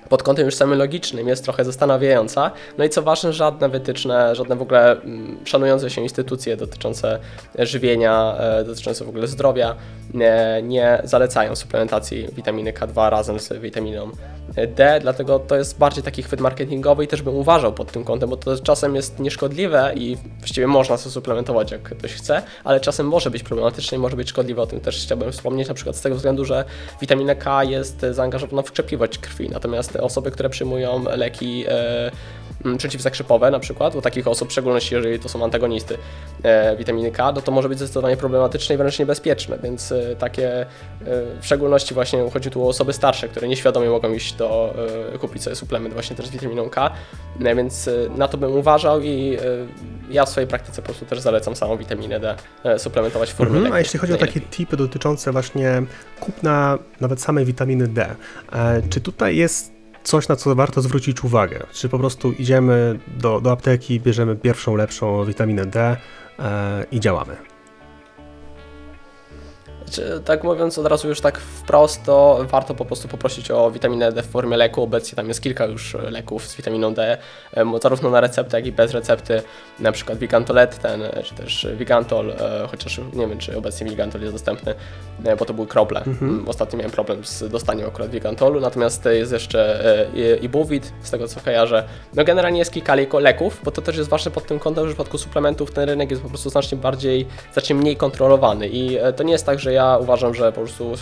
pod 0.08 0.22
kątem 0.22 0.46
już 0.46 0.54
samym 0.54 0.78
logicznym 0.78 1.28
jest 1.28 1.44
trochę 1.44 1.64
zastanawiająca. 1.64 2.50
No 2.78 2.84
i 2.84 2.88
co 2.88 3.02
ważne, 3.02 3.32
żadne 3.32 3.68
wytyczne, 3.68 4.34
żadne 4.34 4.56
w 4.56 4.62
ogóle 4.62 4.92
mm, 4.92 5.36
szanujące 5.44 5.90
się 5.90 6.00
instytucje 6.02 6.56
dotyczące 6.56 7.18
żywienia, 7.58 8.36
e, 8.38 8.64
dotyczące 8.64 9.04
w 9.04 9.08
ogóle 9.08 9.26
zdrowia 9.26 9.74
nie, 10.14 10.60
nie 10.62 11.00
zalecają 11.04 11.56
suplementacji 11.56 12.28
witaminy 12.32 12.72
K2 12.72 13.10
razem 13.10 13.40
z 13.40 13.52
witaminą 13.52 14.10
D, 14.76 14.98
dlatego 15.00 15.38
to 15.38 15.56
jest 15.56 15.78
bardziej 15.78 16.02
taki 16.02 16.22
chwyt 16.22 16.40
marketingowy 16.40 17.04
i 17.04 17.08
też 17.08 17.22
bym 17.22 17.34
uważał 17.34 17.72
pod 17.72 17.92
tym 17.92 18.04
kątem, 18.04 18.30
bo 18.30 18.36
to 18.36 18.58
czasem 18.58 18.96
jest 18.96 19.18
nieszkodliwe 19.20 19.92
i 19.96 20.16
właściwie 20.38 20.66
można 20.66 20.98
to 20.98 21.10
suplementować 21.10 21.70
jak 21.70 21.82
ktoś 21.82 22.12
chce, 22.12 22.42
ale 22.64 22.80
czasem 22.80 23.08
może 23.08 23.30
być 23.30 23.42
problematyczne 23.42 23.96
i 23.96 24.00
może 24.00 24.16
być 24.16 24.28
szkodliwe, 24.28 24.62
o 24.62 24.66
tym 24.66 24.80
też 24.80 25.02
chciałbym 25.02 25.32
wspomnieć, 25.32 25.68
na 25.68 25.74
przykład 25.74 25.96
z 25.96 26.00
tego 26.00 26.16
względu, 26.16 26.44
że 26.44 26.64
witamina 27.00 27.34
K 27.34 27.64
jest 27.64 28.06
zaangażowana 28.10 28.62
w 28.62 28.72
krzepliwość 28.72 29.18
krwi, 29.18 29.48
natomiast 29.48 29.96
osoby, 29.96 30.30
które 30.30 30.48
przyjmują 30.48 31.04
leki 31.16 31.64
e, 32.64 32.74
Mm, 32.74 32.78
przeciwzakrzepowe 32.78 33.50
na 33.50 33.58
przykład, 33.58 33.94
u 33.94 34.00
takich 34.00 34.28
osób, 34.28 34.48
w 34.48 34.52
szczególności 34.52 34.94
jeżeli 34.94 35.18
to 35.18 35.28
są 35.28 35.44
antagonisty 35.44 35.98
e, 36.42 36.76
witaminy 36.76 37.10
K, 37.10 37.32
no 37.32 37.40
to 37.40 37.52
może 37.52 37.68
być 37.68 37.78
zdecydowanie 37.78 38.16
problematyczne 38.16 38.74
i 38.74 38.78
wręcz 38.78 38.98
niebezpieczne, 38.98 39.58
więc 39.62 39.92
e, 39.92 40.16
takie 40.16 40.60
e, 40.60 40.66
w 41.40 41.46
szczególności 41.46 41.94
właśnie 41.94 42.30
chodzi 42.30 42.50
tu 42.50 42.64
o 42.64 42.68
osoby 42.68 42.92
starsze, 42.92 43.28
które 43.28 43.48
nieświadomie 43.48 43.88
mogą 43.88 44.12
iść 44.12 44.32
do 44.32 44.74
e, 45.14 45.18
kupić 45.18 45.42
sobie 45.42 45.56
suplement 45.56 45.94
właśnie 45.94 46.16
też 46.16 46.26
z 46.26 46.30
witaminą 46.30 46.70
K, 46.70 46.90
e, 47.44 47.54
więc 47.54 47.88
e, 47.88 47.92
na 48.16 48.28
to 48.28 48.38
bym 48.38 48.52
uważał 48.52 49.00
i 49.00 49.38
ja 50.10 50.24
w 50.24 50.28
swojej 50.28 50.48
praktyce 50.48 50.82
po 50.82 50.86
prostu 50.86 51.06
też 51.06 51.20
zalecam 51.20 51.56
samą 51.56 51.76
witaminę 51.76 52.20
D 52.20 52.36
suplementować 52.78 53.30
w 53.30 53.34
formie 53.34 53.56
mhm, 53.56 53.72
A 53.72 53.78
jeśli 53.78 53.98
chodzi 53.98 54.12
o 54.12 54.16
takie 54.16 54.40
tipy 54.40 54.76
dotyczące 54.76 55.32
właśnie 55.32 55.82
kupna 56.20 56.78
nawet 57.00 57.20
samej 57.20 57.44
witaminy 57.44 57.88
D, 57.88 58.14
czy 58.90 59.00
tutaj 59.00 59.36
jest 59.36 59.73
coś, 60.04 60.28
na 60.28 60.36
co 60.36 60.54
warto 60.54 60.82
zwrócić 60.82 61.24
uwagę. 61.24 61.66
Czy 61.72 61.88
po 61.88 61.98
prostu 61.98 62.32
idziemy 62.32 62.98
do, 63.06 63.40
do 63.40 63.52
apteki, 63.52 64.00
bierzemy 64.00 64.36
pierwszą, 64.36 64.76
lepszą 64.76 65.24
witaminę 65.24 65.66
D 65.66 65.96
e, 66.38 66.84
i 66.90 67.00
działamy. 67.00 67.53
Tak 70.24 70.44
mówiąc 70.44 70.78
od 70.78 70.86
razu 70.86 71.08
już 71.08 71.20
tak 71.20 71.38
wprost, 71.38 72.04
to 72.04 72.44
warto 72.50 72.74
po 72.74 72.84
prostu 72.84 73.08
poprosić 73.08 73.50
o 73.50 73.70
witaminę 73.70 74.12
D 74.12 74.22
w 74.22 74.26
formie 74.26 74.56
leku. 74.56 74.82
Obecnie 74.82 75.16
tam 75.16 75.28
jest 75.28 75.42
kilka 75.42 75.66
już 75.66 75.96
leków 76.10 76.46
z 76.46 76.56
witaminą 76.56 76.94
D, 76.94 77.18
zarówno 77.82 78.10
na 78.10 78.20
receptę, 78.20 78.56
jak 78.56 78.66
i 78.66 78.72
bez 78.72 78.92
recepty. 78.92 79.42
Na 79.80 79.92
przykład 79.92 80.18
Vigantolet, 80.18 80.78
ten, 80.78 81.02
czy 81.24 81.34
też 81.34 81.68
Vigantol, 81.76 82.30
e, 82.30 82.66
chociaż 82.70 83.00
nie 83.12 83.26
wiem, 83.26 83.38
czy 83.38 83.58
obecnie 83.58 83.90
Vigantol 83.90 84.20
jest 84.20 84.34
dostępny, 84.34 84.74
e, 85.24 85.36
bo 85.36 85.44
to 85.44 85.54
były 85.54 85.66
krople. 85.66 85.98
Mhm. 85.98 86.30
Mm, 86.30 86.48
ostatnio 86.48 86.78
miałem 86.78 86.92
problem 86.92 87.24
z 87.24 87.50
dostaniem 87.50 87.88
akurat 87.88 88.10
Vigantolu, 88.10 88.60
natomiast 88.60 89.04
jest 89.04 89.32
jeszcze 89.32 89.84
e, 90.14 90.36
Ibuvit, 90.36 90.92
z 91.02 91.10
tego 91.10 91.28
co 91.28 91.40
kojarzę. 91.40 91.84
No 92.14 92.24
generalnie 92.24 92.58
jest 92.58 92.72
kilka 92.72 92.94
leków, 93.20 93.60
bo 93.64 93.70
to 93.70 93.82
też 93.82 93.96
jest 93.96 94.10
ważne 94.10 94.30
pod 94.30 94.46
tym 94.46 94.58
kątem, 94.58 94.84
że 94.84 94.90
w 94.90 94.94
przypadku 94.94 95.18
suplementów 95.18 95.72
ten 95.72 95.88
rynek 95.88 96.10
jest 96.10 96.22
po 96.22 96.28
prostu 96.28 96.50
znacznie 96.50 96.78
bardziej, 96.78 97.26
znacznie 97.52 97.76
mniej 97.76 97.96
kontrolowany 97.96 98.68
i 98.68 98.98
to 99.16 99.22
nie 99.22 99.32
jest 99.32 99.46
tak, 99.46 99.58
że 99.58 99.72
ja 99.72 99.83
uważam, 100.00 100.34
że 100.34 100.52
po 100.52 100.60
prostu 100.60 100.92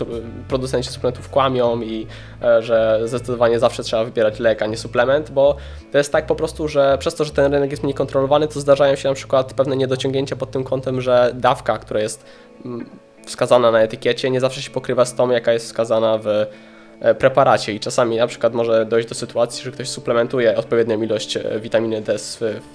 producenci 0.47 0.89
suplementów 0.89 1.29
kłamią 1.29 1.81
i 1.81 2.07
e, 2.41 2.61
że 2.61 2.99
zdecydowanie 3.05 3.59
zawsze 3.59 3.83
trzeba 3.83 4.03
wybierać 4.03 4.39
lek, 4.39 4.61
a 4.61 4.65
nie 4.65 4.77
suplement, 4.77 5.31
bo 5.31 5.55
to 5.91 5.97
jest 5.97 6.11
tak 6.11 6.25
po 6.25 6.35
prostu, 6.35 6.67
że 6.67 6.97
przez 6.97 7.15
to, 7.15 7.23
że 7.23 7.31
ten 7.31 7.53
rynek 7.53 7.71
jest 7.71 7.83
mniej 7.83 7.95
kontrolowany, 7.95 8.47
to 8.47 8.59
zdarzają 8.59 8.95
się 8.95 9.09
na 9.09 9.15
przykład 9.15 9.53
pewne 9.53 9.75
niedociągnięcia 9.77 10.35
pod 10.35 10.51
tym 10.51 10.63
kątem, 10.63 11.01
że 11.01 11.31
dawka, 11.35 11.77
która 11.77 11.99
jest 11.99 12.25
mm, 12.65 12.89
wskazana 13.25 13.71
na 13.71 13.81
etykiecie, 13.81 14.29
nie 14.29 14.39
zawsze 14.39 14.61
się 14.61 14.71
pokrywa 14.71 15.05
z 15.05 15.15
tą, 15.15 15.29
jaka 15.29 15.53
jest 15.53 15.65
wskazana 15.65 16.17
w 16.17 16.27
preparacie 17.19 17.73
i 17.73 17.79
czasami 17.79 18.17
na 18.17 18.27
przykład 18.27 18.53
może 18.53 18.85
dojść 18.85 19.09
do 19.09 19.15
sytuacji, 19.15 19.63
że 19.63 19.71
ktoś 19.71 19.89
suplementuje 19.89 20.57
odpowiednią 20.57 21.01
ilość 21.01 21.37
e, 21.37 21.59
witaminy 21.59 22.01
D 22.01 22.17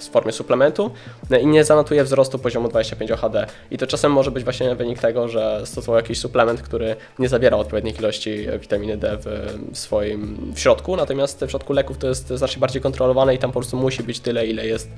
w 0.01 0.09
formie 0.11 0.33
suplementu 0.33 0.91
e, 1.31 1.41
i 1.41 1.47
nie 1.47 1.65
zanotuje 1.65 2.05
wzrostu 2.05 2.39
poziomu 2.39 2.69
25 2.69 3.11
OHD. 3.11 3.47
I 3.71 3.79
to 3.79 3.87
czasem 3.87 4.13
może 4.13 4.31
być 4.31 4.45
właśnie 4.45 4.75
wynik 4.75 4.99
tego, 4.99 5.29
że 5.29 5.61
stosował 5.65 5.97
jakiś 5.97 6.19
suplement, 6.19 6.63
który 6.63 6.97
nie 7.19 7.29
zawiera 7.29 7.57
odpowiednich 7.57 7.99
ilości 7.99 8.49
e, 8.49 8.59
witaminy 8.59 8.97
D 8.97 9.19
w, 9.21 9.27
w 9.73 9.79
swoim 9.79 10.53
w 10.55 10.61
środku, 10.61 10.97
natomiast 10.97 11.45
w 11.45 11.51
środku 11.51 11.73
leków 11.73 11.99
to 11.99 12.07
jest 12.07 12.29
znacznie 12.29 12.61
bardziej 12.61 12.83
kontrolowane 12.83 13.35
i 13.35 13.39
tam 13.39 13.51
po 13.51 13.61
prostu 13.61 13.77
musi 13.77 14.03
być 14.03 14.21
tyle, 14.21 14.47
ile 14.47 14.67
jest 14.67 14.89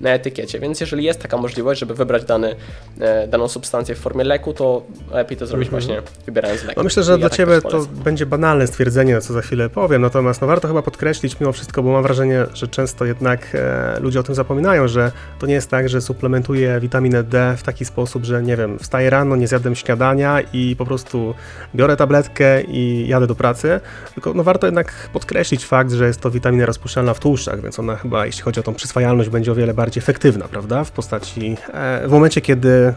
na 0.00 0.10
etykiecie. 0.10 0.60
Więc 0.60 0.80
jeżeli 0.80 1.04
jest 1.04 1.20
taka 1.20 1.36
możliwość, 1.36 1.80
żeby 1.80 1.94
wybrać 1.94 2.24
dany, 2.24 2.56
e, 3.00 3.28
daną 3.28 3.48
substancję 3.48 3.94
w 3.94 3.98
formie 3.98 4.24
leku, 4.24 4.52
to 4.52 4.82
lepiej 5.10 5.38
to 5.38 5.46
zrobić 5.46 5.70
właśnie 5.70 6.02
wybierając 6.26 6.64
lek. 6.64 6.76
No 6.76 6.82
myślę, 6.82 7.02
że 7.02 7.16
I 7.16 7.18
dla 7.18 7.28
tak 7.28 7.38
Ciebie 7.38 7.60
to 7.60 7.86
będzie 8.04 8.26
banalne 8.26 8.66
stwierdzenie, 8.66 9.20
co 9.20 9.32
za 9.32 9.42
chwilę 9.42 9.70
powiem, 9.70 10.02
natomiast 10.02 10.40
no, 10.40 10.46
warto 10.46 10.68
chyba 10.68 10.82
podkreślić 10.82 11.40
mimo 11.40 11.52
wszystko, 11.52 11.82
bo 11.82 11.92
mam 11.92 12.02
wrażenie, 12.02 12.46
że 12.54 12.68
często 12.68 13.04
jednak 13.04 13.40
e, 13.54 14.00
ludzie 14.00 14.20
o 14.20 14.22
tym 14.22 14.34
zapominają, 14.34 14.88
że 14.88 15.12
to 15.38 15.46
nie 15.46 15.54
jest 15.54 15.70
tak, 15.70 15.88
że 15.88 16.00
suplementuję 16.00 16.80
witaminę 16.80 17.22
D 17.22 17.54
w 17.58 17.62
taki 17.62 17.84
sposób, 17.84 18.24
że 18.24 18.42
nie 18.42 18.56
wiem, 18.56 18.78
wstaję 18.78 19.10
rano, 19.10 19.36
nie 19.36 19.48
zjadłem 19.48 19.74
śniadania 19.74 20.40
i 20.52 20.76
po 20.78 20.84
prostu 20.84 21.34
biorę 21.74 21.96
tabletkę 21.96 22.62
i 22.62 23.08
jadę 23.08 23.26
do 23.26 23.34
pracy, 23.34 23.80
tylko 24.14 24.34
no, 24.34 24.44
warto 24.44 24.66
jednak 24.66 25.08
podkreślić 25.12 25.66
fakt, 25.66 25.92
że 25.92 26.06
jest 26.06 26.20
to 26.20 26.30
witamina 26.30 26.66
rozpuszczalna 26.66 27.14
w 27.14 27.20
tłuszczach, 27.20 27.62
więc 27.62 27.78
ona 27.78 27.96
chyba, 27.96 28.26
jeśli 28.26 28.42
chodzi 28.42 28.60
o 28.60 28.62
tą 28.62 28.74
przyswajalność, 28.74 29.30
będzie 29.30 29.52
o 29.52 29.54
wiele 29.54 29.74
bardziej 29.74 29.85
efektywna, 29.96 30.48
prawda, 30.48 30.84
w 30.84 30.90
postaci, 30.90 31.56
e, 31.72 32.08
w 32.08 32.10
momencie, 32.10 32.40
kiedy 32.40 32.94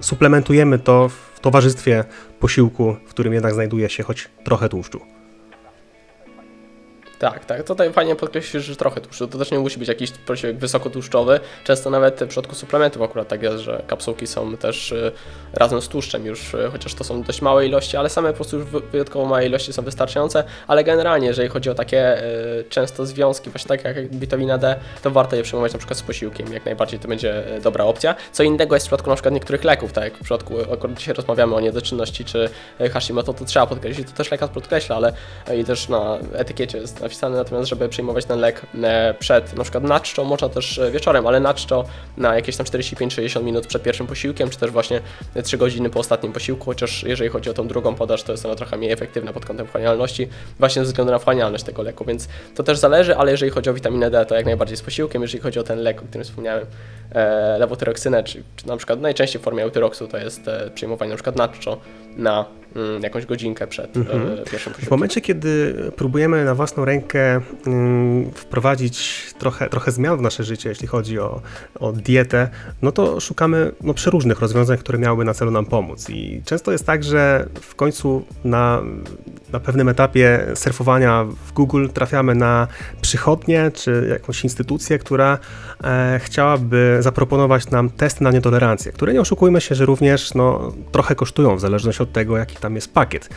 suplementujemy 0.00 0.78
to 0.78 1.08
w 1.08 1.40
towarzystwie 1.40 2.04
posiłku, 2.40 2.96
w 3.06 3.10
którym 3.10 3.32
jednak 3.32 3.54
znajduje 3.54 3.88
się 3.88 4.02
choć 4.02 4.28
trochę 4.44 4.68
tłuszczu. 4.68 5.15
Tak, 7.18 7.44
tak. 7.44 7.62
Tutaj 7.62 7.92
fajnie 7.92 8.16
podkreślić, 8.16 8.64
że 8.64 8.76
trochę 8.76 9.00
tłuszczu. 9.00 9.28
To 9.28 9.38
też 9.38 9.50
nie 9.50 9.58
musi 9.58 9.78
być 9.78 9.88
jakiś 9.88 10.10
posiłek 10.10 10.58
wysokotłuszczowy. 10.58 11.40
Często 11.64 11.90
nawet 11.90 12.20
w 12.20 12.26
przypadku 12.26 12.54
suplementów 12.54 13.02
akurat 13.02 13.28
tak 13.28 13.42
jest, 13.42 13.58
że 13.58 13.82
kapsułki 13.86 14.26
są 14.26 14.56
też 14.56 14.92
y, 14.92 15.12
razem 15.52 15.82
z 15.82 15.88
tłuszczem 15.88 16.26
już, 16.26 16.54
y, 16.54 16.68
chociaż 16.72 16.94
to 16.94 17.04
są 17.04 17.22
dość 17.22 17.42
małe 17.42 17.66
ilości, 17.66 17.96
ale 17.96 18.08
same 18.10 18.28
po 18.28 18.34
prostu 18.34 18.56
już 18.58 18.66
wy- 18.66 18.80
wyjątkowo 18.80 19.26
małe 19.26 19.46
ilości 19.46 19.72
są 19.72 19.82
wystarczające. 19.82 20.44
Ale 20.66 20.84
generalnie, 20.84 21.26
jeżeli 21.26 21.48
chodzi 21.48 21.70
o 21.70 21.74
takie 21.74 22.22
y, 22.24 22.64
często 22.68 23.06
związki, 23.06 23.50
właśnie 23.50 23.68
tak 23.68 23.84
jak 23.84 24.16
witamina 24.16 24.58
D, 24.58 24.76
to 25.02 25.10
warto 25.10 25.36
je 25.36 25.42
przyjmować 25.42 25.72
na 25.72 25.78
przykład 25.78 25.98
z 25.98 26.02
posiłkiem. 26.02 26.52
Jak 26.52 26.64
najbardziej 26.64 26.98
to 27.00 27.08
będzie 27.08 27.44
dobra 27.62 27.84
opcja. 27.84 28.14
Co 28.32 28.42
innego 28.42 28.76
jest 28.76 28.86
w 28.86 28.88
przypadku 28.88 29.10
na 29.10 29.16
przykład 29.16 29.34
niektórych 29.34 29.64
leków, 29.64 29.92
tak 29.92 30.04
jak 30.04 30.14
w 30.14 30.20
przypadku, 30.20 30.54
akurat 30.72 30.98
dzisiaj 30.98 31.14
rozmawiamy 31.14 31.54
o 31.54 31.60
niedoczynności 31.60 32.24
czy 32.24 32.48
Hashimoto, 32.92 33.34
to 33.34 33.44
trzeba 33.44 33.66
podkreślić, 33.66 34.08
to 34.10 34.16
też 34.16 34.30
lekarz 34.30 34.50
podkreśla, 34.50 34.96
ale 34.96 35.12
i 35.56 35.64
też 35.64 35.88
na 35.88 36.18
etykiecie 36.32 36.78
jest 36.78 37.05
napisane, 37.06 37.36
natomiast 37.36 37.68
żeby 37.68 37.88
przyjmować 37.88 38.24
ten 38.24 38.40
lek 38.40 38.62
e, 38.82 39.14
przed, 39.18 39.56
na 39.56 39.62
przykład 39.62 39.84
na 39.84 40.00
czczo, 40.00 40.24
można 40.24 40.48
też 40.48 40.78
e, 40.78 40.90
wieczorem, 40.90 41.26
ale 41.26 41.40
na 41.40 41.54
czczo 41.54 41.84
na 42.16 42.34
jakieś 42.34 42.56
tam 42.56 42.66
45-60 42.66 43.44
minut 43.44 43.66
przed 43.66 43.82
pierwszym 43.82 44.06
posiłkiem, 44.06 44.50
czy 44.50 44.58
też 44.58 44.70
właśnie 44.70 45.00
3 45.44 45.58
godziny 45.58 45.90
po 45.90 46.00
ostatnim 46.00 46.32
posiłku, 46.32 46.64
chociaż 46.64 47.02
jeżeli 47.02 47.30
chodzi 47.30 47.50
o 47.50 47.54
tą 47.54 47.68
drugą 47.68 47.94
podaż, 47.94 48.22
to 48.22 48.32
jest 48.32 48.46
ona 48.46 48.54
trochę 48.54 48.76
mniej 48.76 48.92
efektywna 48.92 49.32
pod 49.32 49.44
kątem 49.44 49.66
wchłanialności, 49.66 50.28
właśnie 50.58 50.82
ze 50.82 50.86
względu 50.86 51.12
na 51.12 51.18
wchłanialność 51.18 51.64
tego 51.64 51.82
leku, 51.82 52.04
więc 52.04 52.28
to 52.54 52.62
też 52.62 52.78
zależy, 52.78 53.16
ale 53.16 53.30
jeżeli 53.30 53.50
chodzi 53.50 53.70
o 53.70 53.74
witaminę 53.74 54.10
D, 54.10 54.26
to 54.26 54.34
jak 54.34 54.46
najbardziej 54.46 54.76
z 54.76 54.82
posiłkiem, 54.82 55.22
jeżeli 55.22 55.42
chodzi 55.42 55.58
o 55.58 55.62
ten 55.62 55.78
lek, 55.78 56.02
o 56.02 56.04
którym 56.04 56.24
wspomniałem, 56.24 56.66
e, 57.12 57.58
lewotyroksynę, 57.58 58.24
czy, 58.24 58.42
czy 58.56 58.66
na 58.66 58.76
przykład 58.76 59.00
najczęściej 59.00 59.42
w 59.42 59.44
formie 59.44 59.62
eutyroksu, 59.62 60.08
to 60.08 60.18
jest 60.18 60.48
e, 60.48 60.70
przyjmowanie 60.74 61.10
na 61.10 61.16
przykład 61.16 61.36
na 61.36 61.48
czczo 61.48 61.80
na 62.16 62.44
jakąś 63.00 63.26
godzinkę 63.26 63.66
przed 63.66 63.96
e, 63.96 64.00
pierwszym 64.50 64.72
W 64.72 64.76
posiłkiem. 64.76 64.90
momencie, 64.90 65.20
kiedy 65.20 65.74
próbujemy 65.96 66.44
na 66.44 66.54
własną 66.54 66.84
rękę 66.84 67.40
mm, 67.66 68.30
wprowadzić 68.34 69.26
trochę, 69.38 69.68
trochę 69.68 69.92
zmian 69.92 70.18
w 70.18 70.20
nasze 70.20 70.44
życie, 70.44 70.68
jeśli 70.68 70.86
chodzi 70.86 71.18
o, 71.18 71.40
o 71.80 71.92
dietę, 71.92 72.48
no 72.82 72.92
to 72.92 73.20
szukamy 73.20 73.72
no, 73.82 73.94
przeróżnych 73.94 74.40
rozwiązań, 74.40 74.78
które 74.78 74.98
miałyby 74.98 75.24
na 75.24 75.34
celu 75.34 75.50
nam 75.50 75.66
pomóc. 75.66 76.10
I 76.10 76.42
często 76.44 76.72
jest 76.72 76.86
tak, 76.86 77.04
że 77.04 77.46
w 77.60 77.74
końcu 77.74 78.24
na, 78.44 78.82
na 79.52 79.60
pewnym 79.60 79.88
etapie 79.88 80.46
surfowania 80.54 81.24
w 81.46 81.52
Google 81.52 81.88
trafiamy 81.88 82.34
na 82.34 82.68
przychodnię 83.00 83.70
czy 83.74 84.06
jakąś 84.10 84.44
instytucję, 84.44 84.98
która 84.98 85.38
e, 85.84 86.20
chciałaby 86.22 86.96
zaproponować 87.00 87.70
nam 87.70 87.90
testy 87.90 88.24
na 88.24 88.30
nietolerancję, 88.30 88.92
które 88.92 89.12
nie 89.12 89.20
oszukujmy 89.20 89.60
się, 89.60 89.74
że 89.74 89.86
również 89.86 90.34
no, 90.34 90.72
trochę 90.92 91.14
kosztują 91.14 91.56
w 91.56 91.60
zależności 91.60 92.02
od 92.02 92.12
tego, 92.12 92.36
jaki 92.36 92.56
tam 92.66 92.74
jest 92.74 92.94
pakiet. 92.94 93.28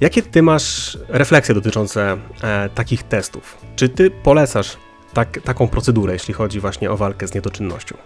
Jakie 0.00 0.22
ty 0.22 0.42
masz 0.42 0.98
refleksje 1.08 1.54
dotyczące 1.54 2.18
e, 2.42 2.68
takich 2.74 3.02
testów? 3.02 3.58
Czy 3.76 3.88
ty 3.88 4.10
polecasz 4.10 4.76
tak, 5.14 5.38
taką 5.44 5.68
procedurę, 5.68 6.12
jeśli 6.12 6.34
chodzi 6.34 6.60
właśnie 6.60 6.90
o 6.90 6.96
walkę 6.96 7.28
z 7.28 7.34
niedoczynnością? 7.34 7.96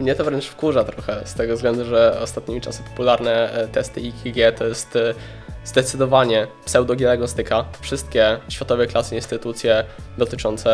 Mnie 0.00 0.14
to 0.14 0.24
wręcz 0.24 0.46
wkurza 0.46 0.84
trochę, 0.84 1.20
z 1.24 1.34
tego 1.34 1.54
względu, 1.54 1.84
że 1.84 2.20
ostatnimi 2.20 2.60
czasy 2.60 2.82
popularne 2.82 3.52
e, 3.52 3.68
testy 3.68 4.00
IgG 4.00 4.58
to 4.58 4.66
jest 4.66 4.96
e, 4.96 5.14
zdecydowanie 5.64 6.46
pseudodiagnostyka. 6.64 7.64
Wszystkie 7.80 8.38
światowe 8.48 8.86
klasy 8.86 9.14
instytucje 9.14 9.84
dotyczące 10.18 10.70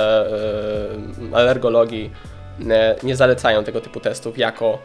e, 1.33 1.37
alergologii 1.37 2.11
nie 3.03 3.17
zalecają 3.17 3.65
tego 3.65 3.81
typu 3.81 4.01
testów 4.01 4.39
jako 4.39 4.79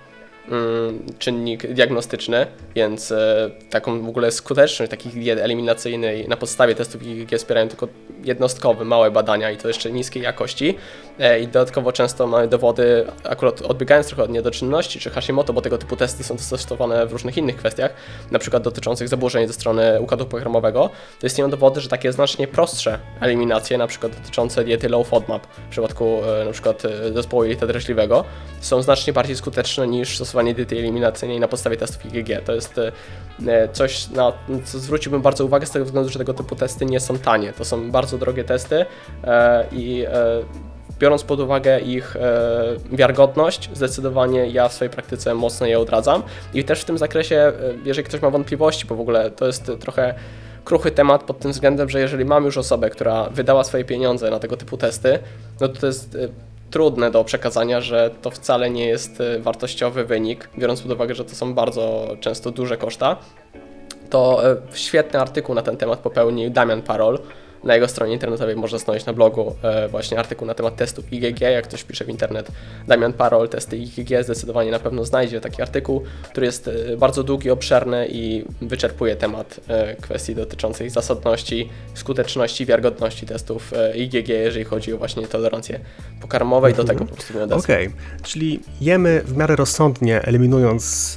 czynnik 1.20 1.74
diagnostyczny, 1.74 2.48
więc 2.76 3.12
e, 3.12 3.52
taką 3.70 4.02
w 4.02 4.10
ogóle 4.10 4.32
skuteczność 4.32 4.90
takich 4.90 5.14
diet 5.14 5.40
eliminacyjnej 5.40 6.28
na 6.28 6.38
podstawie 6.38 6.76
testów 6.76 7.04
IgG 7.04 7.38
wspierają 7.38 7.68
tylko 7.68 7.88
jednostkowe, 8.24 8.86
małe 8.86 9.12
badania 9.12 9.52
i 9.52 9.58
to 9.58 9.68
jeszcze 9.68 9.92
niskiej 9.92 10.24
jakości. 10.24 10.78
E, 11.20 11.40
I 11.40 11.48
dodatkowo 11.48 11.92
często 11.92 12.28
mamy 12.28 12.48
dowody, 12.48 13.06
akurat 13.24 13.62
odbiegając 13.62 14.08
trochę 14.08 14.24
od 14.24 14.30
niedoczynności 14.30 15.00
czy 15.00 15.10
Hashimoto, 15.10 15.54
bo 15.54 15.62
tego 15.62 15.78
typu 15.78 15.96
testy 15.96 16.24
są 16.24 16.38
stosowane 16.38 17.06
w 17.06 17.12
różnych 17.12 17.38
innych 17.38 17.56
kwestiach, 17.56 17.94
na 18.32 18.40
przykład 18.40 18.64
dotyczących 18.64 19.08
zaburzeń 19.08 19.48
ze 19.48 19.54
strony 19.54 20.02
układu 20.02 20.26
pokarmowego, 20.26 20.90
to 21.20 21.28
istnieją 21.28 21.50
dowody, 21.50 21.82
że 21.82 21.90
takie 21.90 22.12
znacznie 22.12 22.48
prostsze 22.48 23.00
eliminacje, 23.22 23.78
na 23.78 23.88
przykład 23.88 24.16
dotyczące 24.16 24.64
diety 24.64 24.90
low 24.90 25.08
FODMAP 25.08 25.48
w 25.48 25.70
przypadku 25.70 26.22
e, 26.42 26.46
na 26.46 26.52
przykład 26.52 26.86
e, 26.86 27.14
zespołu 27.14 27.44
jelita 27.44 27.68
drażliwego, 27.68 28.26
są 28.62 28.82
znacznie 28.82 29.14
bardziej 29.14 29.36
skuteczne 29.36 29.88
niż 29.88 30.16
stosowanie 30.16 30.54
diety 30.54 30.78
eliminacyjnej 30.78 31.40
na 31.40 31.48
podstawie 31.48 31.78
testów 31.78 32.06
IgG. 32.06 32.46
To 32.46 32.54
jest 32.54 32.80
coś, 33.74 34.10
na 34.10 34.34
co 34.66 34.80
zwróciłbym 34.80 35.22
bardzo 35.22 35.46
uwagę 35.46 35.66
z 35.66 35.72
tego 35.72 35.86
względu, 35.86 36.10
że 36.10 36.20
tego 36.20 36.34
typu 36.34 36.56
testy 36.56 36.86
nie 36.86 37.00
są 37.00 37.18
tanie. 37.18 37.54
To 37.54 37.66
są 37.66 37.92
bardzo 37.92 38.18
drogie 38.18 38.44
testy 38.44 38.86
i 39.72 40.06
biorąc 41.00 41.24
pod 41.24 41.40
uwagę 41.40 41.80
ich 41.80 42.16
e, 42.16 42.76
wiarygodność, 42.92 43.70
zdecydowanie 43.74 44.48
ja 44.48 44.68
w 44.68 44.74
swojej 44.74 44.92
praktyce 44.92 45.34
mocno 45.34 45.68
je 45.68 45.80
odradzam. 45.80 46.24
I 46.54 46.64
też 46.64 46.82
w 46.82 46.86
tym 46.86 46.98
zakresie, 46.98 47.36
e, 47.36 47.54
jeżeli 47.86 48.06
ktoś 48.06 48.22
ma 48.22 48.30
wątpliwości, 48.30 48.86
bo 48.86 48.96
w 48.96 49.02
ogóle 49.02 49.32
to 49.32 49.48
jest 49.48 49.72
trochę 49.80 50.14
kruchy 50.64 50.92
temat 50.92 51.24
pod 51.24 51.40
tym 51.40 51.52
względem, 51.52 51.90
że 51.90 52.00
jeżeli 52.00 52.26
mam 52.26 52.46
już 52.46 52.58
osobę, 52.58 52.90
która 52.90 53.30
wydała 53.30 53.64
swoje 53.64 53.86
pieniądze 53.86 54.32
na 54.32 54.40
tego 54.40 54.58
typu 54.58 54.78
testy, 54.78 55.20
no 55.62 55.68
to 55.68 55.80
to 55.80 55.88
jest 55.88 56.16
e, 56.16 56.28
trudne 56.72 57.12
do 57.12 57.24
przekazania, 57.24 57.82
że 57.82 58.12
to 58.22 58.32
wcale 58.32 58.70
nie 58.70 58.88
jest 58.88 59.24
wartościowy 59.40 60.06
wynik, 60.06 60.50
biorąc 60.58 60.82
pod 60.82 60.92
uwagę, 60.92 61.16
że 61.16 61.26
to 61.26 61.36
są 61.36 61.54
bardzo 61.54 62.08
często 62.20 62.52
duże 62.52 62.78
koszta 62.78 63.18
to 64.10 64.42
świetny 64.74 65.20
artykuł 65.20 65.56
na 65.56 65.62
ten 65.62 65.78
temat 65.78 66.00
popełnił 66.00 66.50
Damian 66.50 66.82
Parol. 66.82 67.20
Na 67.66 67.74
jego 67.76 67.88
stronie 67.88 68.14
internetowej 68.14 68.56
można 68.56 68.78
znaleźć 68.78 69.06
na 69.06 69.14
blogu 69.14 69.56
e, 69.64 69.88
właśnie 69.88 70.20
artykuł 70.20 70.48
na 70.48 70.54
temat 70.54 70.76
testów 70.76 71.14
IgG. 71.14 71.42
Jak 71.42 71.68
ktoś 71.68 71.84
pisze 71.84 72.06
w 72.06 72.10
internet 72.10 72.52
Damian 72.88 73.14
Parol, 73.14 73.50
testy 73.50 73.78
IgG, 73.78 74.24
zdecydowanie 74.24 74.72
na 74.72 74.80
pewno 74.80 75.06
znajdzie 75.06 75.42
taki 75.42 75.62
artykuł, 75.62 76.04
który 76.32 76.46
jest 76.46 76.68
e, 76.68 76.98
bardzo 76.98 77.24
długi, 77.24 77.50
obszerny 77.50 78.08
i 78.10 78.46
wyczerpuje 78.62 79.16
temat 79.16 79.60
e, 79.68 79.96
kwestii 79.96 80.36
dotyczących 80.36 80.92
zasadności, 80.92 81.70
skuteczności, 81.94 82.66
wiarygodności 82.66 83.26
testów 83.26 83.74
IgG, 83.96 84.30
jeżeli 84.30 84.66
chodzi 84.66 84.94
o 84.94 84.98
właśnie 84.98 85.28
tolerancję 85.28 85.80
pokarmową 86.22 86.68
i 86.68 86.74
do 86.74 86.84
tego 86.84 87.06
po 87.06 87.16
prostu 87.16 87.34
nie. 87.34 87.56
Okej, 87.56 87.94
czyli 88.24 88.60
jemy 88.82 89.22
w 89.26 89.38
miarę 89.38 89.56
rozsądnie, 89.56 90.22
eliminując 90.22 91.16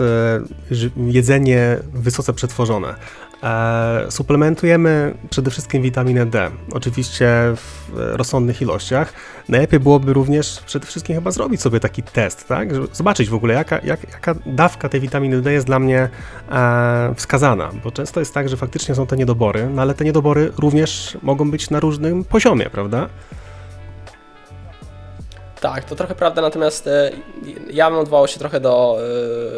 jedzenie 0.96 1.78
wysoce 1.92 2.32
przetworzone. 2.32 2.94
E, 3.42 4.10
suplementujemy 4.10 5.14
przede 5.30 5.50
wszystkim 5.50 5.82
witaminę 5.82 6.26
D, 6.26 6.50
oczywiście 6.72 7.28
w 7.56 7.90
rozsądnych 7.94 8.62
ilościach. 8.62 9.12
Najlepiej 9.48 9.80
byłoby 9.80 10.12
również 10.12 10.62
przede 10.66 10.86
wszystkim 10.86 11.14
chyba 11.16 11.30
zrobić 11.30 11.60
sobie 11.60 11.80
taki 11.80 12.02
test, 12.02 12.48
tak? 12.48 12.74
Żeby 12.74 12.88
zobaczyć 12.92 13.28
w 13.28 13.34
ogóle 13.34 13.54
jaka, 13.54 13.78
jak, 13.84 14.12
jaka 14.12 14.34
dawka 14.46 14.88
tej 14.88 15.00
witaminy 15.00 15.42
D 15.42 15.52
jest 15.52 15.66
dla 15.66 15.78
mnie 15.78 16.08
e, 16.50 17.14
wskazana, 17.16 17.70
bo 17.84 17.90
często 17.90 18.20
jest 18.20 18.34
tak, 18.34 18.48
że 18.48 18.56
faktycznie 18.56 18.94
są 18.94 19.06
te 19.06 19.16
niedobory, 19.16 19.68
no 19.74 19.82
ale 19.82 19.94
te 19.94 20.04
niedobory 20.04 20.52
również 20.56 21.18
mogą 21.22 21.50
być 21.50 21.70
na 21.70 21.80
różnym 21.80 22.24
poziomie, 22.24 22.70
prawda? 22.70 23.08
Tak, 25.60 25.84
to 25.84 25.96
trochę 25.96 26.14
prawda, 26.14 26.42
natomiast 26.42 26.86
e, 26.86 27.10
ja 27.70 27.90
bym 27.90 27.98
odwołał 27.98 28.28
się 28.28 28.38
trochę 28.38 28.60
do 28.60 28.98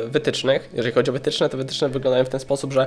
e, 0.07 0.09
wytycznych. 0.09 0.70
Jeżeli 0.72 0.94
chodzi 0.94 1.11
o 1.11 1.12
wytyczne, 1.12 1.48
to 1.48 1.57
wytyczne 1.57 1.88
wyglądają 1.88 2.24
w 2.24 2.28
ten 2.28 2.40
sposób, 2.40 2.72
że 2.72 2.86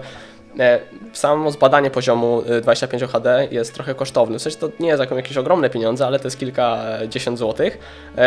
e, 0.59 0.80
samo 1.14 1.51
zbadanie 1.51 1.89
poziomu 1.89 2.43
e, 2.49 2.61
25 2.61 3.03
HD 3.03 3.47
jest 3.51 3.74
trochę 3.74 3.95
kosztowne. 3.95 4.39
W 4.39 4.41
sensie 4.41 4.57
to 4.57 4.70
nie 4.80 4.89
jest 4.89 5.03
jakieś 5.11 5.38
ogromne 5.38 5.70
pieniądze, 5.70 6.07
ale 6.07 6.20
to 6.20 6.28
jest 6.28 6.39
kilkadziesiąt 6.39 7.39
złotych, 7.39 7.78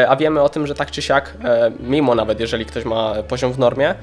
a 0.09 0.17
wiemy 0.17 0.43
o 0.43 0.49
tym, 0.49 0.67
że 0.67 0.75
tak 0.75 0.91
czy 0.91 1.03
siak, 1.03 1.37
mimo 1.81 2.15
nawet 2.15 2.41
jeżeli 2.41 2.67
ktoś 2.67 2.85
ma 2.85 3.15
poziom 3.29 3.53
w 3.53 3.59
normie, 3.59 3.95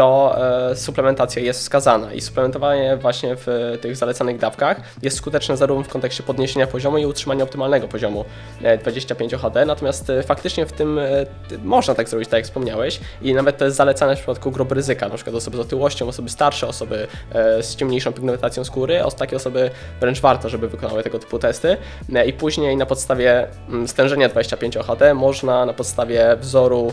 to 0.00 0.36
e, 0.70 0.76
suplementacja 0.76 1.42
jest 1.42 1.60
wskazana 1.60 2.12
i 2.12 2.20
suplementowanie 2.20 2.96
właśnie 2.96 3.36
w 3.36 3.78
tych 3.80 3.96
zalecanych 3.96 4.38
dawkach 4.38 4.80
jest 5.02 5.16
skuteczne 5.16 5.56
zarówno 5.56 5.84
w 5.84 5.88
kontekście 5.88 6.22
podniesienia 6.22 6.66
poziomu 6.66 6.98
i 6.98 7.06
utrzymania 7.06 7.44
optymalnego 7.44 7.88
poziomu 7.88 8.24
e, 8.62 8.78
25 8.78 9.34
HD, 9.34 9.64
natomiast 9.64 10.10
e, 10.10 10.22
faktycznie 10.22 10.66
w 10.66 10.72
tym 10.72 10.98
e, 10.98 11.26
ty- 11.48 11.58
można 11.58 11.94
tak 11.94 12.08
zrobić, 12.08 12.28
tak 12.28 12.38
jak 12.38 12.44
wspomniałeś 12.44 13.00
i 13.22 13.34
nawet 13.34 13.58
to 13.58 13.64
jest 13.64 13.76
zalecane 13.76 14.16
w 14.16 14.18
przypadku 14.18 14.50
grup 14.50 14.72
ryzyka, 14.72 15.08
na 15.08 15.14
przykład 15.14 15.36
osoby 15.36 15.56
z 15.56 15.60
otyłością, 15.60 16.08
osoby 16.08 16.28
starsze, 16.28 16.66
osoby 16.68 17.06
e, 17.32 17.62
z 17.62 17.76
ciemniejszą 17.76 18.12
pigmentacją 18.12 18.64
skóry, 18.64 19.00
takie 19.18 19.36
osoby 19.36 19.70
wręcz 20.00 20.20
warto, 20.20 20.48
żeby 20.48 20.68
wykonały 20.68 21.02
tego 21.02 21.18
typu 21.18 21.38
testy. 21.38 21.76
E, 22.14 22.26
i 22.26 22.32
później 22.32 22.76
na 22.76 22.86
podstawie 22.86 23.48
mm, 23.68 23.88
stężenia 23.88 24.28
25 24.28 24.76
HD 24.76 25.14
można 25.14 25.66
na 25.66 25.72
podstawie 25.72 26.36
wzoru 26.36 26.92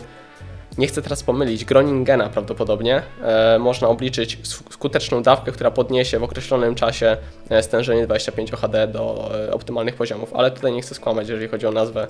nie 0.78 0.86
chcę 0.86 1.02
teraz 1.02 1.22
pomylić, 1.22 1.64
Groningena 1.64 2.28
prawdopodobnie, 2.28 3.02
e, 3.22 3.58
można 3.58 3.88
obliczyć 3.88 4.38
sk- 4.42 4.72
skuteczną 4.72 5.22
dawkę, 5.22 5.52
która 5.52 5.70
podniesie 5.70 6.18
w 6.18 6.22
określonym 6.22 6.74
czasie 6.74 7.16
e, 7.50 7.62
stężenie 7.62 8.06
25 8.06 8.52
HD 8.52 8.86
do 8.88 9.30
e, 9.48 9.52
optymalnych 9.52 9.94
poziomów, 9.94 10.34
ale 10.34 10.50
tutaj 10.50 10.72
nie 10.72 10.82
chcę 10.82 10.94
skłamać, 10.94 11.28
jeżeli 11.28 11.48
chodzi 11.48 11.66
o 11.66 11.70
nazwę 11.72 12.06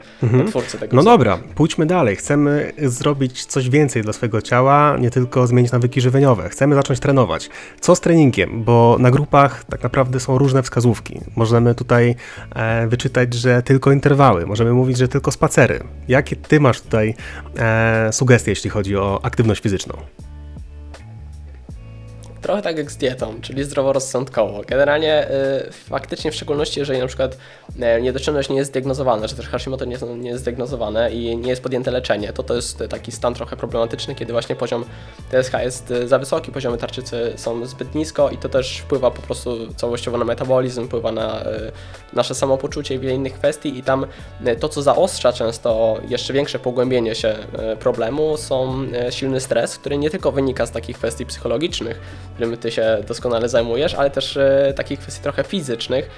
twórcy 0.49 0.79
tego. 0.79 0.97
No 0.97 1.03
dobra, 1.03 1.39
pójdźmy 1.55 1.87
dalej. 1.87 2.16
Chcemy 2.16 2.73
zrobić 2.79 3.47
coś 3.47 3.69
więcej 3.69 4.03
dla 4.03 4.12
swojego 4.12 4.43
ciała, 4.43 4.97
nie 5.01 5.11
tylko 5.11 5.47
zmienić 5.47 5.73
nawyki 5.73 6.01
żywieniowe. 6.01 6.49
Chcemy 6.49 6.75
zacząć 6.75 7.01
trenować. 7.01 7.51
Co 7.81 7.95
z 7.97 8.01
treningiem? 8.01 8.64
Bo 8.64 8.97
na 9.01 9.11
grupach 9.11 9.64
tak 9.64 9.83
naprawdę 9.83 10.21
są 10.21 10.39
różne 10.39 10.62
wskazówki. 10.62 11.21
Możemy 11.37 11.75
tutaj 11.75 12.14
e, 12.55 12.87
wyczytać, 12.87 13.35
że 13.35 13.62
tylko 13.62 13.93
interwały, 13.93 14.47
możemy 14.47 14.73
mówić, 14.73 14.99
że 14.99 15.09
tylko 15.09 15.33
spacery. 15.33 15.81
Jakie 16.09 16.37
ty 16.37 16.61
masz 16.61 16.81
tutaj 16.81 17.14
e, 17.59 18.09
sugestie, 18.12 18.57
jeśli 18.59 18.70
chodzi 18.70 18.96
o 18.96 19.20
aktywność 19.22 19.62
fizyczną? 19.62 19.94
Trochę 22.43 22.62
tak 22.62 22.78
jak 22.78 22.91
z 22.91 22.97
dietą, 22.97 23.41
czyli 23.41 23.64
zdroworozsądkowo. 23.64 24.62
Generalnie 24.66 25.30
y, 25.30 25.72
faktycznie 25.72 26.30
w 26.30 26.34
szczególności, 26.34 26.80
jeżeli 26.80 26.99
na 26.99 27.07
przykład 27.07 27.39
y, 27.99 28.03
niedoczynność 28.03 28.49
nie 28.49 28.57
jest 28.57 28.70
zdiagnozowana, 28.70 29.28
czy 29.28 29.36
też 29.36 29.49
Hashimoto 29.49 29.84
nie, 29.84 29.99
nie 30.18 30.30
jest 30.30 30.43
zdiagnozowane 30.43 31.12
i 31.12 31.36
nie 31.36 31.51
jest 31.51 31.62
podjęte 31.62 31.91
leczenie, 31.91 32.32
to 32.32 32.43
to 32.43 32.55
jest 32.55 32.84
taki 32.91 33.12
stan 33.12 33.34
trochę 33.34 33.57
problematyczny, 33.57 34.14
kiedy 34.14 34.32
właśnie 34.32 34.57
poziom 34.57 34.84
TSH 35.30 35.53
jest 35.62 35.91
y, 35.91 36.09
za 36.09 36.18
wysoki, 36.18 36.53
poziomy 36.53 36.78
tarczycy 36.78 37.32
są 37.36 37.66
zbyt 37.66 37.95
nisko 37.95 38.30
i 38.30 38.39
to 38.39 38.49
też 38.49 38.78
wpływa 38.78 39.11
po 39.11 39.22
prostu 39.22 39.72
całościowo 39.74 40.18
na 40.18 40.24
metabolizm, 40.24 40.86
wpływa 40.86 41.12
na 41.12 41.43
y, 41.43 41.72
nasze 42.12 42.34
samopoczucie 42.34 42.95
i 42.95 42.99
wiele 42.99 43.14
innych 43.14 43.34
kwestii 43.34 43.78
i 43.78 43.82
tam 43.82 44.07
to, 44.61 44.68
co 44.68 44.82
zaostrza 44.82 45.32
często 45.32 45.99
jeszcze 46.09 46.32
większe 46.32 46.59
pogłębienie 46.59 47.14
się 47.14 47.34
problemu, 47.80 48.36
są 48.36 48.86
silny 49.11 49.41
stres, 49.41 49.78
który 49.78 49.99
nie 49.99 50.11
tylko 50.11 50.32
wynika 50.32 50.66
z 50.66 50.70
takich 50.70 50.97
kwestii 50.97 51.26
psychologicznych, 51.26 52.01
którym 52.39 52.57
ty 52.57 52.70
się 52.70 52.99
doskonale 53.09 53.49
zajmujesz, 53.49 53.95
ale 53.95 54.11
też 54.11 54.36
e, 54.36 54.72
takich 54.76 55.01
kwestii 55.01 55.22
trochę 55.22 55.45
fizycznych, 55.45 56.11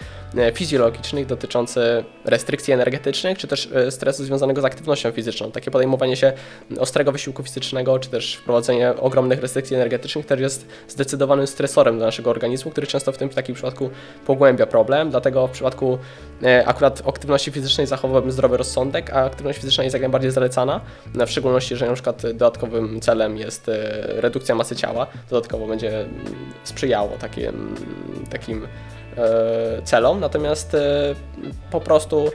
fizjologicznych, 0.54 1.26
dotyczących 1.26 2.04
restrykcji 2.24 2.72
energetycznych, 2.72 3.38
czy 3.38 3.46
też 3.46 3.68
e, 3.74 3.90
stresu 3.90 4.24
związanego 4.24 4.60
z 4.60 4.64
aktywnością 4.64 5.10
fizyczną. 5.12 5.50
Takie 5.50 5.70
podejmowanie 5.70 6.16
się 6.16 6.32
ostrego 6.78 7.12
wysiłku 7.12 7.42
fizycznego, 7.42 7.98
czy 7.98 8.10
też 8.10 8.36
wprowadzenie 8.36 8.90
ogromnych 8.96 9.40
restrykcji 9.40 9.76
energetycznych 9.76 10.26
też 10.26 10.40
jest 10.40 10.66
zdecydowanym 10.88 11.46
stresorem 11.46 11.96
dla 11.96 12.06
naszego 12.06 12.30
organizmu, 12.30 12.70
który 12.70 12.86
często 12.86 13.12
w 13.12 13.18
tym 13.18 13.30
w 13.30 13.34
takim 13.34 13.54
przypadku 13.54 13.90
pogłębia 14.26 14.66
problem. 14.66 15.10
Dlatego 15.10 15.46
w 15.46 15.50
przypadku 15.50 15.98
e, 16.42 16.66
akurat 16.66 17.02
aktywności 17.08 17.50
fizycznej 17.50 17.86
zachowałbym 17.86 18.32
zdrowy 18.32 18.56
rozsądek, 18.56 19.10
a 19.10 19.24
aktywność 19.24 19.58
fizyczna 19.58 19.84
jest 19.84 19.94
jak 19.94 20.02
najbardziej 20.02 20.30
zalecana, 20.30 20.80
no, 21.14 21.26
w 21.26 21.30
szczególności, 21.30 21.76
że 21.76 21.86
na 21.86 21.94
przykład 21.94 22.22
dodatkowym 22.22 23.00
celem 23.00 23.36
jest 23.36 23.68
e, 23.68 23.72
redukcja 24.20 24.54
masy 24.54 24.76
ciała, 24.76 25.06
dodatkowo 25.30 25.66
będzie 25.66 26.00
mm, 26.00 26.10
sprzyjało 26.64 27.16
takim, 27.18 27.74
takim 28.30 28.64
e, 28.64 28.99
celom, 29.84 30.20
natomiast 30.20 30.74
e, 30.74 31.14
po 31.70 31.80
prostu 31.80 32.30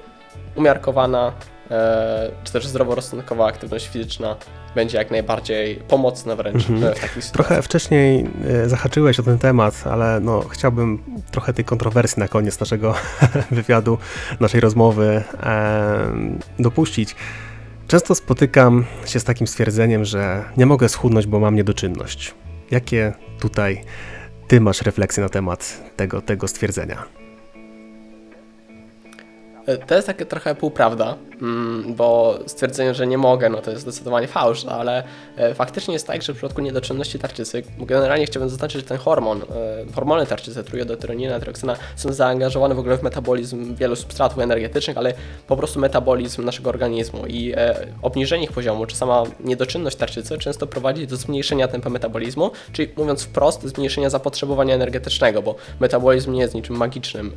umiarkowana 0.55 1.33
e, 1.71 2.31
czy 2.43 2.53
też 2.53 2.67
zdroworozsądkowa 2.67 3.47
aktywność 3.47 3.87
fizyczna 3.87 4.35
będzie 4.75 4.97
jak 4.97 5.11
najbardziej 5.11 5.75
pomocna 5.75 6.35
wręcz 6.35 6.69
e, 6.69 6.95
w 6.95 6.99
takich. 6.99 7.25
Trochę 7.25 7.61
wcześniej 7.61 8.29
e, 8.47 8.69
zahaczyłeś 8.69 9.19
o 9.19 9.23
ten 9.23 9.39
temat, 9.39 9.83
ale 9.87 10.19
no, 10.19 10.41
chciałbym 10.41 11.03
trochę 11.31 11.53
tej 11.53 11.65
kontrowersji 11.65 12.19
na 12.19 12.27
koniec 12.27 12.59
naszego 12.59 12.95
wywiadu, 13.51 13.97
naszej 14.39 14.61
rozmowy 14.61 15.23
dopuścić. 16.59 17.15
Często 17.87 18.15
spotykam 18.15 18.85
się 19.05 19.19
z 19.19 19.23
takim 19.23 19.47
stwierdzeniem, 19.47 20.05
że 20.05 20.43
nie 20.57 20.65
mogę 20.65 20.89
schudnąć, 20.89 21.27
bo 21.27 21.39
mam 21.39 21.55
niedoczynność. 21.55 22.33
Jakie 22.71 23.13
tutaj 23.39 23.83
ty 24.47 24.61
masz 24.61 24.81
refleksje 24.81 25.23
na 25.23 25.29
temat 25.29 25.81
tego, 25.95 26.21
tego 26.21 26.47
stwierdzenia? 26.47 27.24
E, 29.65 29.77
To 29.77 29.95
jest 29.95 30.07
takie 30.07 30.25
trochę 30.25 30.55
półprawda, 30.55 31.15
mm, 31.41 31.95
bo 31.95 32.39
stwierdzenie, 32.47 32.93
że 32.93 33.07
nie 33.07 33.17
mogę, 33.17 33.49
no 33.49 33.61
to 33.61 33.71
jest 33.71 33.81
zdecydowanie 33.83 34.27
fałsz, 34.27 34.65
ale 34.65 35.03
e, 35.37 35.53
faktycznie 35.53 35.93
jest 35.93 36.07
tak, 36.07 36.21
że 36.21 36.33
w 36.33 36.35
przypadku 36.35 36.61
niedoczynności 36.61 37.19
tarczycy, 37.19 37.63
generalnie 37.79 38.25
chciałbym 38.25 38.49
zaznaczyć, 38.49 38.81
że 38.81 38.87
ten 38.87 38.97
hormon, 38.97 39.41
e, 39.41 39.45
hormony 39.95 40.25
tarczycy, 40.25 40.63
triodotyronina, 40.63 41.39
tyroksyna 41.39 41.75
są 41.95 42.13
zaangażowane 42.13 42.75
w 42.75 42.79
ogóle 42.79 42.97
w 42.97 43.03
metabolizm 43.03 43.75
wielu 43.75 43.95
substratów 43.95 44.39
energetycznych, 44.39 44.97
ale 44.97 45.13
po 45.47 45.57
prostu 45.57 45.79
metabolizm 45.79 46.45
naszego 46.45 46.69
organizmu 46.69 47.25
i 47.27 47.53
obniżenie 48.01 48.43
ich 48.43 48.51
poziomu, 48.51 48.85
czy 48.85 48.95
sama 48.95 49.23
niedoczynność 49.39 49.95
tarczycy 49.97 50.37
często 50.37 50.67
prowadzi 50.67 51.07
do 51.07 51.15
zmniejszenia 51.15 51.67
tempa 51.67 51.89
metabolizmu, 51.89 52.51
czyli 52.71 52.89
mówiąc 52.97 53.23
wprost, 53.23 53.63
zmniejszenia 53.63 54.09
zapotrzebowania 54.09 54.75
energetycznego, 54.75 55.41
bo 55.41 55.55
metabolizm 55.79 56.33
nie 56.33 56.41
jest 56.41 56.53
niczym 56.55 56.77
magicznym, 56.77 57.31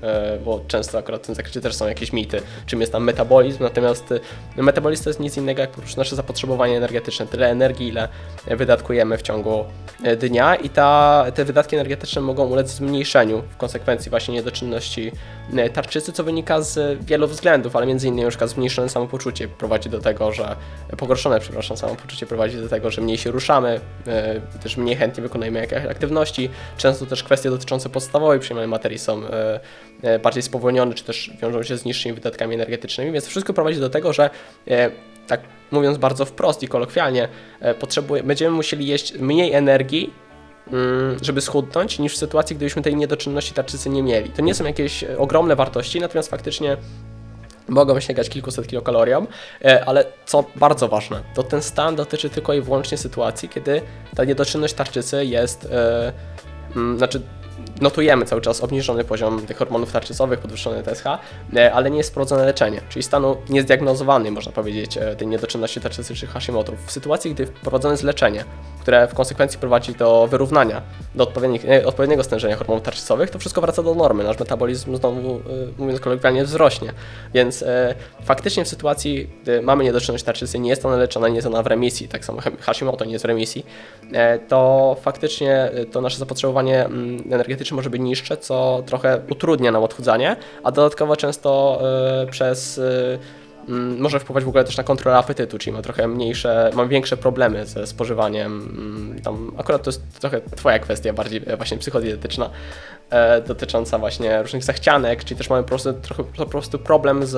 bo 0.44 0.60
często 0.68 0.98
akurat 0.98 1.22
w 1.22 1.26
tym 1.26 1.34
zakresie 1.34 1.60
też 1.60 1.74
są 1.74 1.88
jakieś 1.88 2.12
mity, 2.18 2.42
czym 2.66 2.80
jest 2.80 2.92
tam 2.92 3.04
metabolizm, 3.04 3.62
natomiast 3.62 4.14
no, 4.56 4.62
metabolizm 4.62 5.04
to 5.04 5.10
jest 5.10 5.20
nic 5.20 5.36
innego 5.36 5.60
jak 5.60 5.70
po 5.70 5.80
prostu 5.80 6.00
nasze 6.00 6.16
zapotrzebowanie 6.16 6.76
energetyczne, 6.76 7.26
tyle 7.26 7.50
energii, 7.50 7.88
ile 7.88 8.08
wydatkujemy 8.46 9.18
w 9.18 9.22
ciągu 9.22 9.64
e, 10.02 10.16
dnia 10.16 10.54
i 10.54 10.68
ta, 10.68 11.24
te 11.34 11.44
wydatki 11.44 11.76
energetyczne 11.76 12.22
mogą 12.22 12.46
ulec 12.46 12.70
zmniejszeniu 12.70 13.42
w 13.50 13.56
konsekwencji 13.56 14.10
właśnie 14.10 14.34
niedoczynności 14.34 15.12
e, 15.56 15.70
tarczycy, 15.70 16.12
co 16.12 16.24
wynika 16.24 16.60
z 16.60 17.04
wielu 17.04 17.26
względów, 17.26 17.76
ale 17.76 17.86
między 17.86 18.08
innymi 18.08 18.22
na 18.22 18.28
przykład 18.28 18.50
zmniejszone 18.50 18.88
samopoczucie 18.88 19.48
prowadzi 19.48 19.90
do 19.90 20.00
tego, 20.00 20.32
że 20.32 20.56
pogorszone, 20.96 21.40
przepraszam, 21.40 21.76
samopoczucie 21.76 22.26
prowadzi 22.26 22.56
do 22.56 22.68
tego, 22.68 22.90
że 22.90 23.00
mniej 23.00 23.18
się 23.18 23.30
ruszamy, 23.30 23.80
też 24.62 24.76
mniej 24.76 24.96
chętnie 24.96 25.22
wykonujemy 25.22 25.60
jakieś 25.60 25.78
aktywności. 25.78 26.50
Często 26.76 27.06
też 27.06 27.22
kwestie 27.22 27.50
dotyczące 27.50 27.88
podstawowej 27.88 28.40
przyjmowanej 28.40 28.68
materii 28.70 28.98
są 28.98 29.22
bardziej 30.22 30.42
spowolnione, 30.42 30.94
czy 30.94 31.04
też 31.04 31.30
wiążą 31.42 31.62
się 31.62 31.76
z 31.76 31.84
niższymi 31.84 32.07
wydatkami 32.14 32.54
energetycznymi, 32.54 33.12
więc 33.12 33.26
wszystko 33.26 33.52
prowadzi 33.52 33.80
do 33.80 33.90
tego, 33.90 34.12
że 34.12 34.30
e, 34.68 34.90
tak 35.26 35.40
mówiąc 35.70 35.98
bardzo 35.98 36.24
wprost 36.24 36.62
i 36.62 36.68
kolokwialnie, 36.68 37.28
e, 37.60 38.22
będziemy 38.24 38.56
musieli 38.56 38.86
jeść 38.86 39.18
mniej 39.18 39.52
energii, 39.52 40.14
mm, 40.72 41.16
żeby 41.22 41.40
schudnąć, 41.40 41.98
niż 41.98 42.14
w 42.14 42.16
sytuacji, 42.16 42.56
gdybyśmy 42.56 42.82
tej 42.82 42.96
niedoczynności 42.96 43.54
tarczycy 43.54 43.90
nie 43.90 44.02
mieli. 44.02 44.30
To 44.30 44.42
nie 44.42 44.54
są 44.54 44.64
jakieś 44.64 45.04
e, 45.04 45.18
ogromne 45.18 45.56
wartości, 45.56 46.00
natomiast 46.00 46.30
faktycznie 46.30 46.76
mogą 47.68 48.00
sięgać 48.00 48.28
kilkuset 48.28 48.66
kilokaloriom, 48.66 49.26
ale 49.86 50.04
co 50.26 50.44
bardzo 50.56 50.88
ważne, 50.88 51.22
to 51.34 51.42
ten 51.42 51.62
stan 51.62 51.96
dotyczy 51.96 52.30
tylko 52.30 52.54
i 52.54 52.60
wyłącznie 52.60 52.98
sytuacji, 52.98 53.48
kiedy 53.48 53.82
ta 54.16 54.24
niedoczynność 54.24 54.74
tarczycy 54.74 55.24
jest, 55.24 55.68
mm, 56.76 56.98
znaczy 56.98 57.22
notujemy 57.80 58.24
cały 58.24 58.40
czas 58.40 58.60
obniżony 58.60 59.04
poziom 59.04 59.46
tych 59.46 59.56
hormonów 59.56 59.92
tarczycowych, 59.92 60.38
podwyższony 60.38 60.82
TSH, 60.82 61.06
e, 61.56 61.72
ale 61.72 61.90
nie 61.90 61.98
jest 61.98 62.10
wprowadzone 62.10 62.44
leczenie, 62.44 62.80
czyli 62.88 63.02
stanu 63.02 63.36
niezdiagnozowany, 63.48 64.30
można 64.30 64.52
powiedzieć, 64.52 64.96
e, 64.96 65.16
tej 65.16 65.28
niedoczynności 65.28 65.80
tarczycy 65.80 66.14
czy 66.14 66.26
Hashimoto. 66.26 66.72
W 66.86 66.92
sytuacji, 66.92 67.34
gdy 67.34 67.46
wprowadzone 67.46 67.92
jest 67.92 68.04
leczenie, 68.04 68.44
które 68.80 69.08
w 69.08 69.14
konsekwencji 69.14 69.58
prowadzi 69.58 69.94
do 69.94 70.26
wyrównania, 70.30 70.82
do 71.14 71.32
e, 71.68 71.86
odpowiedniego 71.86 72.24
stężenia 72.24 72.56
hormonów 72.56 72.84
tarczycowych, 72.84 73.30
to 73.30 73.38
wszystko 73.38 73.60
wraca 73.60 73.82
do 73.82 73.94
normy. 73.94 74.24
Nasz 74.24 74.38
metabolizm 74.38 74.96
znowu, 74.96 75.40
mówiąc 75.78 76.00
kolokwialnie, 76.00 76.44
wzrośnie. 76.44 76.92
Więc 77.34 77.64
faktycznie 78.24 78.64
w 78.64 78.68
sytuacji, 78.68 79.30
gdy 79.42 79.62
mamy 79.62 79.84
niedoczynność 79.84 80.24
tarczycy, 80.24 80.58
nie 80.58 80.70
jest 80.70 80.86
ona 80.86 80.96
leczona, 80.96 81.28
nie 81.28 81.34
jest 81.34 81.46
ona 81.46 81.62
w 81.62 81.66
remisji, 81.66 82.08
tak 82.08 82.24
samo 82.24 82.40
Hashimoto 82.60 83.04
nie 83.04 83.12
jest 83.12 83.24
w 83.24 83.28
remisji, 83.28 83.66
to 84.48 84.96
faktycznie 85.02 85.70
to 85.92 86.00
nasze 86.00 86.18
zapotrzebowanie 86.18 86.84
mm, 86.84 87.22
energetyczne 87.58 87.76
może 87.76 87.90
być 87.90 88.02
niższe, 88.02 88.36
co 88.36 88.82
trochę 88.86 89.20
utrudnia 89.30 89.72
nam 89.72 89.82
odchudzanie, 89.82 90.36
a 90.64 90.72
dodatkowo 90.72 91.16
często 91.16 91.80
e, 92.22 92.26
przez 92.26 92.78
e, 92.78 93.18
mm, 93.68 94.00
może 94.00 94.20
wpływać 94.20 94.44
w 94.44 94.48
ogóle 94.48 94.64
też 94.64 94.76
na 94.76 94.84
kontrolę 94.84 95.16
apetytu, 95.16 95.58
czyli 95.58 95.76
ma 95.76 95.82
trochę 95.82 96.08
mniejsze, 96.08 96.70
mam 96.74 96.88
większe 96.88 97.16
problemy 97.16 97.66
ze 97.66 97.86
spożywaniem. 97.86 98.52
mm, 98.52 99.22
Tam 99.22 99.52
akurat 99.58 99.82
to 99.82 99.88
jest 99.88 100.20
trochę 100.20 100.40
twoja 100.40 100.78
kwestia, 100.78 101.12
bardziej 101.12 101.42
e, 101.46 101.56
właśnie 101.56 101.78
psychodietetyczna, 101.78 102.50
e, 103.10 103.42
dotycząca 103.42 103.98
właśnie 103.98 104.42
różnych 104.42 104.64
zachcianek, 104.64 105.24
czyli 105.24 105.38
też 105.38 105.50
mamy 105.50 105.62
po 105.62 105.68
prostu, 105.68 105.92
trochę, 105.92 106.24
po 106.24 106.46
prostu 106.46 106.78
problem 106.78 107.26
z 107.26 107.36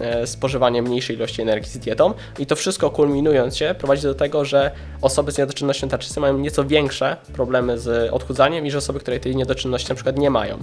e, 0.00 0.26
spożywaniem 0.26 0.84
mniejszej 0.84 1.16
ilości 1.16 1.42
energii 1.42 1.70
z 1.70 1.78
dietą 1.78 2.14
i 2.38 2.46
to 2.46 2.56
wszystko 2.56 2.90
kulminując 2.90 3.56
się 3.56 3.74
prowadzi 3.78 4.02
do 4.02 4.14
tego, 4.14 4.44
że 4.44 4.70
osoby 5.02 5.32
z 5.32 5.38
niedoczynnością 5.38 5.88
tarczycy 5.88 6.20
mają 6.20 6.38
nieco 6.38 6.64
większe 6.64 7.16
problemy 7.32 7.78
z 7.78 8.12
odchudzaniem 8.12 8.64
niż 8.64 8.74
osoby, 8.74 9.00
które 9.00 9.20
tej 9.20 9.36
niedoczynności 9.36 9.88
na 9.88 9.94
przykład 9.94 10.18
nie 10.18 10.30
mają. 10.30 10.58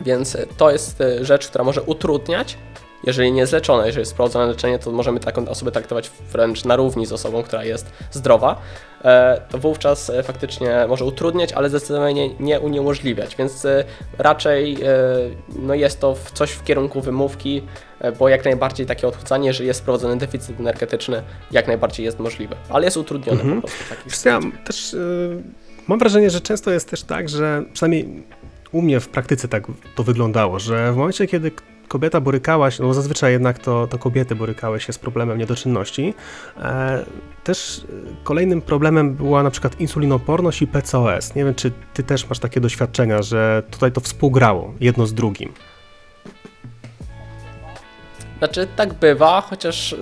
Więc 0.00 0.36
to 0.56 0.70
jest 0.70 1.00
e, 1.00 1.24
rzecz, 1.24 1.48
która 1.48 1.64
może 1.64 1.82
utrudniać, 1.82 2.56
jeżeli 3.04 3.32
nie 3.32 3.40
jest 3.40 3.52
leczone, 3.52 3.86
jeżeli 3.86 4.00
jest 4.00 4.12
wprowadzone 4.12 4.46
leczenie, 4.46 4.78
to 4.78 4.92
możemy 4.92 5.20
taką 5.20 5.48
osobę 5.48 5.72
traktować 5.72 6.10
wręcz 6.32 6.64
na 6.64 6.76
równi 6.76 7.06
z 7.06 7.12
osobą, 7.12 7.42
która 7.42 7.64
jest 7.64 7.92
zdrowa. 8.10 8.60
E, 9.04 9.40
To 9.50 9.58
wówczas 9.58 10.10
e, 10.10 10.22
faktycznie 10.22 10.84
może 10.88 11.04
utrudniać, 11.04 11.52
ale 11.52 11.68
zdecydowanie 11.68 12.34
nie 12.40 12.60
uniemożliwiać, 12.60 13.36
więc 13.36 13.64
e, 13.64 13.84
raczej 14.18 14.76
no 15.56 15.74
jest 15.74 16.00
to 16.00 16.16
coś 16.34 16.50
w 16.50 16.64
kierunku 16.64 17.00
wymówki, 17.00 17.62
bo 18.18 18.28
jak 18.28 18.44
najbardziej 18.44 18.86
takie 18.86 19.08
odchudzanie, 19.08 19.46
jeżeli 19.46 19.66
jest 19.66 19.80
wprowadzony 19.80 20.16
deficyt 20.16 20.60
energetyczny, 20.60 21.22
jak 21.50 21.66
najbardziej 21.66 22.06
jest 22.06 22.18
możliwe, 22.18 22.56
ale 22.68 22.84
jest 22.84 22.96
utrudnione 22.96 23.54
po 23.54 23.60
prostu 23.60 23.84
co, 24.06 24.28
ja 24.28 24.40
też 24.64 24.94
y, 24.94 25.42
mam 25.88 25.98
wrażenie, 25.98 26.30
że 26.30 26.40
często 26.40 26.70
jest 26.70 26.90
też 26.90 27.02
tak, 27.02 27.28
że 27.28 27.64
przynajmniej 27.72 28.22
u 28.72 28.82
mnie 28.82 29.00
w 29.00 29.08
praktyce 29.08 29.48
tak 29.48 29.66
to 29.94 30.02
wyglądało, 30.02 30.58
że 30.58 30.92
w 30.92 30.96
momencie, 30.96 31.26
kiedy 31.26 31.50
kobieta 31.88 32.20
borykała 32.20 32.70
się, 32.70 32.82
no 32.82 32.94
zazwyczaj 32.94 33.32
jednak 33.32 33.58
to, 33.58 33.86
to 33.86 33.98
kobiety 33.98 34.34
borykały 34.34 34.80
się 34.80 34.92
z 34.92 34.98
problemem 34.98 35.38
niedoczynności, 35.38 36.14
e, 36.56 37.04
też 37.44 37.78
y, 37.78 37.84
kolejnym 38.24 38.62
problemem 38.62 39.14
była 39.14 39.42
na 39.42 39.50
przykład 39.50 39.80
insulinoporność 39.80 40.62
i 40.62 40.66
PCOS. 40.66 41.34
Nie 41.34 41.44
wiem, 41.44 41.54
czy 41.54 41.72
ty 41.94 42.02
też 42.02 42.28
masz 42.28 42.38
takie 42.38 42.60
doświadczenia, 42.60 43.22
że 43.22 43.62
tutaj 43.70 43.92
to 43.92 44.00
współgrało 44.00 44.74
jedno 44.80 45.06
z 45.06 45.14
drugim. 45.14 45.52
Znaczy, 48.42 48.66
tak 48.76 48.94
bywa, 48.94 49.40
chociaż 49.40 49.92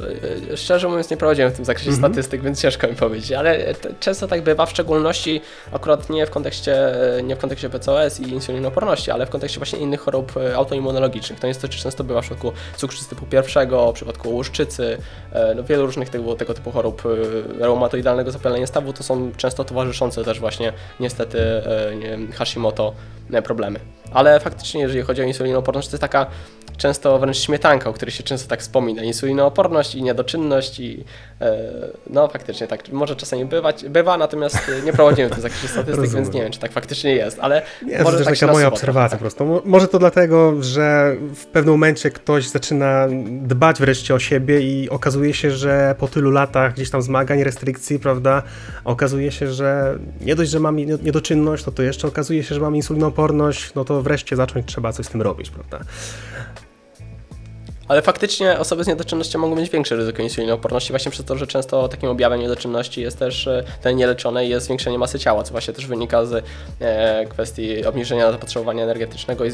e, 0.51 0.57
szczerze 0.57 0.89
mówiąc 0.89 1.11
nie 1.11 1.17
prowadziłem 1.17 1.51
w 1.53 1.57
tym 1.57 1.65
zakresie 1.65 1.91
Mhm. 1.91 2.13
statystyk, 2.13 2.43
więc 2.43 2.61
ciężko 2.61 2.89
mi 2.89 2.95
powiedzieć, 2.95 3.33
ale 3.33 3.75
t- 3.75 3.95
często 4.01 4.29
tak 4.29 4.43
bywa, 4.43 4.67
w 4.67 4.71
szczególności 4.71 5.41
akurat 5.73 6.11
nie 6.11 6.27
w 6.27 6.31
kontekście, 6.31 6.75
e, 7.19 7.23
nie 7.23 7.37
w 7.37 7.39
kontekście 7.39 7.71
PCOS 7.71 8.21
i 8.21 8.31
insulinoporności, 8.31 9.11
ale 9.11 9.27
w 9.27 9.31
kontekście 9.31 9.59
właśnie 9.61 9.79
innych 9.79 10.01
chorób 10.01 10.33
e, 10.37 10.57
autoimmunologicznych. 10.57 11.41
To 11.41 11.47
niestety 11.47 11.77
często 11.77 12.05
bywa 12.05 12.21
w 12.21 12.25
przypadku 12.25 12.53
cukrzycy 12.77 13.09
typu 13.09 13.27
pierwszego, 13.27 13.91
w 13.93 13.95
przypadku 13.95 14.29
łuszczycy, 14.31 14.99
e, 15.33 15.55
no 15.55 15.63
wielu 15.65 15.87
różnych 15.87 16.09
tego, 16.09 16.35
tego 16.35 16.55
typu 16.55 16.71
chorób 16.71 17.03
e, 17.07 17.63
reumatoidalnego 17.63 18.31
zapalenia 18.31 18.67
stawu, 18.67 18.93
to 18.93 19.03
są 19.03 19.33
często 19.37 19.65
towarzyszące 19.65 20.25
też 20.25 20.41
właśnie 20.41 20.73
niestety 21.01 21.41
e, 21.41 21.97
nie, 21.97 22.33
Hashimoto 22.33 22.93
e, 23.33 23.43
problemy. 23.43 23.81
Ale 24.13 24.41
faktycznie, 24.41 24.81
jeżeli 24.81 25.03
chodzi 25.03 25.23
o 25.23 25.25
insulinoporność, 25.25 25.89
to 25.89 25.95
jest 25.95 26.01
taka 26.01 26.27
często 26.81 27.19
wręcz 27.19 27.37
śmietanka, 27.39 27.91
o 27.91 27.93
której 27.93 28.13
się 28.13 28.23
często 28.23 28.49
tak 28.49 28.61
wspomina. 28.61 29.03
Insulinooporność 29.03 29.95
i 29.95 30.03
niedoczynność 30.03 30.81
i 30.81 31.05
e, 31.41 31.59
no 32.11 32.29
faktycznie 32.29 32.67
tak, 32.67 32.89
może 32.93 33.17
czasami 33.17 33.45
bywać, 33.45 33.85
bywa, 33.85 34.17
natomiast 34.17 34.57
e, 34.79 34.83
nie 34.83 34.93
prowadziłem 34.93 35.31
w 35.31 35.35
tym 35.35 35.43
zakresie 35.43 35.69
statystyk, 35.79 36.11
więc 36.11 36.33
nie 36.33 36.43
wiem, 36.43 36.53
czy 36.53 36.59
tak 36.61 36.73
faktycznie 36.73 37.15
jest, 37.15 37.39
ale 37.41 37.63
Nie, 37.87 37.99
to 37.99 38.05
może 38.05 38.17
też 38.19 38.27
tak 38.27 38.39
taka 38.39 38.53
moja 38.53 38.69
obserwacja 38.69 39.19
trochę, 39.19 39.31
po 39.31 39.37
prostu. 39.39 39.47
Mo- 39.47 39.63
Może 39.65 39.89
to 39.89 39.99
dlatego, 39.99 40.63
że 40.63 41.17
w 41.35 41.47
pewnym 41.47 41.75
momencie 41.75 42.11
ktoś 42.11 42.49
zaczyna 42.49 43.07
dbać 43.43 43.79
wreszcie 43.79 44.15
o 44.15 44.19
siebie 44.19 44.61
i 44.61 44.91
okazuje 44.91 45.35
się, 45.35 45.51
że 45.51 45.95
po 45.99 46.09
tylu 46.09 46.31
latach 46.31 46.75
gdzieś 46.75 46.91
tam 46.91 47.03
zmagań, 47.03 47.45
restrykcji, 47.45 47.99
prawda, 47.99 48.43
okazuje 48.85 49.33
się, 49.33 49.53
że 49.53 49.99
nie 50.21 50.35
dość, 50.35 50.51
że 50.51 50.61
mam 50.61 50.77
nie- 50.77 50.87
niedoczynność, 51.03 51.67
no 51.67 51.73
to 51.73 51.83
jeszcze 51.83 52.09
okazuje 52.09 52.43
się, 52.43 52.55
że 52.55 52.61
mam 52.61 52.77
insulinoporność, 52.77 53.75
no 53.75 53.85
to 53.85 54.03
wreszcie 54.03 54.37
zacząć 54.37 54.67
trzeba 54.67 54.93
coś 54.93 55.07
z 55.07 55.09
tym 55.09 55.23
robić, 55.23 55.51
prawda. 55.51 55.81
Ale 57.91 58.03
faktycznie 58.03 58.59
osoby 58.59 58.85
z 58.85 58.87
niedoczynnością 58.87 59.39
mogą 59.39 59.57
mieć 59.57 59.71
większe 59.71 59.97
ryzyko 59.97 60.23
insulinooporności 60.23 60.93
właśnie 60.93 61.11
przez 61.11 61.27
to, 61.27 61.37
że 61.37 61.47
często 61.47 61.89
takim 61.89 62.09
objawem 62.09 62.41
niedoczynności 62.41 63.01
jest 63.01 63.19
też 63.19 63.47
e, 63.47 63.65
ten 63.83 63.97
nieleczony 63.97 64.47
jest 64.47 64.67
zwiększenie 64.67 64.99
masy 64.99 65.19
ciała, 65.19 65.43
co 65.43 65.53
właśnie 65.53 65.75
też 65.75 65.87
wynika 65.87 66.25
z 66.25 66.45
e, 66.81 67.27
kwestii 67.27 67.85
obniżenia 67.85 68.33
zapotrzebowania 68.33 68.85
energetycznego 68.85 69.45
i 69.45 69.51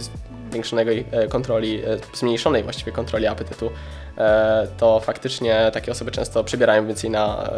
zwiększonej 0.51 1.05
e, 1.11 1.29
kontroli, 1.29 1.83
zmniejszonej 2.15 2.63
właściwie 2.63 2.93
kontroli 2.93 3.27
apetytu. 3.27 3.71
E, 4.19 4.67
to 4.77 5.01
faktycznie 5.01 5.71
takie 5.73 5.93
osoby 5.93 6.11
często 6.11 6.45
przybierają 6.45 6.87
więcej 6.87 7.11
na, 7.11 7.51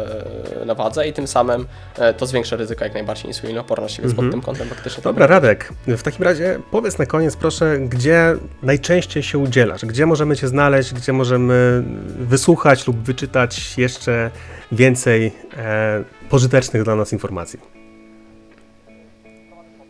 e, 0.61 0.65
na 0.65 0.75
wadze 0.75 1.07
i 1.07 1.13
tym 1.13 1.27
samym 1.27 1.67
e, 1.97 2.13
to 2.13 2.25
zwiększa 2.25 2.55
ryzyko 2.55 2.83
jak 2.83 2.93
najbardziej 2.93 3.27
insulinooporności, 3.27 4.01
więc 4.01 4.13
pod 4.13 4.31
tym 4.31 4.41
kątem 4.41 4.67
faktycznie 4.67 5.03
Dobra, 5.03 5.27
Radek, 5.27 5.73
w 5.87 6.03
takim 6.03 6.23
razie 6.25 6.59
powiedz 6.71 6.97
na 6.97 7.05
koniec 7.05 7.35
proszę, 7.35 7.79
gdzie 7.79 8.35
najczęściej 8.63 9.23
się 9.23 9.37
udzielasz, 9.37 9.85
gdzie 9.85 10.05
możemy 10.05 10.37
Cię 10.37 10.47
znaleźć, 10.47 10.93
gdzie 10.93 11.13
możemy 11.13 11.83
wysłuchać 12.19 12.87
lub 12.87 12.97
wyczytać 12.97 13.77
jeszcze 13.77 14.31
więcej 14.71 15.31
e, 15.57 16.03
pożytecznych 16.29 16.83
dla 16.83 16.95
nas 16.95 17.13
informacji. 17.13 17.59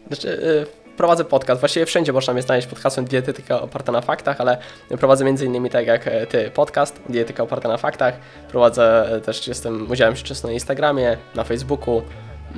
Znaczy, 0.08 0.28
y, 0.28 0.79
prowadzę 1.00 1.26
podcast, 1.26 1.60
właściwie 1.62 1.86
wszędzie 1.86 2.14
można 2.14 2.34
mnie 2.34 2.42
znaleźć 2.42 2.68
pod 2.68 2.80
hasłem 2.80 3.06
Dietetyka 3.06 3.62
oparta 3.62 3.92
na 3.92 4.02
faktach, 4.02 4.42
ale 4.42 4.58
prowadzę 5.00 5.26
m.in. 5.26 5.70
tak 5.70 5.88
jak 5.88 6.08
e, 6.08 6.28
Ty 6.28 6.52
podcast, 6.52 7.02
Dietetyka 7.10 7.44
oparta 7.44 7.70
na 7.70 7.78
faktach. 7.78 8.14
Prowadzę 8.52 9.16
e, 9.16 9.22
też, 9.22 9.48
jestem, 9.48 9.92
udziałem 9.92 10.16
się 10.16 10.24
często 10.24 10.48
na 10.48 10.54
Instagramie, 10.54 11.18
na 11.36 11.44
Facebooku, 11.44 12.02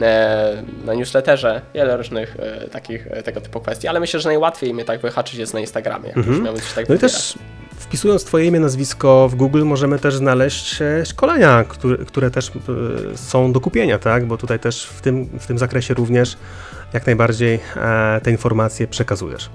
e, 0.01 0.63
na 0.85 0.93
newsletterze, 0.93 1.61
wiele 1.73 1.97
różnych 1.97 2.37
takich 2.71 3.07
tego 3.23 3.41
typu 3.41 3.59
kwestii, 3.59 3.87
ale 3.87 3.99
myślę, 3.99 4.19
że 4.19 4.29
najłatwiej 4.29 4.73
mnie 4.73 4.85
tak 4.85 5.01
wyhaczyć 5.01 5.39
jest 5.39 5.53
na 5.53 5.59
Instagramie, 5.59 6.13
jak 6.15 6.25
coś 6.55 6.73
tak 6.73 6.89
No 6.89 6.95
i 6.95 6.99
też 6.99 7.33
wpisując 7.79 8.23
Twoje 8.23 8.45
imię, 8.45 8.59
nazwisko 8.59 9.29
w 9.29 9.35
Google 9.35 9.63
możemy 9.63 9.99
też 9.99 10.15
znaleźć 10.15 10.79
szkolenia, 11.05 11.63
które, 11.67 11.97
które 11.97 12.31
też 12.31 12.51
są 13.15 13.53
do 13.53 13.59
kupienia, 13.59 13.99
tak? 13.99 14.25
Bo 14.25 14.37
tutaj 14.37 14.59
też 14.59 14.85
w 14.85 15.01
tym, 15.01 15.25
w 15.39 15.47
tym 15.47 15.57
zakresie 15.57 15.93
również 15.93 16.37
jak 16.93 17.05
najbardziej 17.05 17.59
e, 17.75 18.21
te 18.23 18.31
informacje 18.31 18.87
przekazujesz. 18.87 19.49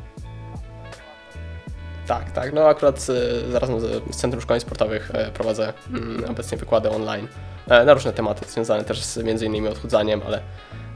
Tak, 2.06 2.30
tak. 2.30 2.52
No 2.52 2.68
akurat 2.68 3.06
y, 3.08 3.52
zarazem 3.52 3.80
z, 3.80 4.16
Centrum 4.16 4.42
Szkoleń 4.42 4.60
Sportowych 4.60 5.10
e, 5.14 5.30
prowadzę 5.30 5.72
mm, 5.88 6.24
obecnie 6.30 6.58
wykłady 6.58 6.90
online 6.90 7.28
e, 7.68 7.84
na 7.84 7.94
różne 7.94 8.12
tematy, 8.12 8.46
związane 8.48 8.84
też 8.84 9.02
z 9.02 9.16
między 9.16 9.46
innymi 9.46 9.68
odchudzaniem, 9.68 10.20
ale 10.26 10.40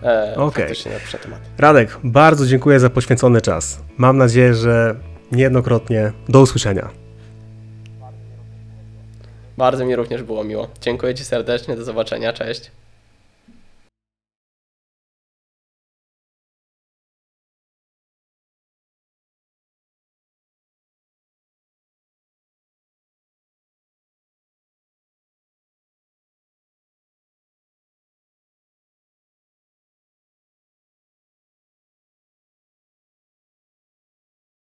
e, 0.03 0.35
Okej. 0.37 0.65
faktycznie 0.65 0.93
na 0.93 0.99
różne 0.99 1.19
tematy. 1.19 1.43
Radek, 1.59 1.99
bardzo 2.05 2.47
dziękuję 2.47 2.81
za 2.81 2.91
poświęcony 2.91 3.41
czas. 3.41 3.81
Mam 3.97 4.19
nadzieję, 4.19 4.55
że 4.55 4.95
niejednokrotnie 5.33 6.13
do 6.29 6.41
usłyszenia. 6.41 6.91
Bardzo 9.57 9.85
mi 9.85 9.97
również 9.97 10.23
było 10.23 10.45
miło. 10.45 10.69
Dziękuję 10.81 11.15
Ci 11.15 11.25
serdecznie, 11.25 11.77
do 11.77 11.85
zobaczenia, 11.85 12.33
cześć. 12.33 12.71